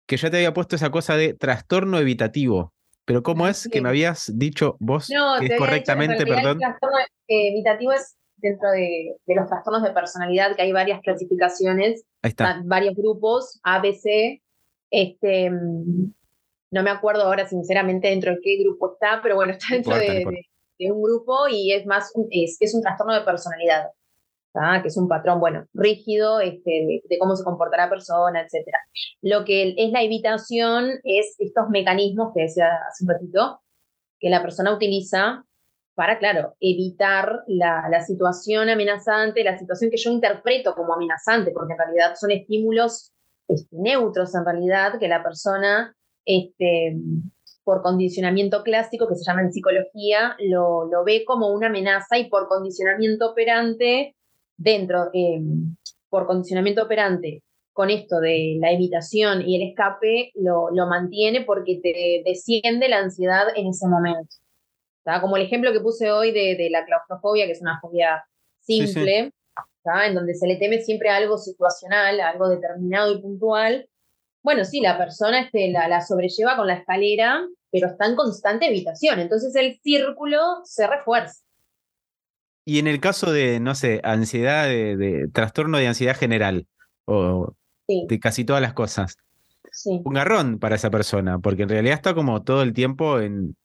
que 0.09 0.17
ya 0.17 0.31
te 0.31 0.39
había 0.39 0.55
puesto 0.55 0.75
esa 0.75 0.91
cosa 0.91 1.17
de 1.17 1.35
trastorno 1.35 1.99
evitativo. 1.99 2.73
Pero 3.05 3.23
¿cómo 3.23 3.47
es 3.47 3.69
que 3.71 3.81
me 3.81 3.91
habías 3.91 4.33
dicho 4.37 4.77
vos 4.81 5.09
correctamente, 5.59 6.27
perdón? 6.27 6.53
El 6.53 6.59
trastorno 6.59 6.97
evitativo 7.29 7.93
es 7.93 8.17
dentro 8.37 8.71
de, 8.71 9.17
los 9.27 9.49
trastornos 9.49 9.83
de 9.83 9.91
personalidad, 9.91 10.57
que 10.57 10.63
hay 10.63 10.73
varias 10.73 11.01
clasificaciones, 11.03 12.05
varios 12.65 12.95
grupos, 12.95 13.61
ABC, 13.63 14.41
este, 14.91 15.51
no 15.51 16.83
me 16.83 16.91
acuerdo 16.91 17.25
ahora 17.25 17.47
sinceramente 17.47 18.09
dentro 18.09 18.33
de 18.33 18.41
qué 18.43 18.57
grupo 18.63 18.95
está, 18.95 19.21
pero 19.23 19.37
bueno, 19.37 19.53
está 19.53 19.75
dentro 19.75 19.97
de, 19.97 20.25
un 20.91 21.03
grupo 21.03 21.49
y 21.49 21.73
es 21.73 21.87
más, 21.87 22.13
es, 22.31 22.57
es 22.61 22.75
un 22.75 22.83
trastorno 22.83 23.15
de 23.15 23.23
personalidad, 23.23 23.89
que 24.83 24.89
es 24.89 24.97
un 24.97 25.09
patrón, 25.09 25.41
bueno, 25.41 25.67
rígido 25.73 26.41
este, 26.41 27.03
de, 27.09 27.19
cómo 27.19 27.37
se 27.37 27.45
comportará 27.45 27.85
la 27.85 27.91
persona, 27.91 28.41
etc. 28.41 28.67
Lo 29.23 29.45
que 29.45 29.75
es 29.77 29.93
la 29.93 30.03
evitación 30.03 30.91
es 31.05 31.37
estos 31.39 31.69
mecanismos 31.71 32.33
que 32.35 32.43
decía 32.43 32.69
hace 32.89 33.05
un 33.05 33.11
ratito, 33.11 33.61
que 34.19 34.31
la 34.31 34.43
persona 34.43 34.75
utiliza 34.75 35.45
para, 35.95 36.19
claro, 36.19 36.55
evitar 36.61 37.43
la, 37.47 38.05
situación 38.05 38.69
amenazante, 38.69 39.43
la 39.45 39.59
situación 39.59 39.91
que 39.91 39.97
yo 39.97 40.11
interpreto 40.11 40.75
como 40.75 40.95
amenazante, 40.95 41.51
porque 41.53 41.73
en 41.73 41.79
realidad 41.79 42.15
son 42.15 42.31
estímulos 42.31 43.13
este, 43.49 43.77
neutros 43.77 44.35
en 44.35 44.45
realidad, 44.45 44.99
que 44.99 45.09
la 45.09 45.23
persona, 45.23 45.95
este, 46.25 46.97
por 47.65 47.83
condicionamiento 47.83 48.63
clásico, 48.63 49.09
que 49.09 49.17
se 49.17 49.25
llama 49.25 49.43
en 49.43 49.53
psicología, 49.53 50.37
lo, 50.39 50.87
lo 50.87 51.05
ve 51.05 51.25
como 51.27 51.49
una 51.49 51.67
amenaza 51.67 52.17
y 52.17 52.29
por 52.29 52.49
condicionamiento 52.49 53.31
operante, 53.31 54.17
dentro, 54.59 55.09
em, 55.15 55.77
por 56.11 56.27
condicionamiento 56.27 56.83
operante 56.83 57.43
con 57.73 57.91
esto 57.91 58.21
de 58.21 58.59
la 58.61 58.73
evitación 58.73 59.49
y 59.49 59.57
el 59.57 59.71
escape 59.71 60.33
lo, 60.35 60.69
lo 60.71 60.87
mantiene 60.87 61.45
porque 61.45 61.81
te 61.83 62.23
desciende 62.29 62.89
la 62.89 62.99
ansiedad 62.99 63.47
en 63.55 63.69
ese 63.69 63.87
momento. 63.87 64.37
Como 65.21 65.37
el 65.37 65.45
ejemplo 65.45 65.73
que 65.73 65.81
puse 65.81 66.11
hoy 66.11 66.33
de, 66.33 66.69
la 66.71 66.85
claustrofobia, 66.85 67.47
que 67.47 67.53
es 67.53 67.63
una 67.63 67.81
fobia 67.81 68.25
simple, 68.61 69.33
en 70.05 70.15
donde 70.15 70.35
se 70.35 70.47
le 70.47 70.57
teme 70.57 70.83
siempre 70.83 71.09
algo 71.09 71.39
situacional, 71.39 72.21
algo 72.21 72.49
determinado 72.49 73.13
y 73.13 73.23
puntual. 73.23 73.89
Bueno, 74.43 74.65
sí, 74.65 74.81
la 74.81 74.99
persona 74.99 75.41
este, 75.41 75.71
la, 75.71 75.89
la 75.89 76.03
sobrelleva 76.03 76.57
con 76.57 76.67
la 76.67 76.75
escalera, 76.75 77.41
pero 77.71 77.89
está 77.89 78.07
en 78.07 78.17
constante 78.17 78.67
evitación. 78.67 79.19
Entonces 79.19 79.55
el 79.57 79.81
círculo 79.81 80.61
se 80.65 80.87
refuerza. 80.87 81.43
Y 82.69 82.81
en 82.81 82.87
el 82.87 83.01
caso 83.01 83.33
de, 83.33 83.61
no 83.61 83.75
sé, 83.75 84.03
ansiedad, 84.05 84.67
de, 84.67 85.31
trastorno 85.33 85.79
de 85.79 85.87
ansiedad 85.87 86.15
general, 86.15 86.67
o 87.07 87.55
de 87.87 88.21
casi 88.21 88.45
todas 88.45 88.61
las 88.61 88.75
cosas, 88.75 89.17
un 89.87 90.13
garrón 90.13 90.59
para 90.59 90.77
esa 90.77 90.91
persona, 90.91 91.39
porque 91.39 91.63
en 91.63 91.71
realidad 91.71 91.95
está 91.95 92.13
como 92.13 92.43
todo 92.43 92.61
el 92.61 92.75
tiempo 92.75 93.21
en, 93.21 93.57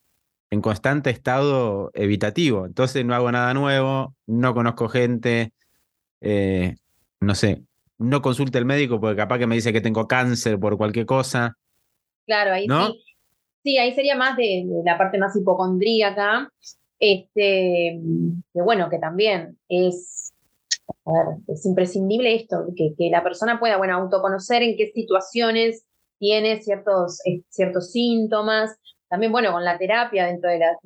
en 0.48 0.62
constante 0.62 1.10
estado 1.10 1.90
evitativo. 1.92 2.64
Entonces 2.64 3.04
no 3.04 3.14
hago 3.14 3.30
nada 3.30 3.52
nuevo, 3.52 4.14
no 4.26 4.54
conozco 4.54 4.88
gente, 4.88 5.52
eh, 6.22 6.76
no 7.20 7.34
sé, 7.34 7.62
no 7.98 8.22
consulte 8.22 8.56
al 8.56 8.64
médico 8.64 9.02
porque 9.02 9.16
capaz 9.16 9.38
que 9.38 9.46
me 9.46 9.56
dice 9.56 9.74
que 9.74 9.82
tengo 9.82 10.08
cáncer 10.08 10.58
por 10.58 10.78
cualquier 10.78 11.04
cosa. 11.04 11.58
Claro, 12.24 12.54
ahí 12.54 12.66
sí. 12.66 13.04
Sí, 13.64 13.76
ahí 13.76 13.94
sería 13.94 14.16
más 14.16 14.34
de, 14.38 14.64
la 14.82 14.96
parte 14.96 15.18
más 15.18 15.36
hipocondríaca, 15.36 16.50
este, 16.98 18.00
que 18.52 18.62
bueno, 18.62 18.88
que 18.90 18.98
también 18.98 19.58
es, 19.68 20.32
imprescindible 21.64 22.34
esto, 22.34 22.66
que, 22.76 22.94
la 23.10 23.22
persona 23.22 23.58
pueda, 23.58 23.76
bueno, 23.76 23.94
autoconocer 23.94 24.62
en 24.62 24.76
qué 24.76 24.90
situaciones 24.94 25.84
tiene 26.18 26.62
ciertos, 26.62 27.20
eh, 27.26 27.42
ciertos 27.48 27.90
síntomas, 27.92 28.76
también, 29.08 29.30
bueno, 29.30 29.52
con 29.52 29.64
la 29.64 29.78
terapia 29.78 30.26
dentro 30.26 30.50
de 30.50 30.58
la 30.58 30.76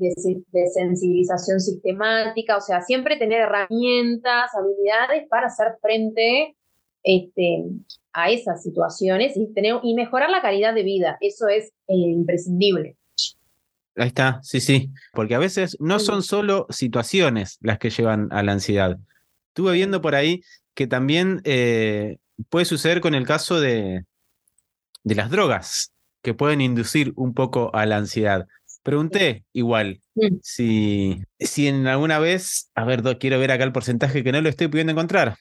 sensibilización 0.75 1.61
sistemática, 1.61 2.59
o 2.59 2.61
sea, 2.61 2.83
siempre 2.83 3.17
tener 3.17 3.41
herramientas, 3.41 4.51
habilidades 4.55 5.27
para 5.29 5.47
hacer 5.47 5.79
frente 5.81 6.55
este, 7.03 7.65
a 8.13 8.31
esas 8.31 8.63
situaciones 8.63 9.35
y, 9.37 9.47
tener, 9.55 9.77
y 9.83 9.95
mejorar 9.95 10.29
la 10.29 10.43
calidad 10.43 10.75
de 10.75 10.83
vida. 10.83 11.17
Eso 11.23 11.49
es 11.49 11.69
eh, 11.87 11.95
imprescindible. 11.95 12.97
Ahí 13.99 14.09
está, 14.09 14.41
sí, 14.43 14.61
sí, 14.61 14.91
porque 15.13 15.35
a 15.35 15.39
veces 15.39 15.77
no 15.81 15.99
son 15.99 16.23
solo 16.23 16.67
situaciones 16.71 17.59
las 17.61 17.79
que 17.79 17.91
llevan 17.91 18.29
a 18.31 18.43
la 18.43 18.53
ansiedad. 18.53 18.97
Estuve 19.49 19.73
viendo 19.73 20.01
por 20.01 20.15
ahí 20.15 20.43
que 20.75 20.87
también 20.87 21.41
eh, 21.45 22.19
puede 22.49 22.65
suceder 22.65 23.01
con 23.01 23.15
el 23.15 23.27
caso 23.27 23.61
de, 23.61 24.05
de 25.03 25.15
las 25.15 25.31
drogas 25.31 25.93
que 26.23 26.35
pueden 26.35 26.61
inducir 26.61 27.13
un 27.17 27.35
poco 27.35 27.75
a 27.75 27.87
la 27.87 27.97
ansiedad. 27.97 28.47
Pregunté 28.85 29.45
igual 29.53 30.01
mm. 30.15 30.37
si, 30.43 31.23
si 31.41 31.67
en 31.67 31.87
alguna 31.87 32.19
vez, 32.19 32.71
a 32.75 32.85
ver, 32.85 33.03
quiero 33.19 33.39
ver 33.39 33.51
acá 33.51 33.65
el 33.65 33.73
porcentaje 33.73 34.23
que 34.23 34.33
no 34.33 34.41
lo 34.41 34.49
estoy 34.49 34.69
pudiendo 34.69 34.93
encontrar. 34.93 35.37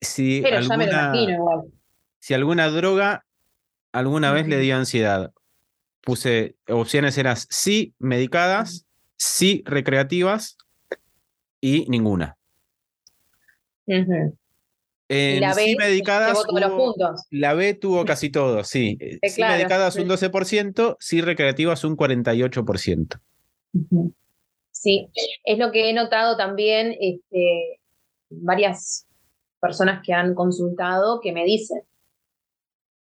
Si 0.00 0.44
alguna, 0.44 1.12
Si 2.20 2.34
alguna 2.34 2.68
droga 2.68 3.24
alguna 3.92 4.30
vez 4.30 4.46
le 4.46 4.58
dio 4.58 4.76
ansiedad. 4.76 5.32
Puse 6.06 6.54
opciones 6.68 7.18
eran 7.18 7.36
sí 7.36 7.92
medicadas, 7.98 8.86
sí 9.16 9.64
recreativas 9.66 10.56
y 11.60 11.84
ninguna. 11.88 12.36
En 13.88 15.40
la 15.40 15.52
B, 15.52 15.74
medicadas, 15.76 16.38
la 17.30 17.54
B 17.54 17.74
tuvo 17.74 18.04
casi 18.04 18.30
todo, 18.30 18.62
sí. 18.62 18.96
sí 19.20 19.42
medicadas 19.42 19.96
un 19.96 20.08
12%, 20.08 20.96
sí 21.00 21.20
recreativas 21.22 21.82
un 21.82 21.96
48%. 21.96 23.20
Sí, 24.70 25.08
es 25.42 25.58
lo 25.58 25.72
que 25.72 25.90
he 25.90 25.92
notado 25.92 26.36
también 26.36 26.94
este, 27.00 27.80
varias 28.30 29.08
personas 29.60 30.04
que 30.06 30.12
han 30.12 30.36
consultado 30.36 31.20
que 31.20 31.32
me 31.32 31.44
dicen, 31.44 31.80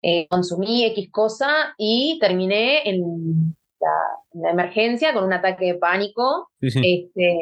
eh, 0.02 0.28
consumí 0.28 0.86
X 0.86 1.10
cosa 1.12 1.74
y 1.78 2.18
terminé 2.20 2.88
en 2.90 3.56
la, 3.80 4.50
emergencia 4.50 5.14
con 5.14 5.26
un 5.26 5.34
ataque 5.34 5.66
de 5.66 5.76
pánico, 5.76 6.50
Este, 6.62 7.38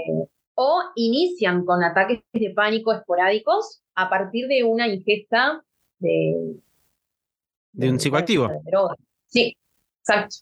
o 0.55 0.81
inician 0.95 1.65
con 1.65 1.83
ataques 1.83 2.21
de 2.33 2.51
pánico 2.55 2.91
esporádicos 2.93 3.81
a 3.93 4.09
partir 4.09 4.47
de 4.47 4.63
una 4.63 4.87
ingesta 4.87 5.63
de... 5.99 6.55
De, 7.73 7.89
un 7.91 7.99
psicoactivo. 7.99 8.49
sí, 9.27 9.55
exacto. 9.99 10.37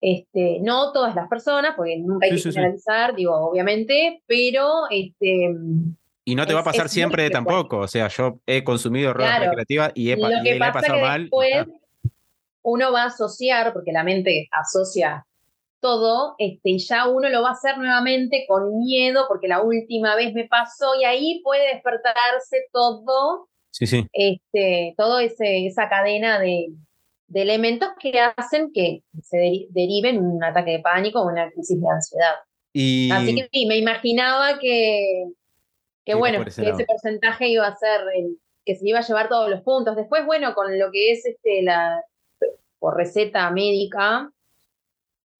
Este, 0.00 0.58
no 0.60 0.92
todas 0.92 1.14
las 1.14 1.28
personas, 1.28 1.74
porque 1.76 1.96
nunca 1.98 2.26
hay 2.26 2.36
que 2.36 2.52
generalizar, 2.52 3.14
digo, 3.14 3.34
obviamente, 3.36 4.22
pero 4.26 4.82
este, 4.90 5.56
y 6.24 6.34
no 6.34 6.46
te 6.46 6.54
va 6.54 6.60
a 6.60 6.64
pasar 6.64 6.88
siempre 6.88 7.28
tampoco. 7.30 7.78
O 7.78 7.88
sea, 7.88 8.08
yo 8.08 8.40
he 8.46 8.62
consumido 8.64 9.12
drogas 9.12 9.40
recreativas 9.40 9.92
y, 9.94 10.10
he, 10.10 10.16
y 10.44 10.48
he 10.48 10.58
pasado 10.58 11.00
mal. 11.00 11.22
Después 11.22 11.66
uno 12.62 12.92
va 12.92 13.04
a 13.04 13.06
asociar, 13.06 13.72
porque 13.72 13.92
la 13.92 14.04
mente 14.04 14.48
asocia 14.52 15.26
todo, 15.80 16.36
este, 16.38 16.70
y 16.70 16.78
ya 16.78 17.08
uno 17.08 17.28
lo 17.28 17.42
va 17.42 17.48
a 17.48 17.52
hacer 17.52 17.76
nuevamente 17.76 18.44
con 18.46 18.78
miedo, 18.78 19.24
porque 19.28 19.48
la 19.48 19.60
última 19.62 20.14
vez 20.14 20.32
me 20.32 20.46
pasó, 20.46 20.94
y 21.00 21.04
ahí 21.04 21.40
puede 21.42 21.74
despertarse 21.74 22.68
todo, 22.72 23.48
sí, 23.72 23.88
sí. 23.88 24.06
Este, 24.12 24.94
todo 24.96 25.18
ese, 25.18 25.66
esa 25.66 25.88
cadena 25.88 26.38
de, 26.38 26.68
de 27.26 27.42
elementos 27.42 27.88
que 27.98 28.12
hacen 28.20 28.70
que 28.72 29.02
se 29.22 29.66
deriven 29.70 30.24
un 30.24 30.44
ataque 30.44 30.70
de 30.70 30.78
pánico 30.78 31.20
o 31.20 31.28
una 31.28 31.50
crisis 31.50 31.80
de 31.80 31.88
ansiedad. 31.90 32.34
Y... 32.72 33.10
Así 33.10 33.34
que 33.34 33.48
sí, 33.52 33.66
me 33.66 33.76
imaginaba 33.76 34.60
que, 34.60 35.24
que 36.04 36.14
bueno, 36.14 36.44
que 36.44 36.50
ese 36.50 36.84
porcentaje 36.84 37.48
iba 37.48 37.66
a 37.66 37.76
ser 37.76 38.00
el, 38.14 38.38
que 38.64 38.74
se 38.74 38.88
iba 38.88 38.98
a 38.98 39.06
llevar 39.06 39.28
todos 39.28 39.48
los 39.48 39.62
puntos. 39.62 39.96
Después, 39.96 40.24
bueno, 40.26 40.54
con 40.54 40.78
lo 40.78 40.90
que 40.90 41.12
es 41.12 41.26
este 41.26 41.62
la 41.62 42.02
por 42.78 42.96
receta 42.96 43.50
médica, 43.50 44.32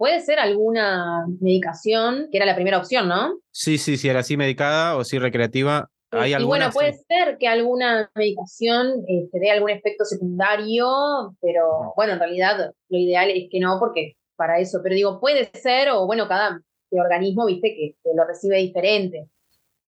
Puede 0.03 0.19
ser 0.19 0.41
alguna 0.41 1.29
medicación, 1.39 2.27
que 2.33 2.39
era 2.39 2.45
la 2.45 2.57
primera 2.57 2.79
opción, 2.79 3.07
¿no? 3.07 3.39
Sí, 3.53 3.79
sí, 3.79 3.97
sí, 3.97 4.09
era 4.09 4.19
así 4.19 4.37
medicada 4.37 4.97
o 4.97 5.05
sí 5.05 5.17
recreativa. 5.17 5.89
¿Hay 6.11 6.35
y 6.35 6.43
bueno, 6.43 6.71
puede 6.73 6.95
ser 6.95 7.39
que 7.39 7.47
alguna 7.47 8.11
medicación 8.17 9.05
te 9.07 9.19
este, 9.19 9.39
dé 9.39 9.53
algún 9.53 9.71
efecto 9.71 10.05
secundario, 10.05 11.37
pero 11.41 11.93
bueno, 11.95 12.15
en 12.15 12.19
realidad 12.19 12.73
lo 12.89 12.99
ideal 12.99 13.31
es 13.31 13.49
que 13.49 13.61
no, 13.61 13.79
porque 13.79 14.17
para 14.35 14.59
eso, 14.59 14.81
pero 14.83 14.97
digo, 14.97 15.21
puede 15.21 15.49
ser, 15.55 15.91
o 15.91 16.05
bueno, 16.05 16.27
cada 16.27 16.61
organismo, 16.91 17.47
viste, 17.47 17.69
que, 17.69 17.95
lo 18.13 18.27
recibe 18.27 18.59
diferente. 18.59 19.29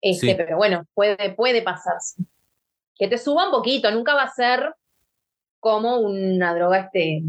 Este, 0.00 0.34
Pero 0.34 0.56
bueno, 0.56 0.84
puede, 0.94 1.34
puede 1.34 1.62
pasarse. 1.62 2.22
Que 2.96 3.08
te 3.08 3.18
suba 3.18 3.46
un 3.46 3.50
poquito, 3.52 3.90
nunca 3.90 4.14
va 4.14 4.22
a 4.22 4.34
ser 4.34 4.74
como 5.60 5.98
una 5.98 6.54
droga 6.54 6.78
este, 6.78 7.22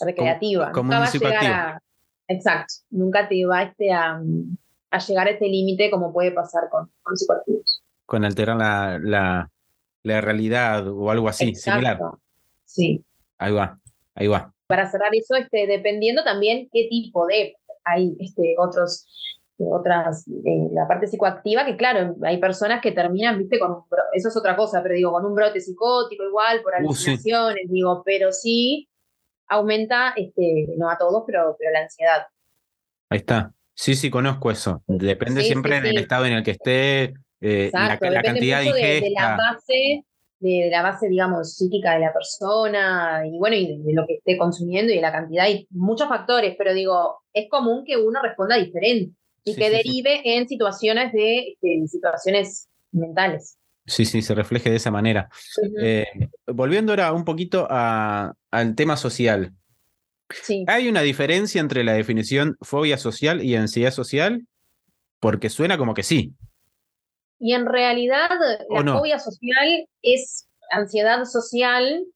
recreativa. 0.00 0.72
Como, 0.72 0.84
nunca 0.84 1.00
va 1.00 1.06
a 1.06 1.12
llegar 1.12 1.44
a, 1.44 1.82
Exacto, 2.30 2.74
nunca 2.90 3.28
te 3.28 3.44
va 3.44 3.64
este 3.64 3.92
a, 3.92 4.20
llegar 5.08 5.26
a 5.26 5.30
este 5.30 5.48
límite 5.48 5.90
como 5.90 6.12
puede 6.12 6.30
pasar 6.30 6.68
con, 6.70 6.88
con 7.02 7.16
psicoactivos. 7.16 7.82
Con 8.06 8.24
alterar 8.24 8.56
la, 8.56 9.00
la, 9.02 9.50
la, 10.04 10.20
realidad 10.20 10.86
o 10.86 11.10
algo 11.10 11.28
así, 11.28 11.56
similar. 11.56 11.98
Sí. 12.64 13.04
Ahí 13.36 13.52
va, 13.52 13.80
ahí 14.14 14.28
va. 14.28 14.54
Para 14.68 14.88
cerrar 14.88 15.10
eso, 15.12 15.34
este, 15.34 15.66
dependiendo 15.66 16.22
también 16.22 16.68
qué 16.72 16.86
tipo 16.88 17.26
de, 17.26 17.56
hay 17.82 18.16
este, 18.20 18.54
otros, 18.58 19.08
otras, 19.70 20.26
eh, 20.28 20.68
la 20.72 20.86
parte 20.86 21.06
psicoactiva, 21.06 21.64
que 21.64 21.76
claro, 21.76 22.16
hay 22.22 22.38
personas 22.38 22.80
que 22.80 22.92
terminan, 22.92 23.38
viste, 23.38 23.58
con 23.58 23.72
un, 23.72 23.82
eso 24.12 24.28
es 24.28 24.36
otra 24.36 24.56
cosa, 24.56 24.82
pero 24.82 24.94
digo, 24.94 25.12
con 25.12 25.24
un 25.26 25.34
brote 25.34 25.60
psicótico 25.60 26.24
igual, 26.24 26.62
por 26.62 26.72
uh, 26.72 26.76
alucinaciones, 26.76 27.68
digo, 27.68 28.02
pero 28.04 28.32
sí 28.32 28.88
aumenta, 29.48 30.14
este, 30.16 30.66
no 30.76 30.88
a 30.88 30.96
todos, 30.96 31.24
pero, 31.26 31.56
pero 31.58 31.72
la 31.72 31.80
ansiedad. 31.80 32.26
Ahí 33.10 33.18
está. 33.18 33.52
Sí, 33.74 33.94
sí, 33.94 34.10
conozco 34.10 34.50
eso. 34.50 34.82
Depende 34.86 35.42
siempre 35.42 35.80
del 35.80 35.98
estado 35.98 36.26
en 36.26 36.34
el 36.34 36.42
que 36.42 36.52
esté, 36.52 37.14
eh, 37.40 37.70
la, 37.72 37.98
cantidad 37.98 38.60
de 38.60 38.66
ingesta. 38.66 39.06
De, 39.06 39.10
la 39.10 39.36
base, 39.36 40.04
de, 40.38 40.68
la 40.70 40.82
base, 40.82 41.08
digamos, 41.08 41.56
psíquica 41.56 41.94
de 41.94 42.00
la 42.00 42.12
persona, 42.12 43.22
y 43.26 43.38
bueno, 43.38 43.56
y 43.56 43.82
de, 43.82 43.92
lo 43.94 44.06
que 44.06 44.14
esté 44.14 44.36
consumiendo 44.36 44.92
y 44.92 44.96
de 44.96 45.02
la 45.02 45.12
cantidad, 45.12 45.48
y 45.48 45.66
muchos 45.70 46.08
factores, 46.08 46.54
pero 46.56 46.74
digo, 46.74 47.22
es 47.32 47.48
común 47.48 47.84
que 47.84 47.96
uno 47.96 48.20
responda 48.22 48.56
diferente 48.56 49.19
y 49.44 49.56
que 49.56 49.70
derive 49.70 50.20
en 50.24 50.48
situaciones 50.48 51.12
de, 51.12 51.56
de 51.60 51.88
situaciones 51.88 52.68
mentales. 52.92 53.58
Sí, 53.86 54.04
sí, 54.04 54.22
se 54.22 54.34
refleje 54.34 54.70
de 54.70 54.76
esa 54.76 54.90
manera. 54.90 55.28
Eh, 55.80 56.06
volviendo 56.46 56.92
ahora 56.92 57.12
un 57.12 57.24
poquito 57.24 57.66
al 57.70 58.74
tema 58.76 58.96
social. 58.96 59.52
¿Hay 60.68 60.88
una 60.88 61.02
diferencia 61.02 61.60
entre 61.60 61.82
la 61.82 61.94
definición 61.94 62.56
fobia 62.60 62.98
social 62.98 63.42
y 63.42 63.56
ansiedad 63.56 63.90
social? 63.90 64.46
Porque 65.18 65.50
suena 65.50 65.76
como 65.76 65.94
que 65.94 66.04
sí. 66.04 66.34
Y 67.40 67.54
en 67.54 67.66
realidad 67.66 68.30
la 68.68 68.92
fobia 68.92 69.18
social 69.18 69.88
es 70.02 70.48
ansiedad 70.70 71.24
social 71.24 72.06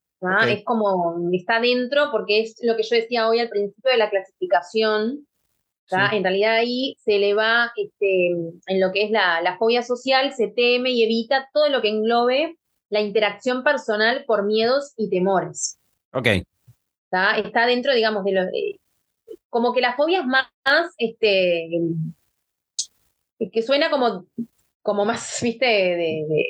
Es 0.47 0.64
como, 0.64 1.16
está 1.33 1.61
dentro 1.61 2.11
porque 2.12 2.43
es 2.43 2.57
lo 2.62 2.77
que 2.77 2.83
yo 2.83 2.97
decía 2.97 3.29
hoy 3.29 3.41
al 3.41 3.49
principio 3.49 3.91
de 3.91 3.99
la 3.99 4.11
clasificación. 4.11 5.27
En 5.91 6.22
realidad 6.22 6.55
ahí 6.55 6.97
se 7.05 7.18
le 7.18 7.35
va, 7.35 7.72
este, 7.76 8.28
en 8.28 8.80
lo 8.80 8.91
que 8.93 9.05
es 9.05 9.11
la, 9.11 9.43
la 9.43 9.59
fobia 9.59 9.82
social, 9.82 10.32
se 10.32 10.49
teme 10.49 10.91
y 10.91 11.05
evita 11.05 11.49
todo 11.53 11.68
lo 11.68 11.82
que 11.82 11.89
englobe 11.89 12.57
la 12.89 13.01
interacción 13.01 13.62
personal 13.62 14.24
por 14.26 14.45
miedos 14.45 14.95
y 14.97 15.11
temores. 15.11 15.78
Ok. 16.12 16.28
Está, 17.11 17.66
dentro, 17.66 17.95
digamos, 17.95 18.24
de 18.24 18.32
los... 18.32 18.47
como 19.49 19.72
que 19.72 19.80
la 19.80 19.95
fobia 19.95 20.20
es 20.20 20.26
más, 20.26 20.47
este, 20.99 21.68
que 23.53 23.62
suena 23.62 23.91
como, 23.91 24.26
como 24.82 25.05
más, 25.05 25.39
viste, 25.43 25.66
de, 25.66 26.49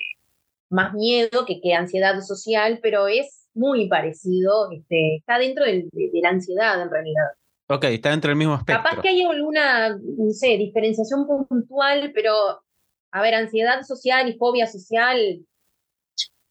más 0.71 0.95
miedo 0.95 1.45
que, 1.47 1.61
que 1.61 1.75
ansiedad 1.75 2.21
social, 2.21 2.79
pero 2.83 3.09
es 3.09 3.47
muy 3.55 3.89
parecido, 3.89 4.71
este, 4.73 5.17
está 5.17 5.39
dentro 5.39 5.65
de, 5.65 5.89
la 6.23 6.31
ansiedad 6.31 6.81
en 6.83 6.91
realidad. 6.91 7.29
Ok, 7.67 7.85
está 7.85 8.11
dentro 8.11 8.29
del 8.29 8.37
mismo 8.37 8.55
espectro. 8.55 8.83
Capaz 8.83 9.01
que 9.01 9.09
hay 9.09 9.23
alguna, 9.23 9.97
no 9.97 10.31
sé, 10.31 10.59
diferenciación 10.59 11.27
puntual, 11.49 12.13
pero, 12.15 12.63
a 13.11 13.23
ver, 13.23 13.35
ansiedad 13.35 13.83
social 13.83 14.29
y 14.29 14.37
fobia 14.37 14.67
social 14.67 15.47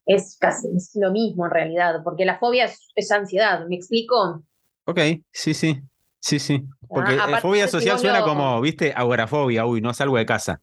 es 0.05 0.37
casi 0.39 0.67
lo 0.95 1.11
mismo 1.11 1.45
en 1.45 1.51
realidad, 1.51 2.01
porque 2.03 2.25
la 2.25 2.39
fobia 2.39 2.65
es, 2.95 3.11
ansiedad, 3.11 3.65
¿me 3.67 3.75
explico? 3.75 4.43
Ok, 4.85 4.99
sí, 5.31 5.53
sí, 5.53 5.79
sí, 6.19 6.39
sí. 6.39 6.63
Porque 6.89 7.17
ah, 7.19 7.39
fobia 7.39 7.67
social 7.67 7.99
suena 7.99 8.23
como, 8.23 8.59
viste, 8.59 8.91
agorafobia, 8.93 9.65
uy, 9.65 9.81
no 9.81 9.93
salgo 9.93 10.17
de 10.17 10.25
casa. 10.25 10.61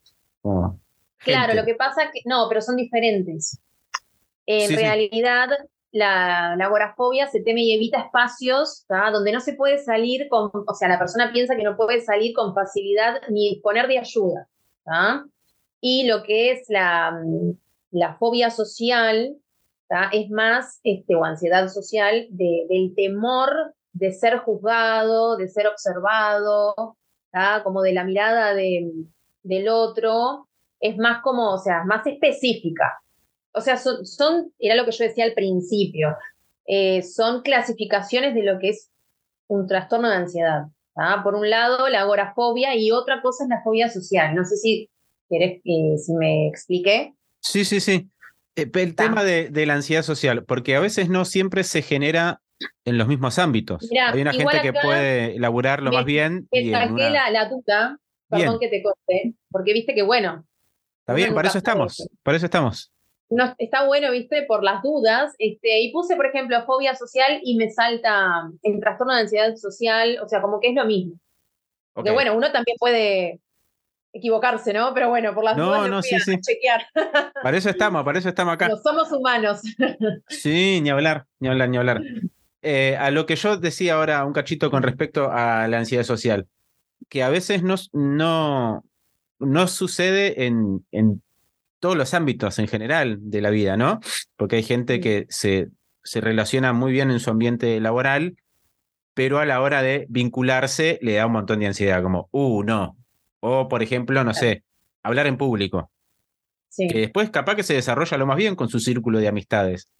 claro, 1.18 1.54
lo 1.54 1.64
que 1.64 1.74
pasa 1.74 2.04
es 2.04 2.10
que, 2.12 2.20
no, 2.24 2.46
pero 2.48 2.60
son 2.60 2.76
diferentes. 2.76 3.58
En 4.46 4.74
realidad, 4.74 5.48
La, 5.92 6.52
agorafobia 6.52 7.26
se 7.26 7.40
teme 7.40 7.62
y 7.62 7.74
evita 7.74 7.98
espacios 7.98 8.86
donde 8.88 9.32
no 9.32 9.40
se 9.40 9.54
puede 9.54 9.78
salir 9.78 10.28
con, 10.28 10.50
o 10.52 10.74
sea, 10.74 10.88
la 10.88 10.98
persona 10.98 11.32
piensa 11.32 11.56
que 11.56 11.64
no 11.64 11.76
puede 11.76 12.00
salir 12.00 12.34
con 12.34 12.54
facilidad 12.54 13.20
ni 13.28 13.50
disponer 13.50 13.88
de 13.88 13.98
ayuda. 13.98 14.48
Y 15.80 16.06
lo 16.06 16.22
que 16.22 16.52
es 16.52 16.66
la, 16.68 17.20
la 17.90 18.14
fobia 18.14 18.50
social 18.50 19.36
es 20.12 20.30
más, 20.30 20.80
este, 20.84 21.16
o 21.16 21.24
ansiedad 21.24 21.68
social, 21.68 22.26
del 22.30 22.94
temor 22.94 23.74
de 23.92 24.12
ser 24.12 24.38
juzgado, 24.38 25.36
de 25.36 25.48
ser 25.48 25.66
observado, 25.66 26.96
como 27.64 27.82
de 27.82 27.92
la 27.92 28.04
mirada 28.04 28.54
del 28.54 29.68
otro, 29.68 30.48
es 30.78 30.96
más 30.96 31.22
como, 31.22 31.52
o 31.54 31.58
sea, 31.58 31.84
más 31.84 32.06
específica. 32.06 33.02
O 33.52 33.60
sea, 33.60 33.76
son, 33.76 34.52
era 34.58 34.74
lo 34.74 34.84
que 34.84 34.92
yo 34.92 35.04
decía 35.04 35.24
al 35.24 35.34
principio, 35.34 36.16
eh, 36.66 37.02
son 37.02 37.42
clasificaciones 37.42 38.34
de 38.34 38.42
lo 38.42 38.58
que 38.58 38.70
es 38.70 38.90
un 39.48 39.66
trastorno 39.66 40.08
de 40.08 40.16
ansiedad. 40.16 40.66
Por 41.24 41.34
un 41.34 41.48
lado, 41.48 41.88
la 41.88 42.02
agorafobia 42.02 42.76
y 42.76 42.90
otra 42.90 43.22
cosa 43.22 43.44
es 43.44 43.50
la 43.50 43.62
fobia 43.62 43.88
social. 43.88 44.34
No 44.34 44.44
sé 44.44 44.56
si 44.56 44.90
querés 45.28 45.60
que 45.64 45.96
si 45.98 46.12
me 46.12 46.48
expliqué. 46.48 47.14
Sí, 47.40 47.64
sí, 47.64 47.80
sí. 47.80 48.10
Eh, 48.56 48.70
el 48.72 48.94
tema 48.94 49.24
de, 49.24 49.50
la 49.66 49.74
ansiedad 49.74 50.02
social, 50.02 50.44
porque 50.44 50.76
a 50.76 50.80
veces 50.80 51.08
no 51.08 51.24
siempre 51.24 51.64
se 51.64 51.82
genera 51.82 52.40
en 52.84 52.98
los 52.98 53.08
mismos 53.08 53.38
ámbitos. 53.38 53.88
Hay 54.12 54.20
una 54.20 54.32
gente 54.32 54.60
que 54.60 54.72
puede 54.72 55.36
elaborarlo 55.36 55.90
más 55.90 56.04
bien. 56.04 56.46
y 56.50 56.70
saqué 56.70 57.10
la, 57.10 57.30
la, 57.30 57.48
tuta, 57.48 57.96
perdón 58.28 58.58
que 58.60 58.68
te 58.68 58.82
corte, 58.82 59.34
porque 59.50 59.72
viste 59.72 59.94
que 59.94 60.02
bueno. 60.02 60.44
Está 61.00 61.14
bien, 61.14 61.34
para 61.34 61.48
eso 61.48 61.58
estamos, 61.58 62.06
para 62.22 62.36
eso 62.36 62.46
estamos. 62.46 62.92
No, 63.30 63.54
está 63.58 63.86
bueno, 63.86 64.10
viste, 64.10 64.42
por 64.42 64.64
las 64.64 64.82
dudas. 64.82 65.34
Este, 65.38 65.80
y 65.80 65.92
puse, 65.92 66.16
por 66.16 66.26
ejemplo, 66.26 66.64
fobia 66.66 66.96
social 66.96 67.40
y 67.42 67.56
me 67.56 67.70
salta 67.70 68.50
el 68.62 68.80
trastorno 68.80 69.14
de 69.14 69.20
ansiedad 69.20 69.54
social, 69.56 70.18
o 70.22 70.28
sea, 70.28 70.42
como 70.42 70.60
que 70.60 70.70
es 70.70 70.74
lo 70.74 70.84
mismo. 70.84 71.14
Porque 71.92 72.10
bueno, 72.10 72.34
uno 72.34 72.50
también 72.50 72.76
puede 72.78 73.40
equivocarse, 74.12 74.72
¿no? 74.72 74.92
Pero 74.94 75.08
bueno, 75.08 75.34
por 75.34 75.44
las 75.44 75.56
no, 75.56 75.66
dudas 75.66 75.88
no, 75.88 76.02
sí, 76.02 76.18
sí. 76.18 76.40
chequear. 76.40 76.84
Para 77.42 77.56
eso 77.56 77.70
estamos, 77.70 78.04
para 78.04 78.18
eso 78.18 78.28
estamos 78.28 78.54
acá. 78.54 78.68
somos 78.82 79.10
humanos. 79.12 79.60
Sí, 80.28 80.80
ni 80.82 80.90
hablar, 80.90 81.26
ni 81.38 81.48
hablar, 81.48 81.68
ni 81.68 81.76
hablar. 81.76 82.02
Eh, 82.62 82.96
a 82.98 83.10
lo 83.10 83.26
que 83.26 83.36
yo 83.36 83.56
decía 83.56 83.94
ahora 83.94 84.24
un 84.24 84.32
cachito 84.32 84.70
con 84.70 84.82
respecto 84.82 85.30
a 85.30 85.66
la 85.68 85.78
ansiedad 85.78 86.04
social, 86.04 86.46
que 87.08 87.22
a 87.22 87.28
veces 87.28 87.62
no, 87.62 87.76
no, 87.92 88.84
no 89.38 89.68
sucede 89.68 90.44
en, 90.46 90.84
en 90.90 91.22
todos 91.80 91.96
los 91.96 92.14
ámbitos 92.14 92.58
en 92.58 92.68
general 92.68 93.18
de 93.20 93.40
la 93.40 93.50
vida, 93.50 93.76
¿no? 93.76 94.00
Porque 94.36 94.56
hay 94.56 94.62
gente 94.62 95.00
que 95.00 95.26
se, 95.30 95.68
se 96.04 96.20
relaciona 96.20 96.72
muy 96.72 96.92
bien 96.92 97.10
en 97.10 97.20
su 97.20 97.30
ambiente 97.30 97.80
laboral, 97.80 98.36
pero 99.14 99.38
a 99.38 99.46
la 99.46 99.60
hora 99.60 99.82
de 99.82 100.06
vincularse 100.08 100.98
le 101.02 101.14
da 101.14 101.26
un 101.26 101.32
montón 101.32 101.58
de 101.60 101.66
ansiedad, 101.66 102.02
como, 102.02 102.28
uh, 102.30 102.62
no, 102.62 102.96
o, 103.40 103.68
por 103.68 103.82
ejemplo, 103.82 104.22
no 104.22 104.34
sé, 104.34 104.64
hablar 105.02 105.26
en 105.26 105.36
público. 105.36 105.90
Que 106.76 107.00
después 107.00 107.30
capaz 107.30 107.56
que 107.56 107.62
se 107.62 107.74
desarrolla 107.74 108.16
lo 108.16 108.26
más 108.26 108.36
bien 108.36 108.54
con 108.54 108.68
su 108.68 108.78
círculo 108.78 109.18
de 109.18 109.28
amistades. 109.28 109.90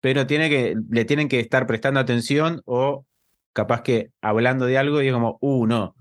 Pero 0.00 0.26
tiene 0.26 0.48
que, 0.48 0.76
le 0.88 1.04
tienen 1.04 1.28
que 1.28 1.40
estar 1.40 1.66
prestando 1.66 2.00
atención 2.00 2.62
o 2.64 3.04
capaz 3.52 3.82
que 3.82 4.10
hablando 4.22 4.66
de 4.66 4.78
algo 4.78 5.02
y 5.02 5.08
es 5.08 5.12
como, 5.12 5.38
uh, 5.40 5.66
no. 5.66 5.94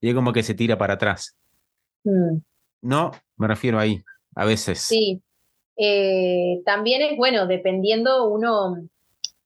Y 0.00 0.08
es 0.08 0.14
como 0.14 0.32
que 0.32 0.42
se 0.42 0.54
tira 0.54 0.76
para 0.76 0.94
atrás. 0.94 1.36
Mm. 2.04 2.38
No, 2.82 3.12
me 3.36 3.46
refiero 3.46 3.78
ahí, 3.78 4.02
a 4.36 4.44
veces. 4.44 4.80
Sí. 4.80 5.22
Eh, 5.76 6.62
también 6.64 7.02
es 7.02 7.16
bueno, 7.16 7.46
dependiendo 7.46 8.28
uno, 8.28 8.76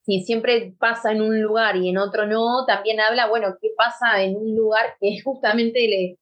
si 0.03 0.23
siempre 0.23 0.75
pasa 0.79 1.13
en 1.13 1.23
un 1.23 1.41
lugar 1.41 1.77
y 1.77 1.89
en 1.89 1.99
otro 1.99 2.27
no, 2.27 2.65
también 2.67 3.01
habla, 3.01 3.29
bueno, 3.29 3.57
qué 3.61 3.71
pasa 3.77 4.23
en 4.23 4.37
un 4.37 4.55
lugar 4.55 4.97
que 5.01 5.21
justamente 5.25 5.81
le, 5.89 6.19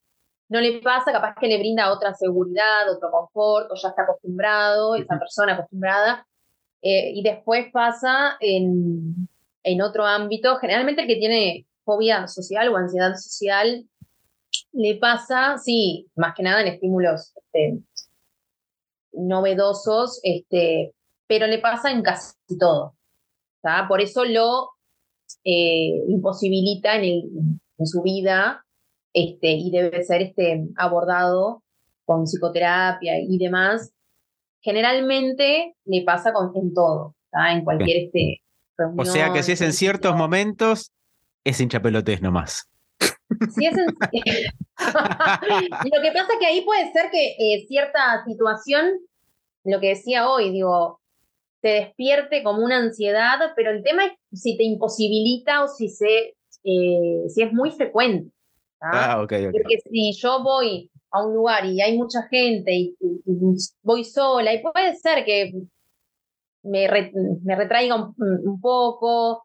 no 0.49 0.61
le 0.61 0.81
pasa, 0.81 1.13
capaz 1.13 1.35
que 1.41 1.49
le 1.49 1.59
brinda 1.59 1.93
otra 1.93 2.15
seguridad, 2.15 2.91
otro 2.95 3.11
confort, 3.11 3.71
o 3.71 3.75
ya 3.75 3.89
está 3.89 4.03
acostumbrado, 4.03 4.95
esa 4.95 5.19
persona 5.19 5.55
acostumbrada, 5.55 6.27
eh, 6.83 7.11
y 7.15 7.23
después 7.23 7.67
pasa 7.73 8.37
en, 8.41 9.29
en, 9.63 9.83
otro 9.83 10.07
ámbito, 10.07 10.57
generalmente 10.57 11.03
el 11.03 11.09
que 11.09 11.17
tiene 11.17 11.67
fobia 11.85 12.29
social 12.29 12.69
o 12.69 12.77
ansiedad 12.77 13.15
social, 13.15 13.85
le 14.73 14.97
pasa, 14.97 15.59
sí, 15.59 16.09
más 16.15 16.35
que 16.35 16.43
nada 16.43 16.63
en 16.63 16.69
estímulos 16.69 17.35
este, 17.37 17.79
novedosos, 19.19 20.21
este, 20.23 20.95
pero 21.27 21.47
le 21.47 21.59
pasa 21.59 21.91
en 21.91 22.03
casi 22.03 22.35
todo. 22.59 22.95
Por 23.89 24.01
eso 24.01 24.25
lo 24.25 24.71
eh, 25.45 26.03
imposibilita 26.09 26.97
en, 26.97 27.61
en 27.77 27.87
su 27.87 28.03
vida 28.03 28.65
este, 29.13 29.51
y 29.53 29.71
debe 29.71 30.03
ser 30.05 30.23
este, 30.23 30.67
abordado 30.77 31.63
con 32.05 32.25
psicoterapia 32.25 33.21
y 33.21 33.39
demás. 33.39 33.93
Generalmente 34.61 35.77
le 35.85 36.03
pasa 36.05 36.33
con, 36.33 36.53
en 36.57 36.73
todo, 36.73 37.15
en 37.51 37.65
cualquier 37.65 38.05
este, 38.05 38.43
O 38.97 39.05
sea 39.05 39.33
que 39.33 39.43
si 39.43 39.53
es 39.53 39.61
en 39.61 39.73
ciertos 39.73 40.17
momentos, 40.17 40.93
es 41.45 41.61
hinchapelotes 41.61 42.23
nomás. 42.23 42.69
Es 43.01 43.17
lo 44.79 46.03
que 46.03 46.13
pasa 46.13 46.33
es 46.33 46.39
que 46.41 46.47
ahí 46.47 46.63
puede 46.63 46.93
ser 46.93 47.11
que 47.11 47.37
eh, 47.39 47.67
cierta 47.67 48.25
situación, 48.25 48.99
lo 49.65 49.81
que 49.81 49.89
decía 49.89 50.29
hoy, 50.29 50.51
digo, 50.51 51.01
te 51.61 51.69
despierte 51.69 52.43
como 52.43 52.65
una 52.65 52.79
ansiedad, 52.79 53.39
pero 53.57 53.71
el 53.71 53.83
tema 53.83 54.05
es 54.07 54.13
si 54.33 54.57
te 54.57 54.65
imposibilita 54.65 55.65
o 55.65 55.69
si, 55.69 55.89
se, 55.89 56.37
eh, 56.65 57.25
si 57.29 57.43
es 57.43 57.53
muy 57.53 57.71
frecuente. 57.71 58.31
Ah, 58.81 59.21
ok, 59.23 59.33
ok. 59.49 59.53
Porque 59.53 59.79
si 59.91 60.13
yo 60.13 60.43
voy 60.43 60.91
a 61.11 61.25
un 61.25 61.35
lugar 61.35 61.67
y 61.67 61.81
hay 61.81 61.97
mucha 61.97 62.23
gente 62.29 62.73
y, 62.73 62.97
voy 63.83 64.05
sola, 64.05 64.53
y 64.53 64.63
puede 64.63 64.95
ser 64.97 65.25
que 65.25 65.53
me, 66.63 66.89
me 67.43 67.57
retraiga 67.57 67.97
un, 67.97 68.61
poco, 68.61 69.45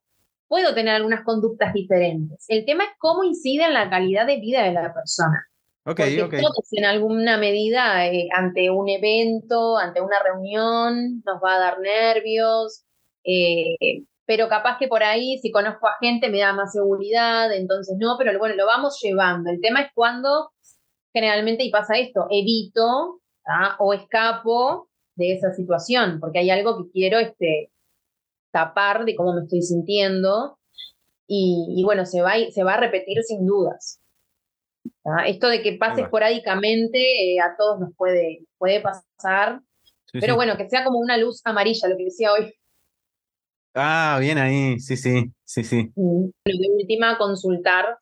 puedo 0.54 0.76
tener 0.76 0.94
algunas 0.94 1.24
conductas 1.24 1.74
diferentes. 1.74 2.46
El 2.48 2.64
tema 2.64 2.84
es 2.84 2.92
cómo 3.00 3.24
incide 3.24 3.64
en 3.64 3.74
la 3.74 3.90
calidad 3.90 4.28
de 4.28 4.40
vida 4.40 4.62
de 4.62 4.72
la 4.72 4.94
persona. 4.94 5.48
Ok, 5.84 6.00
Porque 6.20 6.38
Todos 6.38 6.68
en 6.74 6.86
alguna 6.86 7.38
medida 7.38 8.06
eh, 8.06 8.28
ante 8.32 8.70
un 8.70 8.88
evento, 8.88 9.80
ante 9.80 10.00
una 10.00 10.22
reunión, 10.22 11.24
nos 11.26 11.42
va 11.44 11.56
a 11.56 11.60
dar 11.60 11.80
nervios. 11.80 12.86
Eh, 13.24 14.04
pero 14.28 14.48
capaz 14.48 14.78
que 14.78 14.88
por 14.88 15.02
ahí, 15.02 15.40
si 15.40 15.52
conozco 15.52 15.88
a 15.88 15.98
gente, 16.00 16.30
me 16.30 16.42
da 16.42 16.54
más 16.54 16.72
seguridad, 16.72 17.52
entonces 17.52 17.98
no, 18.00 18.16
pero 18.20 18.38
bueno, 18.38 18.54
lo 18.54 18.68
vamos 18.68 19.00
llevando. 19.02 19.50
El 19.50 19.60
tema 19.60 19.82
es 19.82 19.88
cuando 19.96 20.52
generalmente, 21.12 21.64
y 21.64 21.72
pasa 21.72 21.98
esto, 21.98 22.28
evito 22.30 23.22
o 23.80 23.94
escapo 23.94 24.88
de 25.16 25.34
esa 25.34 25.52
situación, 25.52 26.20
porque 26.20 26.38
hay 26.38 26.52
algo 26.52 26.78
que 26.78 26.92
quiero 26.92 27.18
este, 27.18 27.73
tapar 28.54 29.04
de 29.04 29.16
cómo 29.16 29.34
me 29.34 29.42
estoy 29.42 29.62
sintiendo, 29.62 30.58
y, 31.28 31.82
bueno, 31.84 32.06
se 32.06 32.22
va, 32.22 32.34
se 32.52 32.64
va 32.64 32.76
a 32.76 32.80
repetir 32.80 33.24
sin 33.24 33.46
dudas. 33.46 34.00
Esto 35.26 35.48
de 35.48 35.62
que 35.64 35.74
pase 35.74 36.02
esporádicamente 36.02 37.00
eh, 37.00 37.40
a 37.40 37.56
todos 37.58 37.80
nos 37.80 37.96
puede, 37.96 38.46
puede 38.58 38.82
pasar, 38.82 39.62
pero 40.12 40.36
bueno, 40.36 40.56
que 40.58 40.70
sea 40.70 40.84
como 40.84 41.00
una 41.00 41.18
luz 41.18 41.42
amarilla, 41.44 41.90
lo 41.90 41.98
que 41.98 42.06
decía 42.06 42.32
hoy 42.32 42.54
Ah, 43.76 44.18
bien 44.22 44.38
ahí, 44.38 44.80
sí, 44.80 44.96
sí, 44.96 45.32
sí, 45.44 45.64
sí. 45.64 45.92
Mm, 45.96 46.26
de 46.46 46.70
última, 46.80 47.18
consultar 47.18 47.98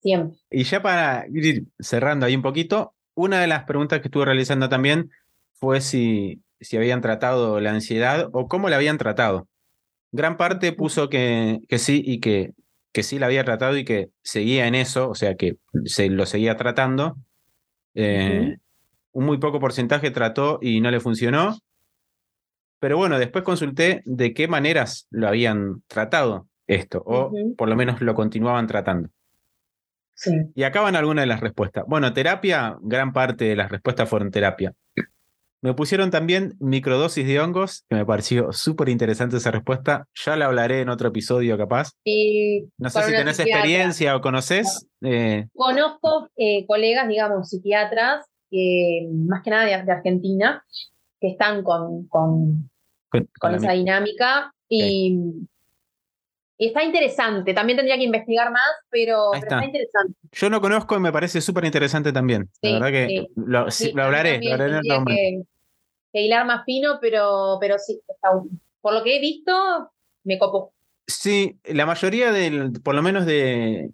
siempre. 0.00 0.38
Y 0.50 0.62
ya 0.62 0.80
para 0.80 1.26
ir 1.32 1.64
cerrando 1.80 2.26
ahí 2.26 2.36
un 2.36 2.42
poquito, 2.42 2.94
una 3.14 3.40
de 3.40 3.48
las 3.48 3.64
preguntas 3.64 4.00
que 4.00 4.06
estuve 4.06 4.26
realizando 4.26 4.68
también 4.68 5.10
fue 5.54 5.80
si, 5.80 6.42
si 6.60 6.76
habían 6.76 7.00
tratado 7.00 7.58
la 7.60 7.72
ansiedad 7.72 8.28
o 8.32 8.46
cómo 8.46 8.68
la 8.68 8.76
habían 8.76 8.98
tratado. 8.98 9.48
Gran 10.12 10.36
parte 10.36 10.72
puso 10.72 11.08
que, 11.08 11.60
que 11.68 11.78
sí 11.78 12.02
y 12.04 12.20
que, 12.20 12.52
que 12.92 13.02
sí 13.02 13.18
la 13.18 13.26
había 13.26 13.44
tratado 13.44 13.76
y 13.76 13.84
que 13.84 14.10
seguía 14.22 14.66
en 14.66 14.74
eso, 14.74 15.08
o 15.08 15.14
sea 15.14 15.36
que 15.36 15.56
se 15.84 16.08
lo 16.08 16.26
seguía 16.26 16.56
tratando. 16.56 17.16
Eh, 17.94 18.56
un 19.12 19.24
muy 19.24 19.38
poco 19.38 19.60
porcentaje 19.60 20.10
trató 20.10 20.58
y 20.60 20.80
no 20.80 20.90
le 20.90 21.00
funcionó. 21.00 21.58
Pero 22.78 22.96
bueno, 22.96 23.18
después 23.18 23.44
consulté 23.44 24.02
de 24.06 24.32
qué 24.32 24.48
maneras 24.48 25.06
lo 25.10 25.28
habían 25.28 25.82
tratado 25.86 26.48
esto, 26.66 27.02
o 27.04 27.32
por 27.56 27.68
lo 27.68 27.76
menos 27.76 28.00
lo 28.00 28.14
continuaban 28.14 28.66
tratando. 28.66 29.10
Y 30.54 30.62
acaban 30.64 30.96
algunas 30.96 31.22
de 31.22 31.26
las 31.26 31.40
respuestas. 31.40 31.84
Bueno, 31.86 32.12
terapia, 32.12 32.76
gran 32.82 33.12
parte 33.12 33.46
de 33.46 33.56
las 33.56 33.70
respuestas 33.70 34.08
fueron 34.08 34.30
terapia. 34.30 34.72
Me 35.62 35.74
pusieron 35.74 36.10
también 36.10 36.54
microdosis 36.58 37.26
de 37.26 37.38
hongos, 37.38 37.84
que 37.88 37.96
me 37.96 38.06
pareció 38.06 38.50
súper 38.52 38.88
interesante 38.88 39.36
esa 39.36 39.50
respuesta. 39.50 40.06
Ya 40.14 40.36
la 40.36 40.46
hablaré 40.46 40.80
en 40.80 40.88
otro 40.88 41.08
episodio, 41.08 41.58
capaz. 41.58 41.90
no 42.78 42.90
sé 42.90 43.02
si 43.02 43.12
tenés 43.12 43.38
experiencia 43.40 44.16
o 44.16 44.20
conoces. 44.20 44.86
Eh. 45.02 45.46
Conozco 45.54 46.30
eh, 46.36 46.64
colegas, 46.66 47.08
digamos, 47.08 47.50
psiquiatras, 47.50 48.24
más 49.12 49.42
que 49.42 49.50
nada 49.50 49.64
de, 49.64 49.92
Argentina, 49.92 50.64
que 51.20 51.28
están 51.28 51.62
con, 51.62 52.06
con, 52.08 52.70
con, 53.38 53.54
esa 53.54 53.72
dinámica. 53.72 54.54
Y 54.68 55.46
y 56.62 56.66
está 56.66 56.84
interesante, 56.84 57.54
también 57.54 57.78
tendría 57.78 57.96
que 57.96 58.04
investigar 58.04 58.52
más, 58.52 58.68
pero, 58.90 59.32
está. 59.32 59.64
interesante. 59.64 60.12
Yo 60.30 60.50
no 60.50 60.60
conozco 60.60 60.94
y 60.94 61.00
me 61.00 61.10
parece 61.10 61.40
súper 61.40 61.64
interesante 61.64 62.12
también. 62.12 62.50
la 62.60 62.72
verdad 62.72 62.88
que 62.90 63.26
lo, 63.34 63.60
hablaré, 64.02 64.40
lo 64.42 64.52
hablaré 64.52 64.76
en 64.76 65.04
que, 65.06 65.42
que, 66.12 66.22
hilar 66.22 66.46
más 66.46 66.64
fino, 66.64 66.98
pero, 67.00 67.58
pero 67.60 67.78
sí, 67.78 68.00
por 68.80 68.94
lo 68.94 69.02
que 69.02 69.16
he 69.16 69.20
visto, 69.20 69.52
me 70.24 70.38
copo. 70.38 70.72
Sí, 71.06 71.58
la 71.64 71.86
mayoría 71.86 72.32
del, 72.32 72.72
por 72.82 72.94
lo 72.94 73.02
menos 73.02 73.26
de, 73.26 73.90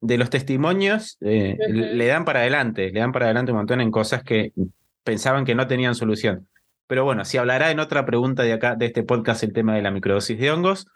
de 0.00 0.18
los 0.18 0.30
testimonios, 0.30 1.16
eh, 1.20 1.56
le 1.68 2.06
dan 2.06 2.24
para 2.24 2.40
adelante, 2.40 2.90
le 2.90 3.00
dan 3.00 3.12
para 3.12 3.26
adelante 3.26 3.52
un 3.52 3.58
montón 3.58 3.80
en 3.80 3.90
cosas 3.90 4.22
que 4.22 4.52
pensaban 5.02 5.44
que 5.44 5.54
no 5.54 5.66
tenían 5.66 5.94
solución. 5.94 6.48
Pero 6.86 7.04
bueno, 7.04 7.24
si 7.24 7.36
hablará 7.36 7.70
en 7.70 7.80
otra 7.80 8.06
pregunta 8.06 8.44
de 8.44 8.52
acá, 8.52 8.76
de 8.76 8.86
este 8.86 9.02
podcast, 9.02 9.42
el 9.42 9.52
tema 9.52 9.74
de 9.74 9.82
la 9.82 9.90
microdosis 9.90 10.38
de 10.38 10.50
hongos 10.50 10.86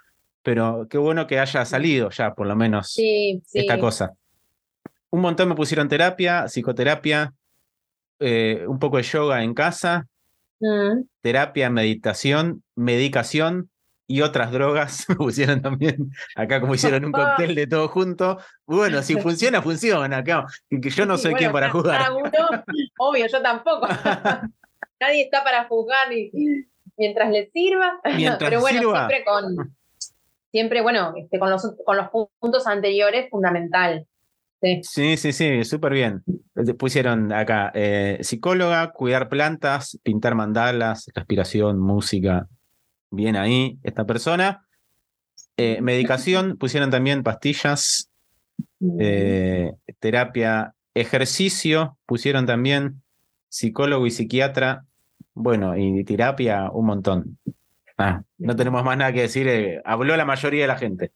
pero 0.42 0.86
qué 0.88 0.98
bueno 0.98 1.26
que 1.26 1.38
haya 1.38 1.64
salido 1.64 2.10
ya, 2.10 2.34
por 2.34 2.46
lo 2.46 2.56
menos, 2.56 2.96
esta 2.96 3.78
cosa. 3.78 4.12
Un 5.10 5.20
montón 5.20 5.48
me 5.48 5.54
pusieron 5.54 5.88
terapia, 5.88 6.46
psicoterapia, 6.48 7.34
eh, 8.20 8.64
un 8.66 8.78
poco 8.78 8.96
de 8.96 9.02
yoga 9.02 9.42
en 9.42 9.54
casa, 9.54 10.06
mm. 10.60 11.04
terapia, 11.22 11.70
meditación, 11.70 12.62
medicación 12.76 13.70
y 14.06 14.22
otras 14.22 14.50
drogas 14.50 15.08
me 15.08 15.14
pusieron 15.16 15.62
también. 15.62 16.10
Acá 16.36 16.60
como 16.60 16.74
hicieron 16.74 17.04
un 17.04 17.12
cóctel 17.12 17.54
de 17.54 17.66
todo 17.66 17.88
junto. 17.88 18.38
Bueno, 18.66 19.02
si 19.02 19.16
funciona, 19.16 19.62
funciona. 19.62 20.22
Que 20.24 20.90
yo 20.90 21.06
no 21.06 21.16
soy 21.16 21.34
quien 21.34 21.52
para 21.52 21.70
jugar. 21.70 22.12
obvio, 22.98 23.26
yo 23.26 23.42
tampoco. 23.42 23.86
Nadie 25.00 25.22
está 25.22 25.42
para 25.42 25.64
jugar 25.64 26.08
mientras 26.96 27.30
le 27.30 27.50
sirva. 27.50 28.00
Pero 28.38 28.60
bueno, 28.60 28.80
siempre 28.80 29.24
con 29.24 29.74
siempre, 30.50 30.82
bueno, 30.82 31.14
este, 31.16 31.38
con, 31.38 31.50
los, 31.50 31.74
con 31.84 31.96
los 31.96 32.08
puntos 32.38 32.66
anteriores, 32.66 33.30
fundamental. 33.30 34.06
Sí, 34.60 35.16
sí, 35.16 35.32
sí, 35.32 35.64
súper 35.64 35.94
bien. 35.94 36.22
Pusieron 36.78 37.32
acá 37.32 37.72
eh, 37.74 38.18
psicóloga, 38.20 38.92
cuidar 38.92 39.30
plantas, 39.30 39.98
pintar 40.02 40.34
mandalas, 40.34 41.10
respiración, 41.14 41.78
música. 41.78 42.46
Bien 43.10 43.36
ahí, 43.36 43.78
esta 43.82 44.04
persona. 44.04 44.66
Eh, 45.56 45.80
medicación, 45.80 46.58
pusieron 46.58 46.90
también 46.90 47.22
pastillas, 47.22 48.10
eh, 48.98 49.72
terapia, 49.98 50.74
ejercicio, 50.94 51.96
pusieron 52.04 52.44
también 52.44 53.02
psicólogo 53.48 54.06
y 54.06 54.10
psiquiatra. 54.10 54.84
Bueno, 55.32 55.74
y 55.76 56.04
terapia, 56.04 56.70
un 56.70 56.84
montón. 56.86 57.38
Ah, 57.96 58.22
no 58.36 58.56
tenemos 58.56 58.84
más 58.84 58.96
nada 58.96 59.12
que 59.12 59.22
decir, 59.22 59.80
habló 59.84 60.16
la 60.16 60.24
mayoría 60.26 60.62
de 60.62 60.68
la 60.68 60.76
gente. 60.76 61.12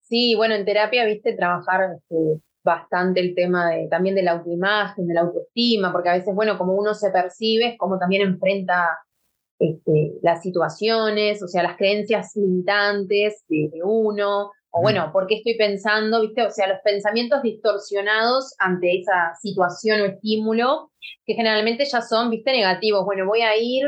Sí, 0.00 0.34
bueno, 0.34 0.56
en 0.56 0.64
terapia, 0.64 1.04
viste, 1.04 1.34
trabajar 1.34 1.82
este, 1.96 2.40
bastante 2.62 3.20
el 3.20 3.34
tema 3.34 3.70
de, 3.70 3.88
también 3.88 4.14
de 4.14 4.22
la 4.22 4.32
autoimagen, 4.32 5.06
de 5.06 5.14
la 5.14 5.22
autoestima, 5.22 5.92
porque 5.92 6.08
a 6.08 6.14
veces, 6.14 6.34
bueno, 6.34 6.58
como 6.58 6.74
uno 6.74 6.94
se 6.94 7.10
percibe, 7.10 7.68
es 7.68 7.78
como 7.78 7.98
también 7.98 8.22
enfrenta 8.22 8.98
este, 9.58 10.12
las 10.22 10.42
situaciones, 10.42 11.42
o 11.42 11.48
sea, 11.48 11.62
las 11.62 11.76
creencias 11.76 12.32
limitantes 12.34 13.44
de, 13.48 13.70
uno, 13.84 14.50
o 14.70 14.82
bueno, 14.82 15.10
¿por 15.12 15.26
qué 15.26 15.36
estoy 15.36 15.56
pensando, 15.56 16.20
viste? 16.22 16.42
O 16.46 16.50
sea, 16.50 16.68
los 16.68 16.78
pensamientos 16.84 17.42
distorsionados 17.42 18.54
ante 18.58 19.00
esa 19.00 19.34
situación 19.40 20.00
o 20.00 20.04
estímulo, 20.04 20.92
que 21.26 21.34
generalmente 21.34 21.84
ya 21.84 22.00
son, 22.00 22.30
viste, 22.30 22.52
negativos. 22.52 23.04
Bueno, 23.04 23.26
voy 23.26 23.42
a 23.42 23.56
ir 23.56 23.84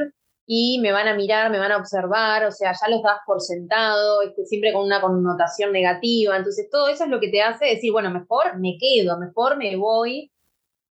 y 0.46 0.80
me 0.80 0.92
van 0.92 1.08
a 1.08 1.14
mirar, 1.14 1.50
me 1.50 1.58
van 1.58 1.72
a 1.72 1.76
observar, 1.76 2.44
o 2.44 2.50
sea, 2.50 2.72
ya 2.72 2.88
los 2.88 3.02
das 3.02 3.18
por 3.26 3.40
sentado, 3.40 4.22
este, 4.22 4.44
siempre 4.44 4.72
con 4.72 4.84
una 4.84 5.00
connotación 5.00 5.72
negativa. 5.72 6.36
Entonces, 6.36 6.68
todo 6.70 6.88
eso 6.88 7.04
es 7.04 7.10
lo 7.10 7.20
que 7.20 7.28
te 7.28 7.42
hace 7.42 7.66
decir, 7.66 7.92
bueno, 7.92 8.10
mejor 8.10 8.58
me 8.58 8.76
quedo, 8.78 9.18
mejor 9.18 9.56
me 9.56 9.76
voy. 9.76 10.30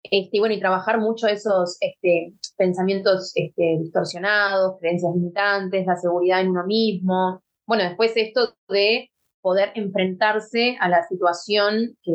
Este, 0.03 0.37
y 0.37 0.39
bueno, 0.39 0.55
y 0.55 0.59
trabajar 0.59 0.99
mucho 0.99 1.27
esos 1.27 1.77
este, 1.81 2.33
pensamientos 2.57 3.31
este, 3.35 3.77
distorsionados, 3.81 4.77
creencias 4.79 5.13
limitantes, 5.13 5.85
la 5.85 5.97
seguridad 5.97 6.41
en 6.41 6.49
uno 6.49 6.65
mismo. 6.65 7.43
Bueno, 7.65 7.83
después 7.83 8.13
esto 8.15 8.55
de 8.69 9.09
poder 9.41 9.71
enfrentarse 9.75 10.77
a 10.79 10.89
la 10.89 11.03
situación 11.07 11.97
que, 12.03 12.13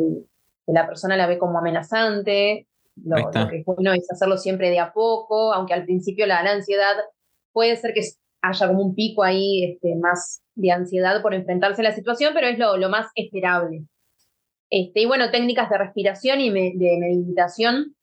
la 0.67 0.87
persona 0.87 1.15
la 1.15 1.27
ve 1.27 1.37
como 1.37 1.59
amenazante, 1.59 2.67
lo, 3.03 3.29
que 3.29 3.59
es 3.59 3.65
bueno 3.65 3.93
es 3.93 4.09
hacerlo 4.09 4.35
siempre 4.35 4.71
de 4.71 4.79
a 4.79 4.93
poco, 4.93 5.53
aunque 5.53 5.75
al 5.75 5.85
principio 5.85 6.25
la 6.25 6.39
ansiedad 6.39 6.95
puede 7.55 7.77
ser 7.77 7.93
que 7.93 8.01
haya 8.41 8.67
como 8.67 8.83
un 8.83 8.95
pico 8.95 9.23
ahí 9.23 9.63
este, 9.63 9.95
más 9.95 10.43
de 10.55 10.71
ansiedad 10.71 11.21
por 11.21 11.33
enfrentarse 11.33 11.81
a 11.81 11.85
la 11.85 11.95
situación, 11.95 12.33
pero 12.33 12.47
es 12.47 12.59
lo, 12.59 12.89
más 12.89 13.07
esperable. 13.15 13.85
Este, 14.69 15.01
y 15.01 15.05
bueno, 15.05 15.31
técnicas 15.31 15.69
de 15.69 15.77
respiración 15.77 16.41
y 16.41 16.51
de 16.51 16.97
meditación 16.99 17.95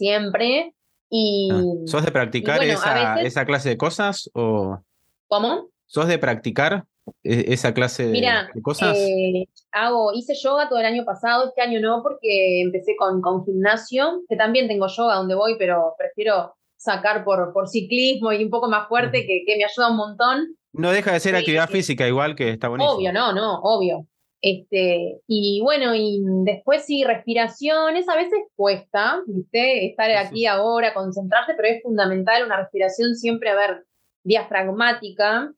siempre. 0.00 0.74
Y, 1.10 1.50
ah, 1.52 1.62
¿Sos 1.86 2.04
de 2.04 2.12
practicar 2.12 2.62
esa, 2.62 3.44
clase 3.44 3.70
de 3.70 3.76
cosas? 3.76 4.30
O... 4.32 4.78
¿Cómo? 5.26 5.68
¿Sos 5.86 6.06
de 6.06 6.18
practicar 6.18 6.84
e, 7.24 7.52
esa 7.52 7.74
clase 7.74 8.06
de 8.06 8.62
cosas? 8.62 8.96
Eh, 8.96 9.46
hago, 9.72 10.12
hice 10.14 10.34
yoga 10.34 10.68
todo 10.68 10.78
el 10.78 10.86
año 10.86 11.04
pasado, 11.04 11.48
este 11.48 11.62
año 11.62 11.80
no, 11.80 12.02
porque 12.02 12.62
empecé 12.62 12.94
con, 12.96 13.20
con 13.20 13.44
gimnasio, 13.44 14.22
que 14.28 14.36
también 14.36 14.68
tengo 14.68 14.86
yoga 14.86 15.16
donde 15.16 15.34
voy, 15.34 15.56
pero 15.58 15.94
prefiero 15.98 16.54
sacar 16.80 17.24
por, 17.24 17.52
por 17.52 17.68
ciclismo 17.68 18.32
y 18.32 18.42
un 18.42 18.50
poco 18.50 18.68
más 18.68 18.88
fuerte, 18.88 19.26
que, 19.26 19.42
que 19.46 19.56
me 19.56 19.64
ayuda 19.64 19.90
un 19.90 19.96
montón. 19.96 20.56
No 20.72 20.90
deja 20.90 21.12
de 21.12 21.20
ser 21.20 21.36
actividad 21.36 21.68
física 21.68 22.08
igual, 22.08 22.34
que 22.34 22.50
está 22.50 22.68
bonito. 22.68 22.90
Obvio, 22.90 23.12
no, 23.12 23.32
no, 23.34 23.60
obvio. 23.60 24.06
Este, 24.40 25.20
y 25.26 25.60
bueno, 25.62 25.94
y 25.94 26.22
después 26.44 26.86
sí, 26.86 27.04
respiraciones 27.04 28.08
a 28.08 28.16
veces 28.16 28.38
cuesta, 28.56 29.20
¿viste? 29.26 29.86
Estar 29.86 30.10
aquí 30.12 30.46
ahora, 30.46 30.94
concentrarse, 30.94 31.52
pero 31.54 31.68
es 31.68 31.82
fundamental 31.82 32.46
una 32.46 32.56
respiración 32.56 33.14
siempre, 33.14 33.50
a 33.50 33.56
ver, 33.56 33.84
diafragmática, 34.24 35.52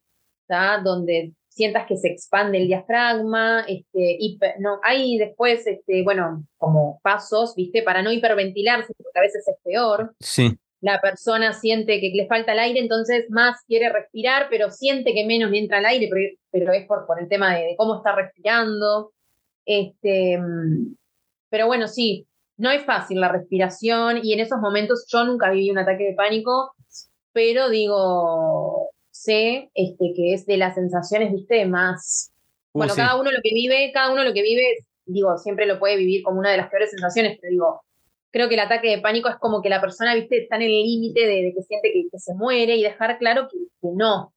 Donde 0.83 1.33
sientas 1.47 1.87
que 1.87 1.95
se 1.95 2.09
expande 2.09 2.57
el 2.57 2.67
diafragma, 2.67 3.61
este, 3.61 4.19
no, 4.59 4.79
hay 4.83 5.17
después, 5.17 5.65
este, 5.67 6.03
bueno, 6.03 6.43
como 6.57 6.99
pasos, 7.01 7.53
¿viste? 7.55 7.81
Para 7.81 8.01
no 8.01 8.11
hiperventilarse, 8.11 8.93
porque 8.97 9.19
a 9.19 9.21
veces 9.21 9.47
es 9.47 9.55
peor. 9.63 10.13
Sí 10.19 10.59
la 10.83 10.99
persona 10.99 11.53
siente 11.53 12.01
que 12.01 12.11
le 12.13 12.27
falta 12.27 12.51
el 12.51 12.59
aire, 12.59 12.77
entonces 12.77 13.29
más 13.29 13.63
quiere 13.65 13.87
respirar, 13.87 14.47
pero 14.49 14.69
siente 14.69 15.13
que 15.13 15.25
menos 15.25 15.49
le 15.49 15.59
entra 15.59 15.79
el 15.79 15.85
aire, 15.85 16.09
pero, 16.51 16.73
es 16.73 16.85
por, 16.85 17.05
por 17.07 17.21
el 17.21 17.29
tema 17.29 17.55
de, 17.55 17.75
cómo 17.77 17.95
está 17.95 18.13
respirando. 18.13 19.13
Este, 19.65 20.37
pero 21.49 21.67
bueno, 21.67 21.87
sí, 21.87 22.27
no 22.57 22.69
es 22.69 22.83
fácil 22.83 23.21
la 23.21 23.29
respiración 23.29 24.19
y 24.23 24.33
en 24.33 24.41
esos 24.41 24.59
momentos 24.59 25.05
yo 25.07 25.23
nunca 25.23 25.51
viví 25.51 25.71
un 25.71 25.77
ataque 25.77 26.03
de 26.03 26.15
pánico, 26.15 26.75
pero 27.31 27.69
digo, 27.69 28.89
sé 29.09 29.71
este, 29.73 30.11
que 30.13 30.33
es 30.33 30.45
de 30.45 30.57
las 30.57 30.75
sensaciones, 30.75 31.31
viste, 31.31 31.65
más... 31.65 32.33
Uh, 32.73 32.79
bueno, 32.79 32.93
cada 32.93 33.17
uno 33.17 33.31
lo 33.31 33.39
que 33.41 33.53
vive, 33.53 33.89
cada 33.93 34.11
uno 34.11 34.25
lo 34.25 34.33
que 34.33 34.41
vive, 34.41 34.79
digo, 35.05 35.37
siempre 35.37 35.65
lo 35.65 35.79
puede 35.79 35.95
vivir 35.95 36.23
como 36.23 36.39
una 36.39 36.51
de 36.51 36.57
las 36.57 36.69
peores 36.69 36.89
sensaciones, 36.89 37.37
pero 37.39 37.51
digo, 37.51 37.81
creo 38.33 38.49
que 38.49 38.55
el 38.55 38.61
ataque 38.61 38.89
de 38.89 38.97
pánico 38.97 39.29
es 39.29 39.35
como 39.37 39.61
que 39.61 39.69
la 39.69 39.79
persona, 39.79 40.15
viste, 40.15 40.41
está 40.41 40.55
en 40.55 40.63
el 40.63 40.71
límite 40.71 41.21
de, 41.21 41.53
que 41.55 41.61
siente 41.61 41.93
que, 41.93 42.19
se 42.19 42.33
muere 42.33 42.75
y 42.75 42.83
dejar 42.83 43.19
claro 43.19 43.47
que, 43.47 43.57
no, 43.81 44.33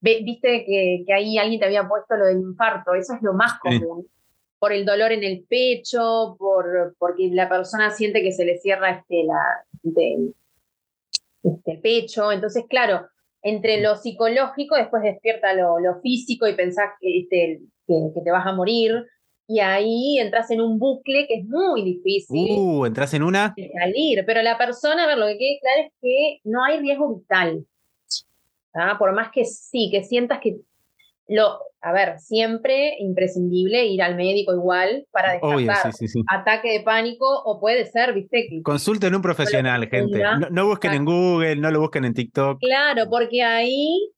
viste 0.00 0.64
que, 0.64 1.04
que, 1.06 1.12
ahí 1.12 1.36
alguien 1.36 1.60
te 1.60 1.66
había 1.66 1.86
puesto 1.86 2.16
lo 2.16 2.24
del 2.24 2.40
infarto, 2.40 2.94
eso 2.94 3.14
es 3.14 3.22
lo 3.22 3.34
más 3.34 3.60
común. 3.60 4.08
Por 4.58 4.72
el 4.72 4.86
dolor 4.86 5.12
en 5.12 5.24
el 5.24 5.44
pecho, 5.46 6.36
por, 6.38 6.94
porque 6.98 7.28
la 7.32 7.48
persona 7.48 7.90
siente 7.90 8.22
que 8.22 8.32
se 8.32 8.44
le 8.44 8.58
cierra 8.58 8.90
este, 8.90 9.24
la, 9.24 9.42
este, 11.42 11.72
el 11.72 11.80
pecho. 11.80 12.32
Entonces, 12.32 12.64
claro, 12.68 13.08
entre 13.42 13.82
lo 13.82 13.96
psicológico, 13.96 14.76
después 14.76 15.02
despierta 15.02 15.52
lo, 15.52 15.80
lo 15.80 16.00
físico 16.00 16.46
y 16.46 16.54
pensás 16.54 16.90
que, 17.00 17.18
este, 17.18 17.60
que, 17.86 18.20
te 18.24 18.30
vas 18.30 18.46
a 18.46 18.52
morir. 18.52 19.04
Y 19.52 19.60
ahí 19.60 20.18
entras 20.18 20.50
en 20.50 20.62
un 20.62 20.78
bucle 20.78 21.26
que 21.28 21.40
es 21.40 21.44
muy 21.44 21.84
difícil. 21.84 22.56
Uh, 22.56 22.86
entras 22.86 23.12
en 23.12 23.22
una. 23.22 23.54
salir. 23.54 24.24
Pero 24.24 24.40
la 24.40 24.56
persona, 24.56 25.04
a 25.04 25.06
ver, 25.06 25.18
lo 25.18 25.26
que 25.26 25.36
quede 25.36 25.58
claro 25.60 25.80
es 25.88 25.92
que 26.00 26.40
no 26.44 26.64
hay 26.64 26.80
riesgo 26.80 27.14
vital. 27.14 27.66
¿ah? 28.72 28.96
Por 28.98 29.12
más 29.12 29.30
que 29.30 29.44
sí, 29.44 29.90
que 29.92 30.04
sientas 30.04 30.40
que 30.40 30.56
lo, 31.28 31.58
a 31.82 31.92
ver, 31.92 32.18
siempre 32.18 32.96
imprescindible 32.98 33.84
ir 33.84 34.00
al 34.00 34.16
médico 34.16 34.54
igual 34.54 35.06
para 35.12 35.32
descartar 35.32 35.92
ataque 36.28 36.72
de 36.72 36.80
pánico 36.80 37.26
o 37.44 37.60
puede 37.60 37.84
ser, 37.84 38.14
viste, 38.14 38.46
que 38.48 38.62
consulten 38.62 39.14
un 39.14 39.20
profesional, 39.20 39.86
gente. 39.86 40.22
No, 40.50 40.66
busquen 40.66 40.94
en 40.94 41.04
Google, 41.04 41.56
no 41.56 41.70
lo 41.70 41.80
busquen 41.80 42.06
en 42.06 42.14
TikTok. 42.14 42.58
Claro, 42.58 43.04
porque 43.10 43.42
ahí, 43.42 44.12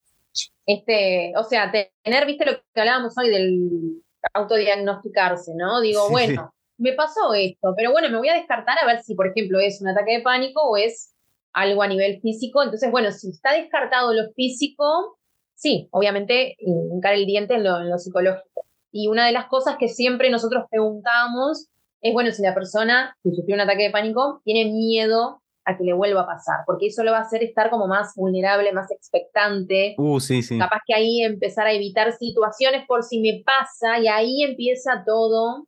este, 0.65 1.33
o 1.37 1.43
sea, 1.43 1.73
tener, 1.73 2.25
viste 2.25 2.47
lo 2.47 2.53
que 2.53 2.81
hablábamos 2.81 3.19
hoy 3.19 3.31
del 3.31 4.01
autodiagnosticarse, 4.33 5.53
¿no? 5.57 5.81
Digo, 5.81 6.09
bueno, 6.11 6.55
me 6.79 6.93
pasó 6.93 7.35
esto, 7.35 7.75
pero 7.77 7.93
bueno, 7.93 8.11
me 8.11 8.19
voy 8.19 8.29
a 8.29 8.35
descartar 8.35 8.79
a 8.79 8.87
ver 8.87 9.03
si, 9.03 9.15
por 9.15 9.29
ejemplo, 9.29 9.61
es 9.61 9.81
un 9.81 9.89
ataque 9.89 10.19
de 10.19 10.23
pánico 10.23 10.63
o 10.63 10.77
es 10.77 11.15
algo 11.53 11.83
a 11.83 11.89
nivel 11.89 12.21
físico. 12.21 12.63
Entonces, 12.63 12.91
bueno, 12.91 13.11
si 13.13 13.31
está 13.31 13.53
descartado 13.53 14.13
lo 14.13 14.33
físico, 14.33 15.19
sí, 15.55 15.89
obviamente 15.93 16.57
hincar 16.59 17.15
el 17.15 17.27
diente 17.27 17.55
en 17.55 17.65
lo, 17.65 17.99
psicológico. 17.99 18.67
Y 18.91 19.09
una 19.09 19.27
de 19.27 19.33
las 19.33 19.47
cosas 19.47 19.77
que 19.79 19.89
siempre 19.89 20.31
nosotros 20.31 20.65
preguntamos 20.71 21.69
es, 22.01 22.13
bueno, 22.13 22.31
si 22.33 22.43
la 22.43 22.55
persona 22.55 23.17
que 23.23 23.31
sufrió 23.31 23.55
un 23.55 23.63
ataque 23.63 23.85
de 23.85 23.91
pánico 23.91 24.41
tiene 24.45 24.71
miedo 24.71 25.43
a 25.65 25.77
que 25.77 25.85
le 25.85 25.93
vuelva 25.93 26.23
a 26.23 26.27
pasar, 26.27 26.61
porque 26.67 26.87
eso 26.89 27.03
lo 27.05 27.13
va 27.13 27.19
a 27.19 27.23
hacer 27.23 27.43
estar 27.43 27.71
como 27.71 27.87
más 27.87 28.15
vulnerable, 28.17 28.73
más 28.73 28.91
expectante. 28.91 29.95
Uh, 29.99 30.21
sí, 30.21 30.43
sí. 30.43 30.59
Capaz 30.59 30.81
que 30.87 30.95
ahí 30.95 31.23
empezar 31.23 31.67
a 31.67 31.73
evitar 31.73 32.13
situaciones 32.13 32.87
por 32.87 33.03
si 33.03 33.21
me 33.21 33.43
pasa 33.45 33.99
y 33.99 34.09
ahí 34.09 34.43
empieza 34.43 35.03
todo. 35.07 35.67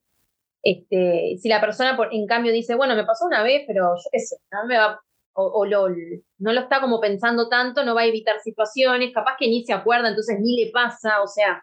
Este, 0.63 1.37
si 1.41 1.49
la 1.49 1.61
persona, 1.61 1.97
por, 1.97 2.13
en 2.13 2.27
cambio, 2.27 2.53
dice, 2.53 2.75
bueno, 2.75 2.95
me 2.95 3.05
pasó 3.05 3.25
una 3.25 3.43
vez, 3.43 3.63
pero 3.67 3.95
yo 3.97 4.11
qué 4.13 4.19
sé, 4.19 4.37
no 4.51 4.67
me 4.67 4.77
va, 4.77 5.01
o, 5.37 5.67
no 5.67 6.53
lo 6.53 6.61
está 6.61 6.81
como 6.81 7.01
pensando 7.01 7.49
tanto, 7.49 7.85
no 7.85 7.95
va 7.95 8.03
a 8.03 8.07
evitar 8.07 8.41
situaciones, 8.41 9.13
capaz 9.13 9.37
que 9.39 9.49
ni 9.49 9.65
se 9.65 9.73
acuerda, 9.73 10.09
entonces 10.09 10.39
ni 10.41 10.65
le 10.65 10.73
pasa, 10.73 11.23
o 11.23 11.27
sea, 11.27 11.63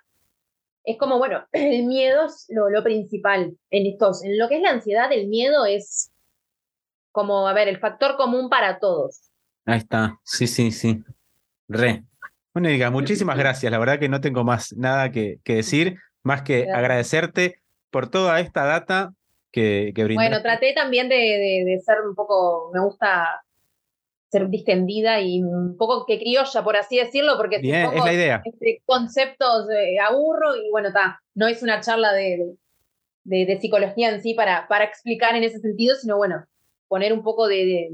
es 0.83 0.97
como, 0.97 1.17
bueno, 1.17 1.45
el 1.51 1.85
miedo 1.85 2.25
es 2.25 2.45
lo, 2.49 2.83
principal 2.83 3.57
en 3.71 3.85
estos, 3.87 4.23
en 4.23 4.37
lo 4.37 4.47
que 4.47 4.57
es 4.57 4.61
la 4.61 4.71
ansiedad, 4.71 5.11
el 5.11 5.27
miedo 5.27 5.65
es 5.65 6.12
como, 7.13 7.47
a 7.47 7.53
ver, 7.53 7.69
el 7.69 7.79
factor 7.79 8.17
común 8.17 8.49
para 8.49 8.79
todos. 8.79 9.21
Ahí 9.65 9.77
está, 9.77 10.19
sí, 10.23 10.47
sí, 10.47 10.71
sí, 10.71 11.01
re. 11.69 12.03
Bueno, 12.53 12.67
diga, 12.67 12.89
muchísimas 12.91 13.37
gracias, 13.37 13.71
la 13.71 13.79
verdad 13.79 13.99
que 13.99 14.09
no 14.09 14.19
tengo 14.19 14.43
más 14.43 14.73
nada 14.75 15.11
que, 15.11 15.39
decir, 15.45 15.95
más 16.23 16.41
que 16.41 16.69
agradecerte 16.69 17.61
por 17.89 18.09
toda 18.09 18.39
esta 18.41 18.65
data 18.65 19.13
que, 19.51 19.93
que 19.95 20.03
Bueno, 20.15 20.41
traté 20.41 20.73
también 20.73 21.07
de, 21.07 21.15
de, 21.15 21.79
ser 21.85 22.01
un 22.01 22.15
poco, 22.15 22.71
me 22.73 22.79
gusta 22.81 23.43
ser 24.31 24.49
distendida 24.49 25.21
y 25.21 25.43
un 25.43 25.77
poco 25.77 26.05
que 26.07 26.17
criolla, 26.17 26.63
por 26.63 26.75
así 26.75 26.97
decirlo, 26.97 27.37
porque 27.37 27.59
Bien, 27.59 27.91
es 27.93 28.03
la 28.03 28.13
idea. 28.13 28.41
Este, 28.43 28.81
conceptos 28.85 29.69
eh, 29.69 29.99
aburro 29.99 30.55
y 30.55 30.71
bueno, 30.71 30.87
está, 30.87 31.21
no 31.35 31.47
es 31.47 31.61
una 31.61 31.79
charla 31.79 32.11
de, 32.13 32.55
de, 33.23 33.59
psicología 33.59 34.09
en 34.09 34.21
sí 34.21 34.33
para, 34.33 34.67
para 34.67 34.85
explicar 34.85 35.35
en 35.35 35.43
ese 35.43 35.59
sentido, 35.59 35.95
sino 35.95 36.17
bueno, 36.17 36.43
poner 36.93 37.11
un 37.11 37.23
poco 37.23 37.47
de, 37.47 37.89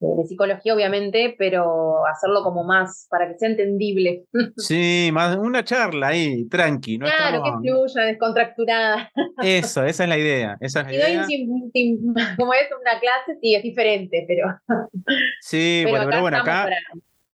de, 0.00 0.24
psicología, 0.26 0.74
obviamente, 0.74 1.36
pero 1.38 2.04
hacerlo 2.08 2.42
como 2.42 2.64
más 2.64 3.06
para 3.08 3.28
que 3.28 3.38
sea 3.38 3.50
entendible. 3.50 4.24
Sí, 4.56 5.10
más 5.12 5.36
una 5.36 5.62
charla 5.62 6.08
ahí, 6.08 6.48
tranqui. 6.48 6.98
No 6.98 7.06
claro, 7.06 7.44
que 7.44 7.52
fluya, 7.60 8.02
descontracturada. 8.02 9.12
Eso, 9.44 9.84
esa 9.84 10.02
es 10.02 10.08
la 10.08 10.18
idea. 10.18 10.56
Esa 10.58 10.80
es 10.80 10.86
la 10.86 10.92
idea. 11.08 11.22
como 12.36 12.52
es 12.52 12.68
una 12.80 12.98
clase, 12.98 13.38
sí, 13.40 13.54
es 13.54 13.62
diferente, 13.62 14.24
pero. 14.26 14.48
Sí, 15.40 15.84
bueno, 15.88 16.06
pero 16.10 16.20
bueno, 16.22 16.38
acá. 16.38 16.68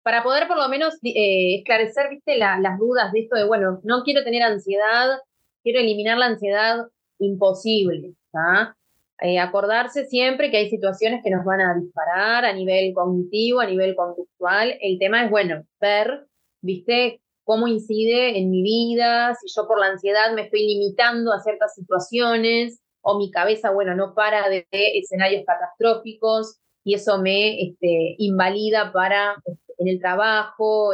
Para, 0.02 0.24
poder 0.24 0.48
por 0.48 0.58
lo 0.58 0.68
menos 0.70 0.96
eh, 1.04 1.58
esclarecer, 1.60 2.10
viste, 2.10 2.36
las 2.40 2.80
dudas 2.80 3.12
de 3.12 3.20
esto 3.20 3.36
de, 3.36 3.46
bueno, 3.46 3.80
no 3.84 4.02
quiero 4.02 4.24
tener 4.24 4.42
ansiedad, 4.42 5.20
quiero 5.62 5.80
eliminar 5.82 6.18
la 6.18 6.26
ansiedad, 6.26 6.88
imposible. 7.20 8.16
¿ah? 8.34 8.74
Eh, 9.22 9.40
acordarse 9.40 10.06
siempre 10.08 10.52
que 10.52 10.58
hay 10.58 10.70
situaciones 10.70 11.22
que 11.24 11.30
nos 11.30 11.46
van 11.46 11.62
a 11.62 11.74
disparar 11.80 12.44
a 12.44 12.54
nivel 12.54 12.94
cognitivo, 12.94 13.62
a 13.62 13.66
nivel 13.66 13.96
conductual. 13.96 14.78
El 14.82 15.00
tema 15.00 15.24
es, 15.24 15.32
bueno, 15.32 15.64
ver, 15.80 16.28
viste, 16.62 17.22
cómo 17.46 17.68
incide 17.68 18.38
en 18.38 18.50
mi 18.50 18.62
vida, 18.62 19.36
si 19.36 19.48
yo 19.56 19.68
por 19.68 19.80
la 19.80 19.88
ansiedad 19.88 20.34
me 20.34 20.42
estoy 20.44 20.66
limitando 20.68 21.32
a 21.32 21.40
ciertas 21.40 21.74
situaciones 21.76 22.82
o 23.02 23.18
mi 23.18 23.32
cabeza, 23.32 23.72
bueno, 23.72 23.96
no 23.96 24.14
para 24.16 24.50
de, 24.50 24.68
escenarios 24.72 25.44
catastróficos 25.46 26.58
y 26.84 26.96
eso 26.96 27.22
me 27.22 27.62
este, 27.62 28.16
invalida 28.18 28.92
para 28.92 29.36
este, 29.46 29.74
en 29.78 29.88
el 29.88 30.00
trabajo, 30.00 30.92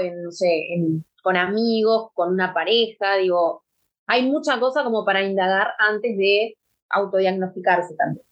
con 1.23 1.37
amigos, 1.37 2.09
con 2.13 2.29
una 2.33 2.53
pareja, 2.53 3.15
digo, 3.17 3.63
hay 4.07 4.23
mucha 4.23 4.59
cosa 4.59 4.83
como 4.83 5.05
para 5.05 5.23
indagar 5.23 5.69
antes 5.79 6.17
de 6.17 6.55
autodiagnosticarse 6.91 7.95
también. 7.95 8.25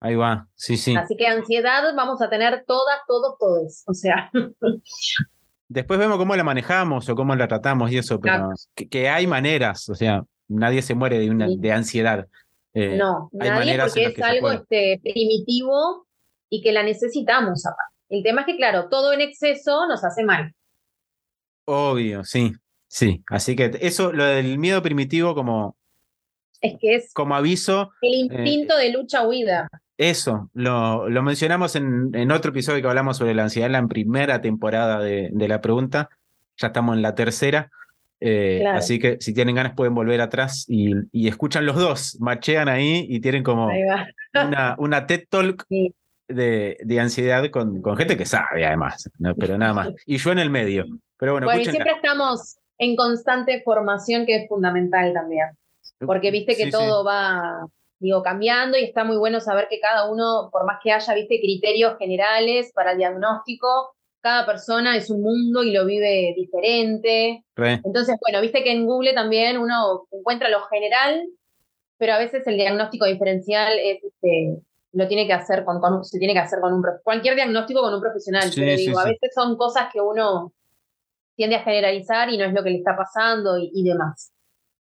Ahí 0.00 0.14
va, 0.14 0.48
sí, 0.54 0.76
sí. 0.78 0.96
Así 0.96 1.14
que 1.16 1.26
ansiedad 1.26 1.94
vamos 1.94 2.22
a 2.22 2.30
tener 2.30 2.64
todas, 2.66 3.00
todos, 3.06 3.36
todos. 3.38 3.82
O 3.86 3.92
sea. 3.92 4.30
Después 5.68 6.00
vemos 6.00 6.16
cómo 6.16 6.34
la 6.34 6.42
manejamos 6.42 7.08
o 7.08 7.14
cómo 7.14 7.36
la 7.36 7.46
tratamos 7.46 7.92
y 7.92 7.98
eso, 7.98 8.18
pero 8.18 8.50
que, 8.74 9.08
hay 9.08 9.28
maneras, 9.28 9.88
o 9.88 9.94
sea, 9.94 10.24
nadie 10.48 10.82
se 10.82 10.96
muere 10.96 11.20
de, 11.20 11.30
una, 11.30 11.46
de 11.48 11.72
ansiedad. 11.72 12.26
Eh, 12.74 12.96
no, 12.96 13.30
hay 13.38 13.50
nadie 13.50 13.78
porque 13.78 14.06
es 14.06 14.20
algo 14.20 14.50
este, 14.50 15.00
primitivo 15.00 16.08
y 16.48 16.60
que 16.60 16.72
la 16.72 16.82
necesitamos. 16.82 17.62
El 18.08 18.24
tema 18.24 18.40
es 18.40 18.48
que, 18.48 18.56
claro, 18.56 18.88
todo 18.88 19.12
en 19.12 19.20
exceso 19.20 19.86
nos 19.86 20.02
hace 20.02 20.24
mal. 20.24 20.52
Obvio, 21.66 22.24
sí, 22.24 22.52
sí. 22.88 23.22
Así 23.28 23.54
que 23.54 23.70
eso, 23.80 24.12
lo 24.12 24.24
del 24.24 24.58
miedo 24.58 24.82
primitivo, 24.82 25.36
como 25.36 25.76
es 26.60 26.78
que 26.78 26.94
es 26.94 27.12
como 27.14 27.34
aviso. 27.34 27.92
El 28.02 28.14
instinto 28.14 28.76
de 28.76 28.92
lucha-huida. 28.92 29.68
Eso, 29.96 30.50
lo, 30.54 31.08
lo 31.08 31.22
mencionamos 31.22 31.76
en, 31.76 32.10
en, 32.14 32.32
otro 32.32 32.52
episodio 32.52 32.80
que 32.80 32.88
hablamos 32.88 33.18
sobre 33.18 33.34
la 33.34 33.42
ansiedad 33.42 33.66
en 33.66 33.72
la 33.72 33.86
primera 33.86 34.40
temporada 34.40 34.98
de, 35.00 35.28
de 35.32 35.48
la 35.48 35.60
pregunta. 35.60 36.08
Ya 36.56 36.68
estamos 36.68 36.96
en 36.96 37.02
la 37.02 37.14
tercera. 37.14 37.70
Eh, 38.22 38.64
así 38.66 38.98
que 38.98 39.16
si 39.20 39.32
tienen 39.32 39.54
ganas 39.54 39.74
pueden 39.74 39.94
volver 39.94 40.20
atrás 40.20 40.66
y, 40.68 40.92
y, 41.10 41.28
escuchan 41.28 41.64
los 41.64 41.76
dos, 41.76 42.18
machean 42.20 42.68
ahí 42.68 43.06
y 43.08 43.20
tienen 43.20 43.42
como 43.42 43.70
una, 44.34 44.74
una 44.78 45.06
TED 45.06 45.24
Talk 45.30 45.64
de, 46.28 46.76
de, 46.82 47.00
ansiedad 47.00 47.48
con, 47.50 47.80
con, 47.80 47.96
gente 47.96 48.18
que 48.18 48.26
sabe 48.26 48.66
además, 48.66 49.10
pero 49.38 49.56
nada 49.56 49.72
más. 49.72 49.88
Y 50.04 50.18
yo 50.18 50.32
en 50.32 50.38
el 50.38 50.50
medio. 50.50 50.84
Pero 51.18 51.32
bueno, 51.32 51.46
bueno 51.46 51.62
y 51.62 51.64
siempre 51.64 51.92
estamos 51.92 52.58
en 52.76 52.94
constante 52.94 53.62
formación 53.62 54.26
que 54.26 54.36
es 54.36 54.48
fundamental 54.48 55.14
también 55.14 55.46
porque 56.06 56.30
viste 56.30 56.56
que 56.56 56.70
todo 56.70 57.04
va, 57.04 57.66
digo, 57.98 58.22
cambiando 58.22 58.78
y 58.78 58.84
está 58.84 59.04
muy 59.04 59.16
bueno 59.16 59.40
saber 59.40 59.68
que 59.68 59.80
cada 59.80 60.10
uno, 60.10 60.48
por 60.50 60.64
más 60.64 60.78
que 60.82 60.92
haya, 60.92 61.14
viste, 61.14 61.40
criterios 61.40 61.98
generales 61.98 62.72
para 62.74 62.92
el 62.92 62.98
diagnóstico, 62.98 63.94
cada 64.20 64.46
persona 64.46 64.96
es 64.96 65.10
un 65.10 65.22
mundo 65.22 65.62
y 65.62 65.72
lo 65.72 65.86
vive 65.86 66.34
diferente. 66.36 67.44
Entonces, 67.56 68.16
bueno, 68.20 68.40
viste 68.40 68.62
que 68.62 68.72
en 68.72 68.86
Google 68.86 69.14
también 69.14 69.58
uno 69.58 70.06
encuentra 70.10 70.48
lo 70.48 70.62
general, 70.62 71.26
pero 71.96 72.14
a 72.14 72.18
veces 72.18 72.46
el 72.46 72.56
diagnóstico 72.56 73.06
diferencial 73.06 73.78
es 73.78 74.02
este, 74.04 74.58
lo 74.92 75.08
tiene 75.08 75.26
que 75.26 75.32
hacer 75.32 75.64
con, 75.64 76.04
se 76.04 76.18
tiene 76.18 76.34
que 76.34 76.40
hacer 76.40 76.60
con 76.60 76.72
un 76.72 76.84
cualquier 77.02 77.34
diagnóstico 77.34 77.82
con 77.82 77.94
un 77.94 78.00
profesional. 78.00 78.50
pero 78.54 78.76
digo, 78.76 78.98
a 78.98 79.04
veces 79.04 79.30
son 79.34 79.56
cosas 79.56 79.88
que 79.92 80.00
uno 80.00 80.52
tiende 81.34 81.56
a 81.56 81.62
generalizar 81.62 82.28
y 82.30 82.36
no 82.36 82.44
es 82.44 82.52
lo 82.52 82.62
que 82.62 82.70
le 82.70 82.78
está 82.78 82.96
pasando 82.96 83.56
y 83.58 83.82
demás. 83.82 84.32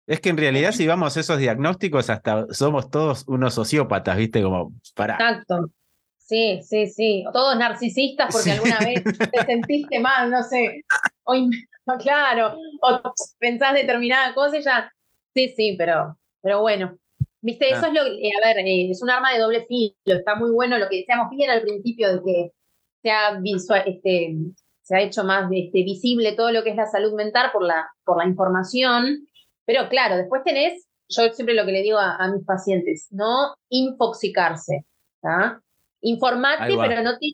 Es 0.09 0.19
que 0.21 0.29
en 0.29 0.37
realidad 0.37 0.71
si 0.71 0.87
vamos 0.87 1.15
a 1.15 1.19
esos 1.19 1.37
diagnósticos 1.37 2.09
hasta 2.09 2.47
somos 2.51 2.89
todos 2.89 3.25
unos 3.27 3.53
sociópatas, 3.53 4.17
¿viste? 4.17 4.41
Como 4.41 4.73
para... 4.95 5.13
Exacto. 5.13 5.69
Sí, 6.17 6.61
sí, 6.63 6.87
sí. 6.87 7.23
Todos 7.31 7.55
narcisistas 7.59 8.33
porque 8.33 8.53
alguna 8.53 8.79
vez 8.79 9.03
te 9.31 9.45
sentiste 9.45 9.99
mal, 9.99 10.31
no 10.31 10.41
sé. 10.41 10.81
Hoy, 11.25 11.51
claro, 11.99 12.57
o 12.81 13.13
pensás 13.37 13.75
determinada 13.75 14.33
cosa 14.33 14.57
y 14.57 14.63
ya... 14.63 14.91
Sí, 15.35 15.53
sí, 15.55 15.75
pero, 15.77 16.17
pero 16.41 16.61
bueno. 16.61 16.97
Viste, 17.41 17.69
eso 17.69 17.85
es 17.85 17.93
lo 17.93 18.03
que, 18.03 18.31
a 18.35 18.47
ver, 18.47 18.65
eh, 18.65 18.89
es 18.89 19.03
un 19.03 19.11
arma 19.11 19.31
de 19.31 19.39
doble 19.39 19.67
filo, 19.67 19.93
está 20.05 20.33
muy 20.33 20.49
bueno 20.49 20.79
lo 20.79 20.89
que 20.89 20.97
decíamos 20.97 21.29
bien 21.29 21.51
al 21.51 21.61
principio 21.61 22.15
de 22.15 22.23
que 22.23 22.51
sea 23.03 23.39
visual, 23.39 23.83
este, 23.85 24.35
se 24.81 24.95
ha 24.95 25.01
hecho 25.01 25.23
más 25.23 25.51
este, 25.51 25.83
visible 25.83 26.31
todo 26.33 26.51
lo 26.51 26.63
que 26.63 26.71
es 26.71 26.75
la 26.75 26.87
salud 26.87 27.13
mental 27.13 27.51
por 27.53 27.63
la, 27.63 27.87
por 28.03 28.17
la 28.17 28.25
información, 28.25 29.28
pero 29.69 29.87
claro, 29.87 30.17
después 30.17 30.41
tenés, 30.43 30.87
yo 31.09 31.31
siempre 31.31 31.53
lo 31.53 31.63
que 31.63 31.71
le 31.71 31.83
digo 31.83 31.99
a, 31.99 32.27
mis 32.33 32.43
pacientes, 32.43 33.07
no 33.11 33.53
infoxicarse, 33.69 34.83
Informate, 36.01 36.75
pero 36.75 37.03
no 37.03 37.19
te 37.19 37.33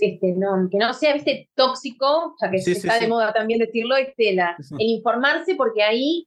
este, 0.00 0.32
no, 0.32 0.68
que 0.68 0.76
no 0.76 0.92
sea 0.92 1.14
¿viste, 1.14 1.48
tóxico, 1.54 2.34
ya 2.42 2.50
que 2.50 2.56
está 2.56 2.98
de 2.98 3.06
moda 3.06 3.32
también 3.32 3.60
decirlo, 3.60 3.94
este, 3.94 4.30
el 4.30 4.40
informarse, 4.88 5.54
porque 5.54 5.84
ahí 5.84 6.26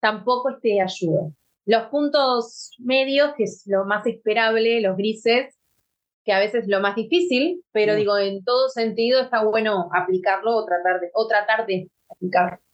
tampoco 0.00 0.50
este, 0.50 0.82
ayuda. 0.82 1.30
Los 1.64 1.84
puntos 1.84 2.72
medios, 2.78 3.32
que 3.38 3.44
es 3.44 3.62
lo 3.64 3.86
más 3.86 4.06
esperable, 4.06 4.82
los 4.82 4.98
grises, 4.98 5.54
que 6.26 6.32
a 6.34 6.40
veces 6.40 6.64
es 6.64 6.68
lo 6.68 6.80
más 6.80 6.94
difícil, 6.94 7.64
pero 7.72 7.94
digo, 7.94 8.18
en 8.18 8.44
todo 8.44 8.68
sentido 8.68 9.18
está 9.22 9.42
bueno 9.44 9.88
aplicarlo 9.94 10.56
o 10.56 10.66
tratar 10.66 11.00
de, 11.00 11.10
o 11.14 11.26
tratar 11.26 11.64
de 11.64 11.88
aplicarlo. 12.10 12.65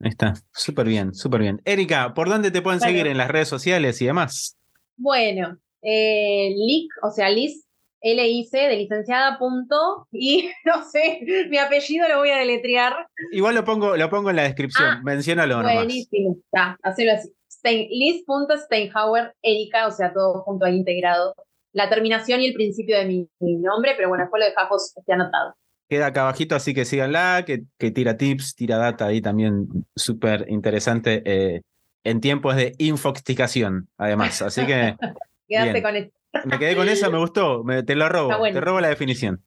Ahí 0.00 0.10
está, 0.10 0.34
súper 0.52 0.86
bien, 0.86 1.14
súper 1.14 1.40
bien. 1.40 1.60
Erika, 1.64 2.14
¿por 2.14 2.28
dónde 2.28 2.50
te 2.50 2.62
pueden 2.62 2.80
seguir 2.80 3.06
en 3.06 3.18
las 3.18 3.28
redes 3.28 3.48
sociales 3.48 4.00
y 4.00 4.06
demás? 4.06 4.56
Bueno, 4.96 5.58
eh, 5.82 6.54
o 7.02 7.10
sea, 7.10 7.30
Liz 7.30 7.68
LIC 8.02 8.50
de 8.50 8.76
licenciada 8.76 9.38
punto 9.38 10.06
y 10.12 10.50
no 10.64 10.84
sé, 10.84 11.20
mi 11.48 11.58
apellido 11.58 12.08
lo 12.08 12.18
voy 12.18 12.30
a 12.30 12.38
deletrear. 12.38 13.06
Igual 13.32 13.54
lo 13.54 13.64
pongo, 13.64 13.96
lo 13.96 14.10
pongo 14.10 14.30
en 14.30 14.36
la 14.36 14.42
descripción, 14.42 14.88
ah, 14.88 15.00
menciónalo 15.04 15.62
Buenísimo, 15.62 16.36
está, 16.44 16.78
hacelo 16.82 17.12
así. 17.12 17.32
Liz.steinhauer 17.64 19.34
Erika, 19.42 19.88
o 19.88 19.90
sea, 19.90 20.12
todo 20.12 20.42
junto 20.42 20.64
ahí 20.64 20.76
integrado. 20.76 21.34
La 21.72 21.90
terminación 21.90 22.40
y 22.40 22.46
el 22.46 22.54
principio 22.54 22.96
de 22.96 23.04
mi, 23.04 23.28
nombre, 23.40 23.92
pero 23.96 24.08
bueno, 24.08 24.24
después 24.24 24.40
lo 24.40 24.46
dejamos 24.46 24.96
este 24.96 25.12
anotado. 25.12 25.54
Queda 25.88 26.06
acá 26.06 26.22
abajito, 26.22 26.54
así 26.54 26.74
que 26.74 26.84
síganla, 26.84 27.44
que, 27.46 27.62
que 27.78 27.90
tira 27.90 28.16
tips, 28.16 28.54
tira 28.54 28.76
data 28.76 29.06
ahí 29.06 29.22
también 29.22 29.68
súper 29.96 30.44
interesante 30.48 31.22
eh, 31.24 31.62
en 32.04 32.20
tiempos 32.20 32.56
de 32.56 32.74
infoxicación, 32.78 33.88
además. 33.96 34.42
Así 34.42 34.66
que. 34.66 34.96
Quédate 35.48 35.82
con 35.82 35.96
esto. 35.96 36.18
Me 36.44 36.58
quedé 36.58 36.76
con 36.76 36.88
eso, 36.88 37.10
me 37.10 37.18
gustó. 37.18 37.64
te 37.86 37.94
lo 37.94 38.08
robo. 38.08 38.42
Te 38.42 38.60
robo 38.60 38.80
la 38.80 38.88
definición. 38.88 39.42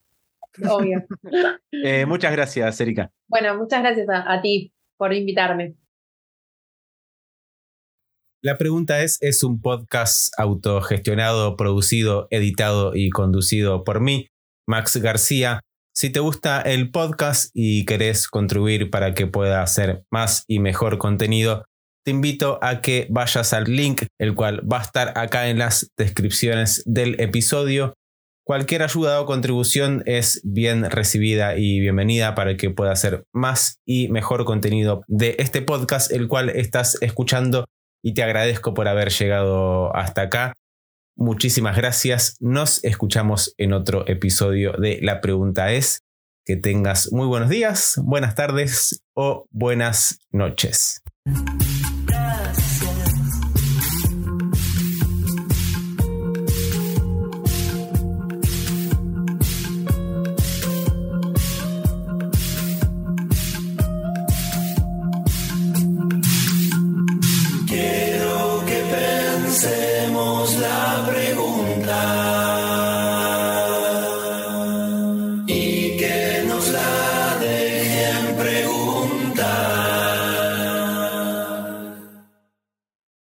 Obvio. 0.67 1.03
Eh, 1.83 2.05
muchas 2.05 2.31
gracias, 2.33 2.79
Erika. 2.79 3.11
Bueno, 3.27 3.57
muchas 3.57 3.81
gracias 3.81 4.07
a, 4.09 4.41
ti 4.41 4.71
por 4.97 5.13
invitarme. 5.13 5.75
La 8.43 8.57
pregunta 8.57 9.01
es, 9.01 9.17
es 9.21 9.43
un 9.43 9.61
podcast 9.61 10.31
autogestionado, 10.37 11.55
producido, 11.55 12.27
editado 12.29 12.91
y 12.93 13.09
conducido 13.09 13.83
por 13.83 13.99
mí, 14.01 14.27
Max 14.67 14.97
García. 14.97 15.61
Si 15.93 16.09
te 16.09 16.21
gusta 16.21 16.61
el 16.61 16.89
podcast 16.89 17.51
y 17.53 17.85
querés 17.85 18.29
contribuir 18.29 18.89
para 18.89 19.13
que 19.13 19.27
pueda 19.27 19.61
hacer 19.61 20.03
más 20.09 20.45
y 20.47 20.59
mejor 20.59 20.97
contenido, 20.97 21.65
te 22.05 22.11
invito 22.11 22.59
a 22.61 22.81
que 22.81 23.07
vayas 23.09 23.53
al 23.53 23.65
link, 23.65 24.03
el 24.17 24.33
cual 24.33 24.61
va 24.71 24.79
a 24.79 24.83
estar 24.83 25.17
acá 25.17 25.49
en 25.49 25.59
las 25.59 25.91
descripciones 25.97 26.81
del 26.85 27.19
episodio. 27.19 27.93
Cualquier 28.43 28.83
ayuda 28.83 29.21
o 29.21 29.25
contribución 29.25 30.01
es 30.05 30.41
bien 30.43 30.89
recibida 30.89 31.57
y 31.57 31.79
bienvenida 31.79 32.35
para 32.35 32.55
que 32.55 32.69
pueda 32.69 32.93
hacer 32.93 33.25
más 33.33 33.79
y 33.85 34.07
mejor 34.07 34.45
contenido 34.45 35.03
de 35.07 35.35
este 35.39 35.61
podcast, 35.61 36.11
el 36.11 36.27
cual 36.27 36.49
estás 36.49 36.97
escuchando 37.01 37.65
y 38.01 38.13
te 38.13 38.23
agradezco 38.23 38.73
por 38.73 38.87
haber 38.87 39.09
llegado 39.09 39.95
hasta 39.95 40.23
acá. 40.23 40.53
Muchísimas 41.15 41.75
gracias. 41.75 42.35
Nos 42.39 42.83
escuchamos 42.83 43.53
en 43.57 43.73
otro 43.73 44.07
episodio 44.07 44.73
de 44.73 44.99
La 45.01 45.21
pregunta 45.21 45.71
es 45.71 46.03
que 46.45 46.55
tengas 46.55 47.11
muy 47.11 47.27
buenos 47.27 47.49
días, 47.49 47.99
buenas 48.03 48.35
tardes 48.35 49.03
o 49.13 49.47
buenas 49.51 50.19
noches. 50.31 51.03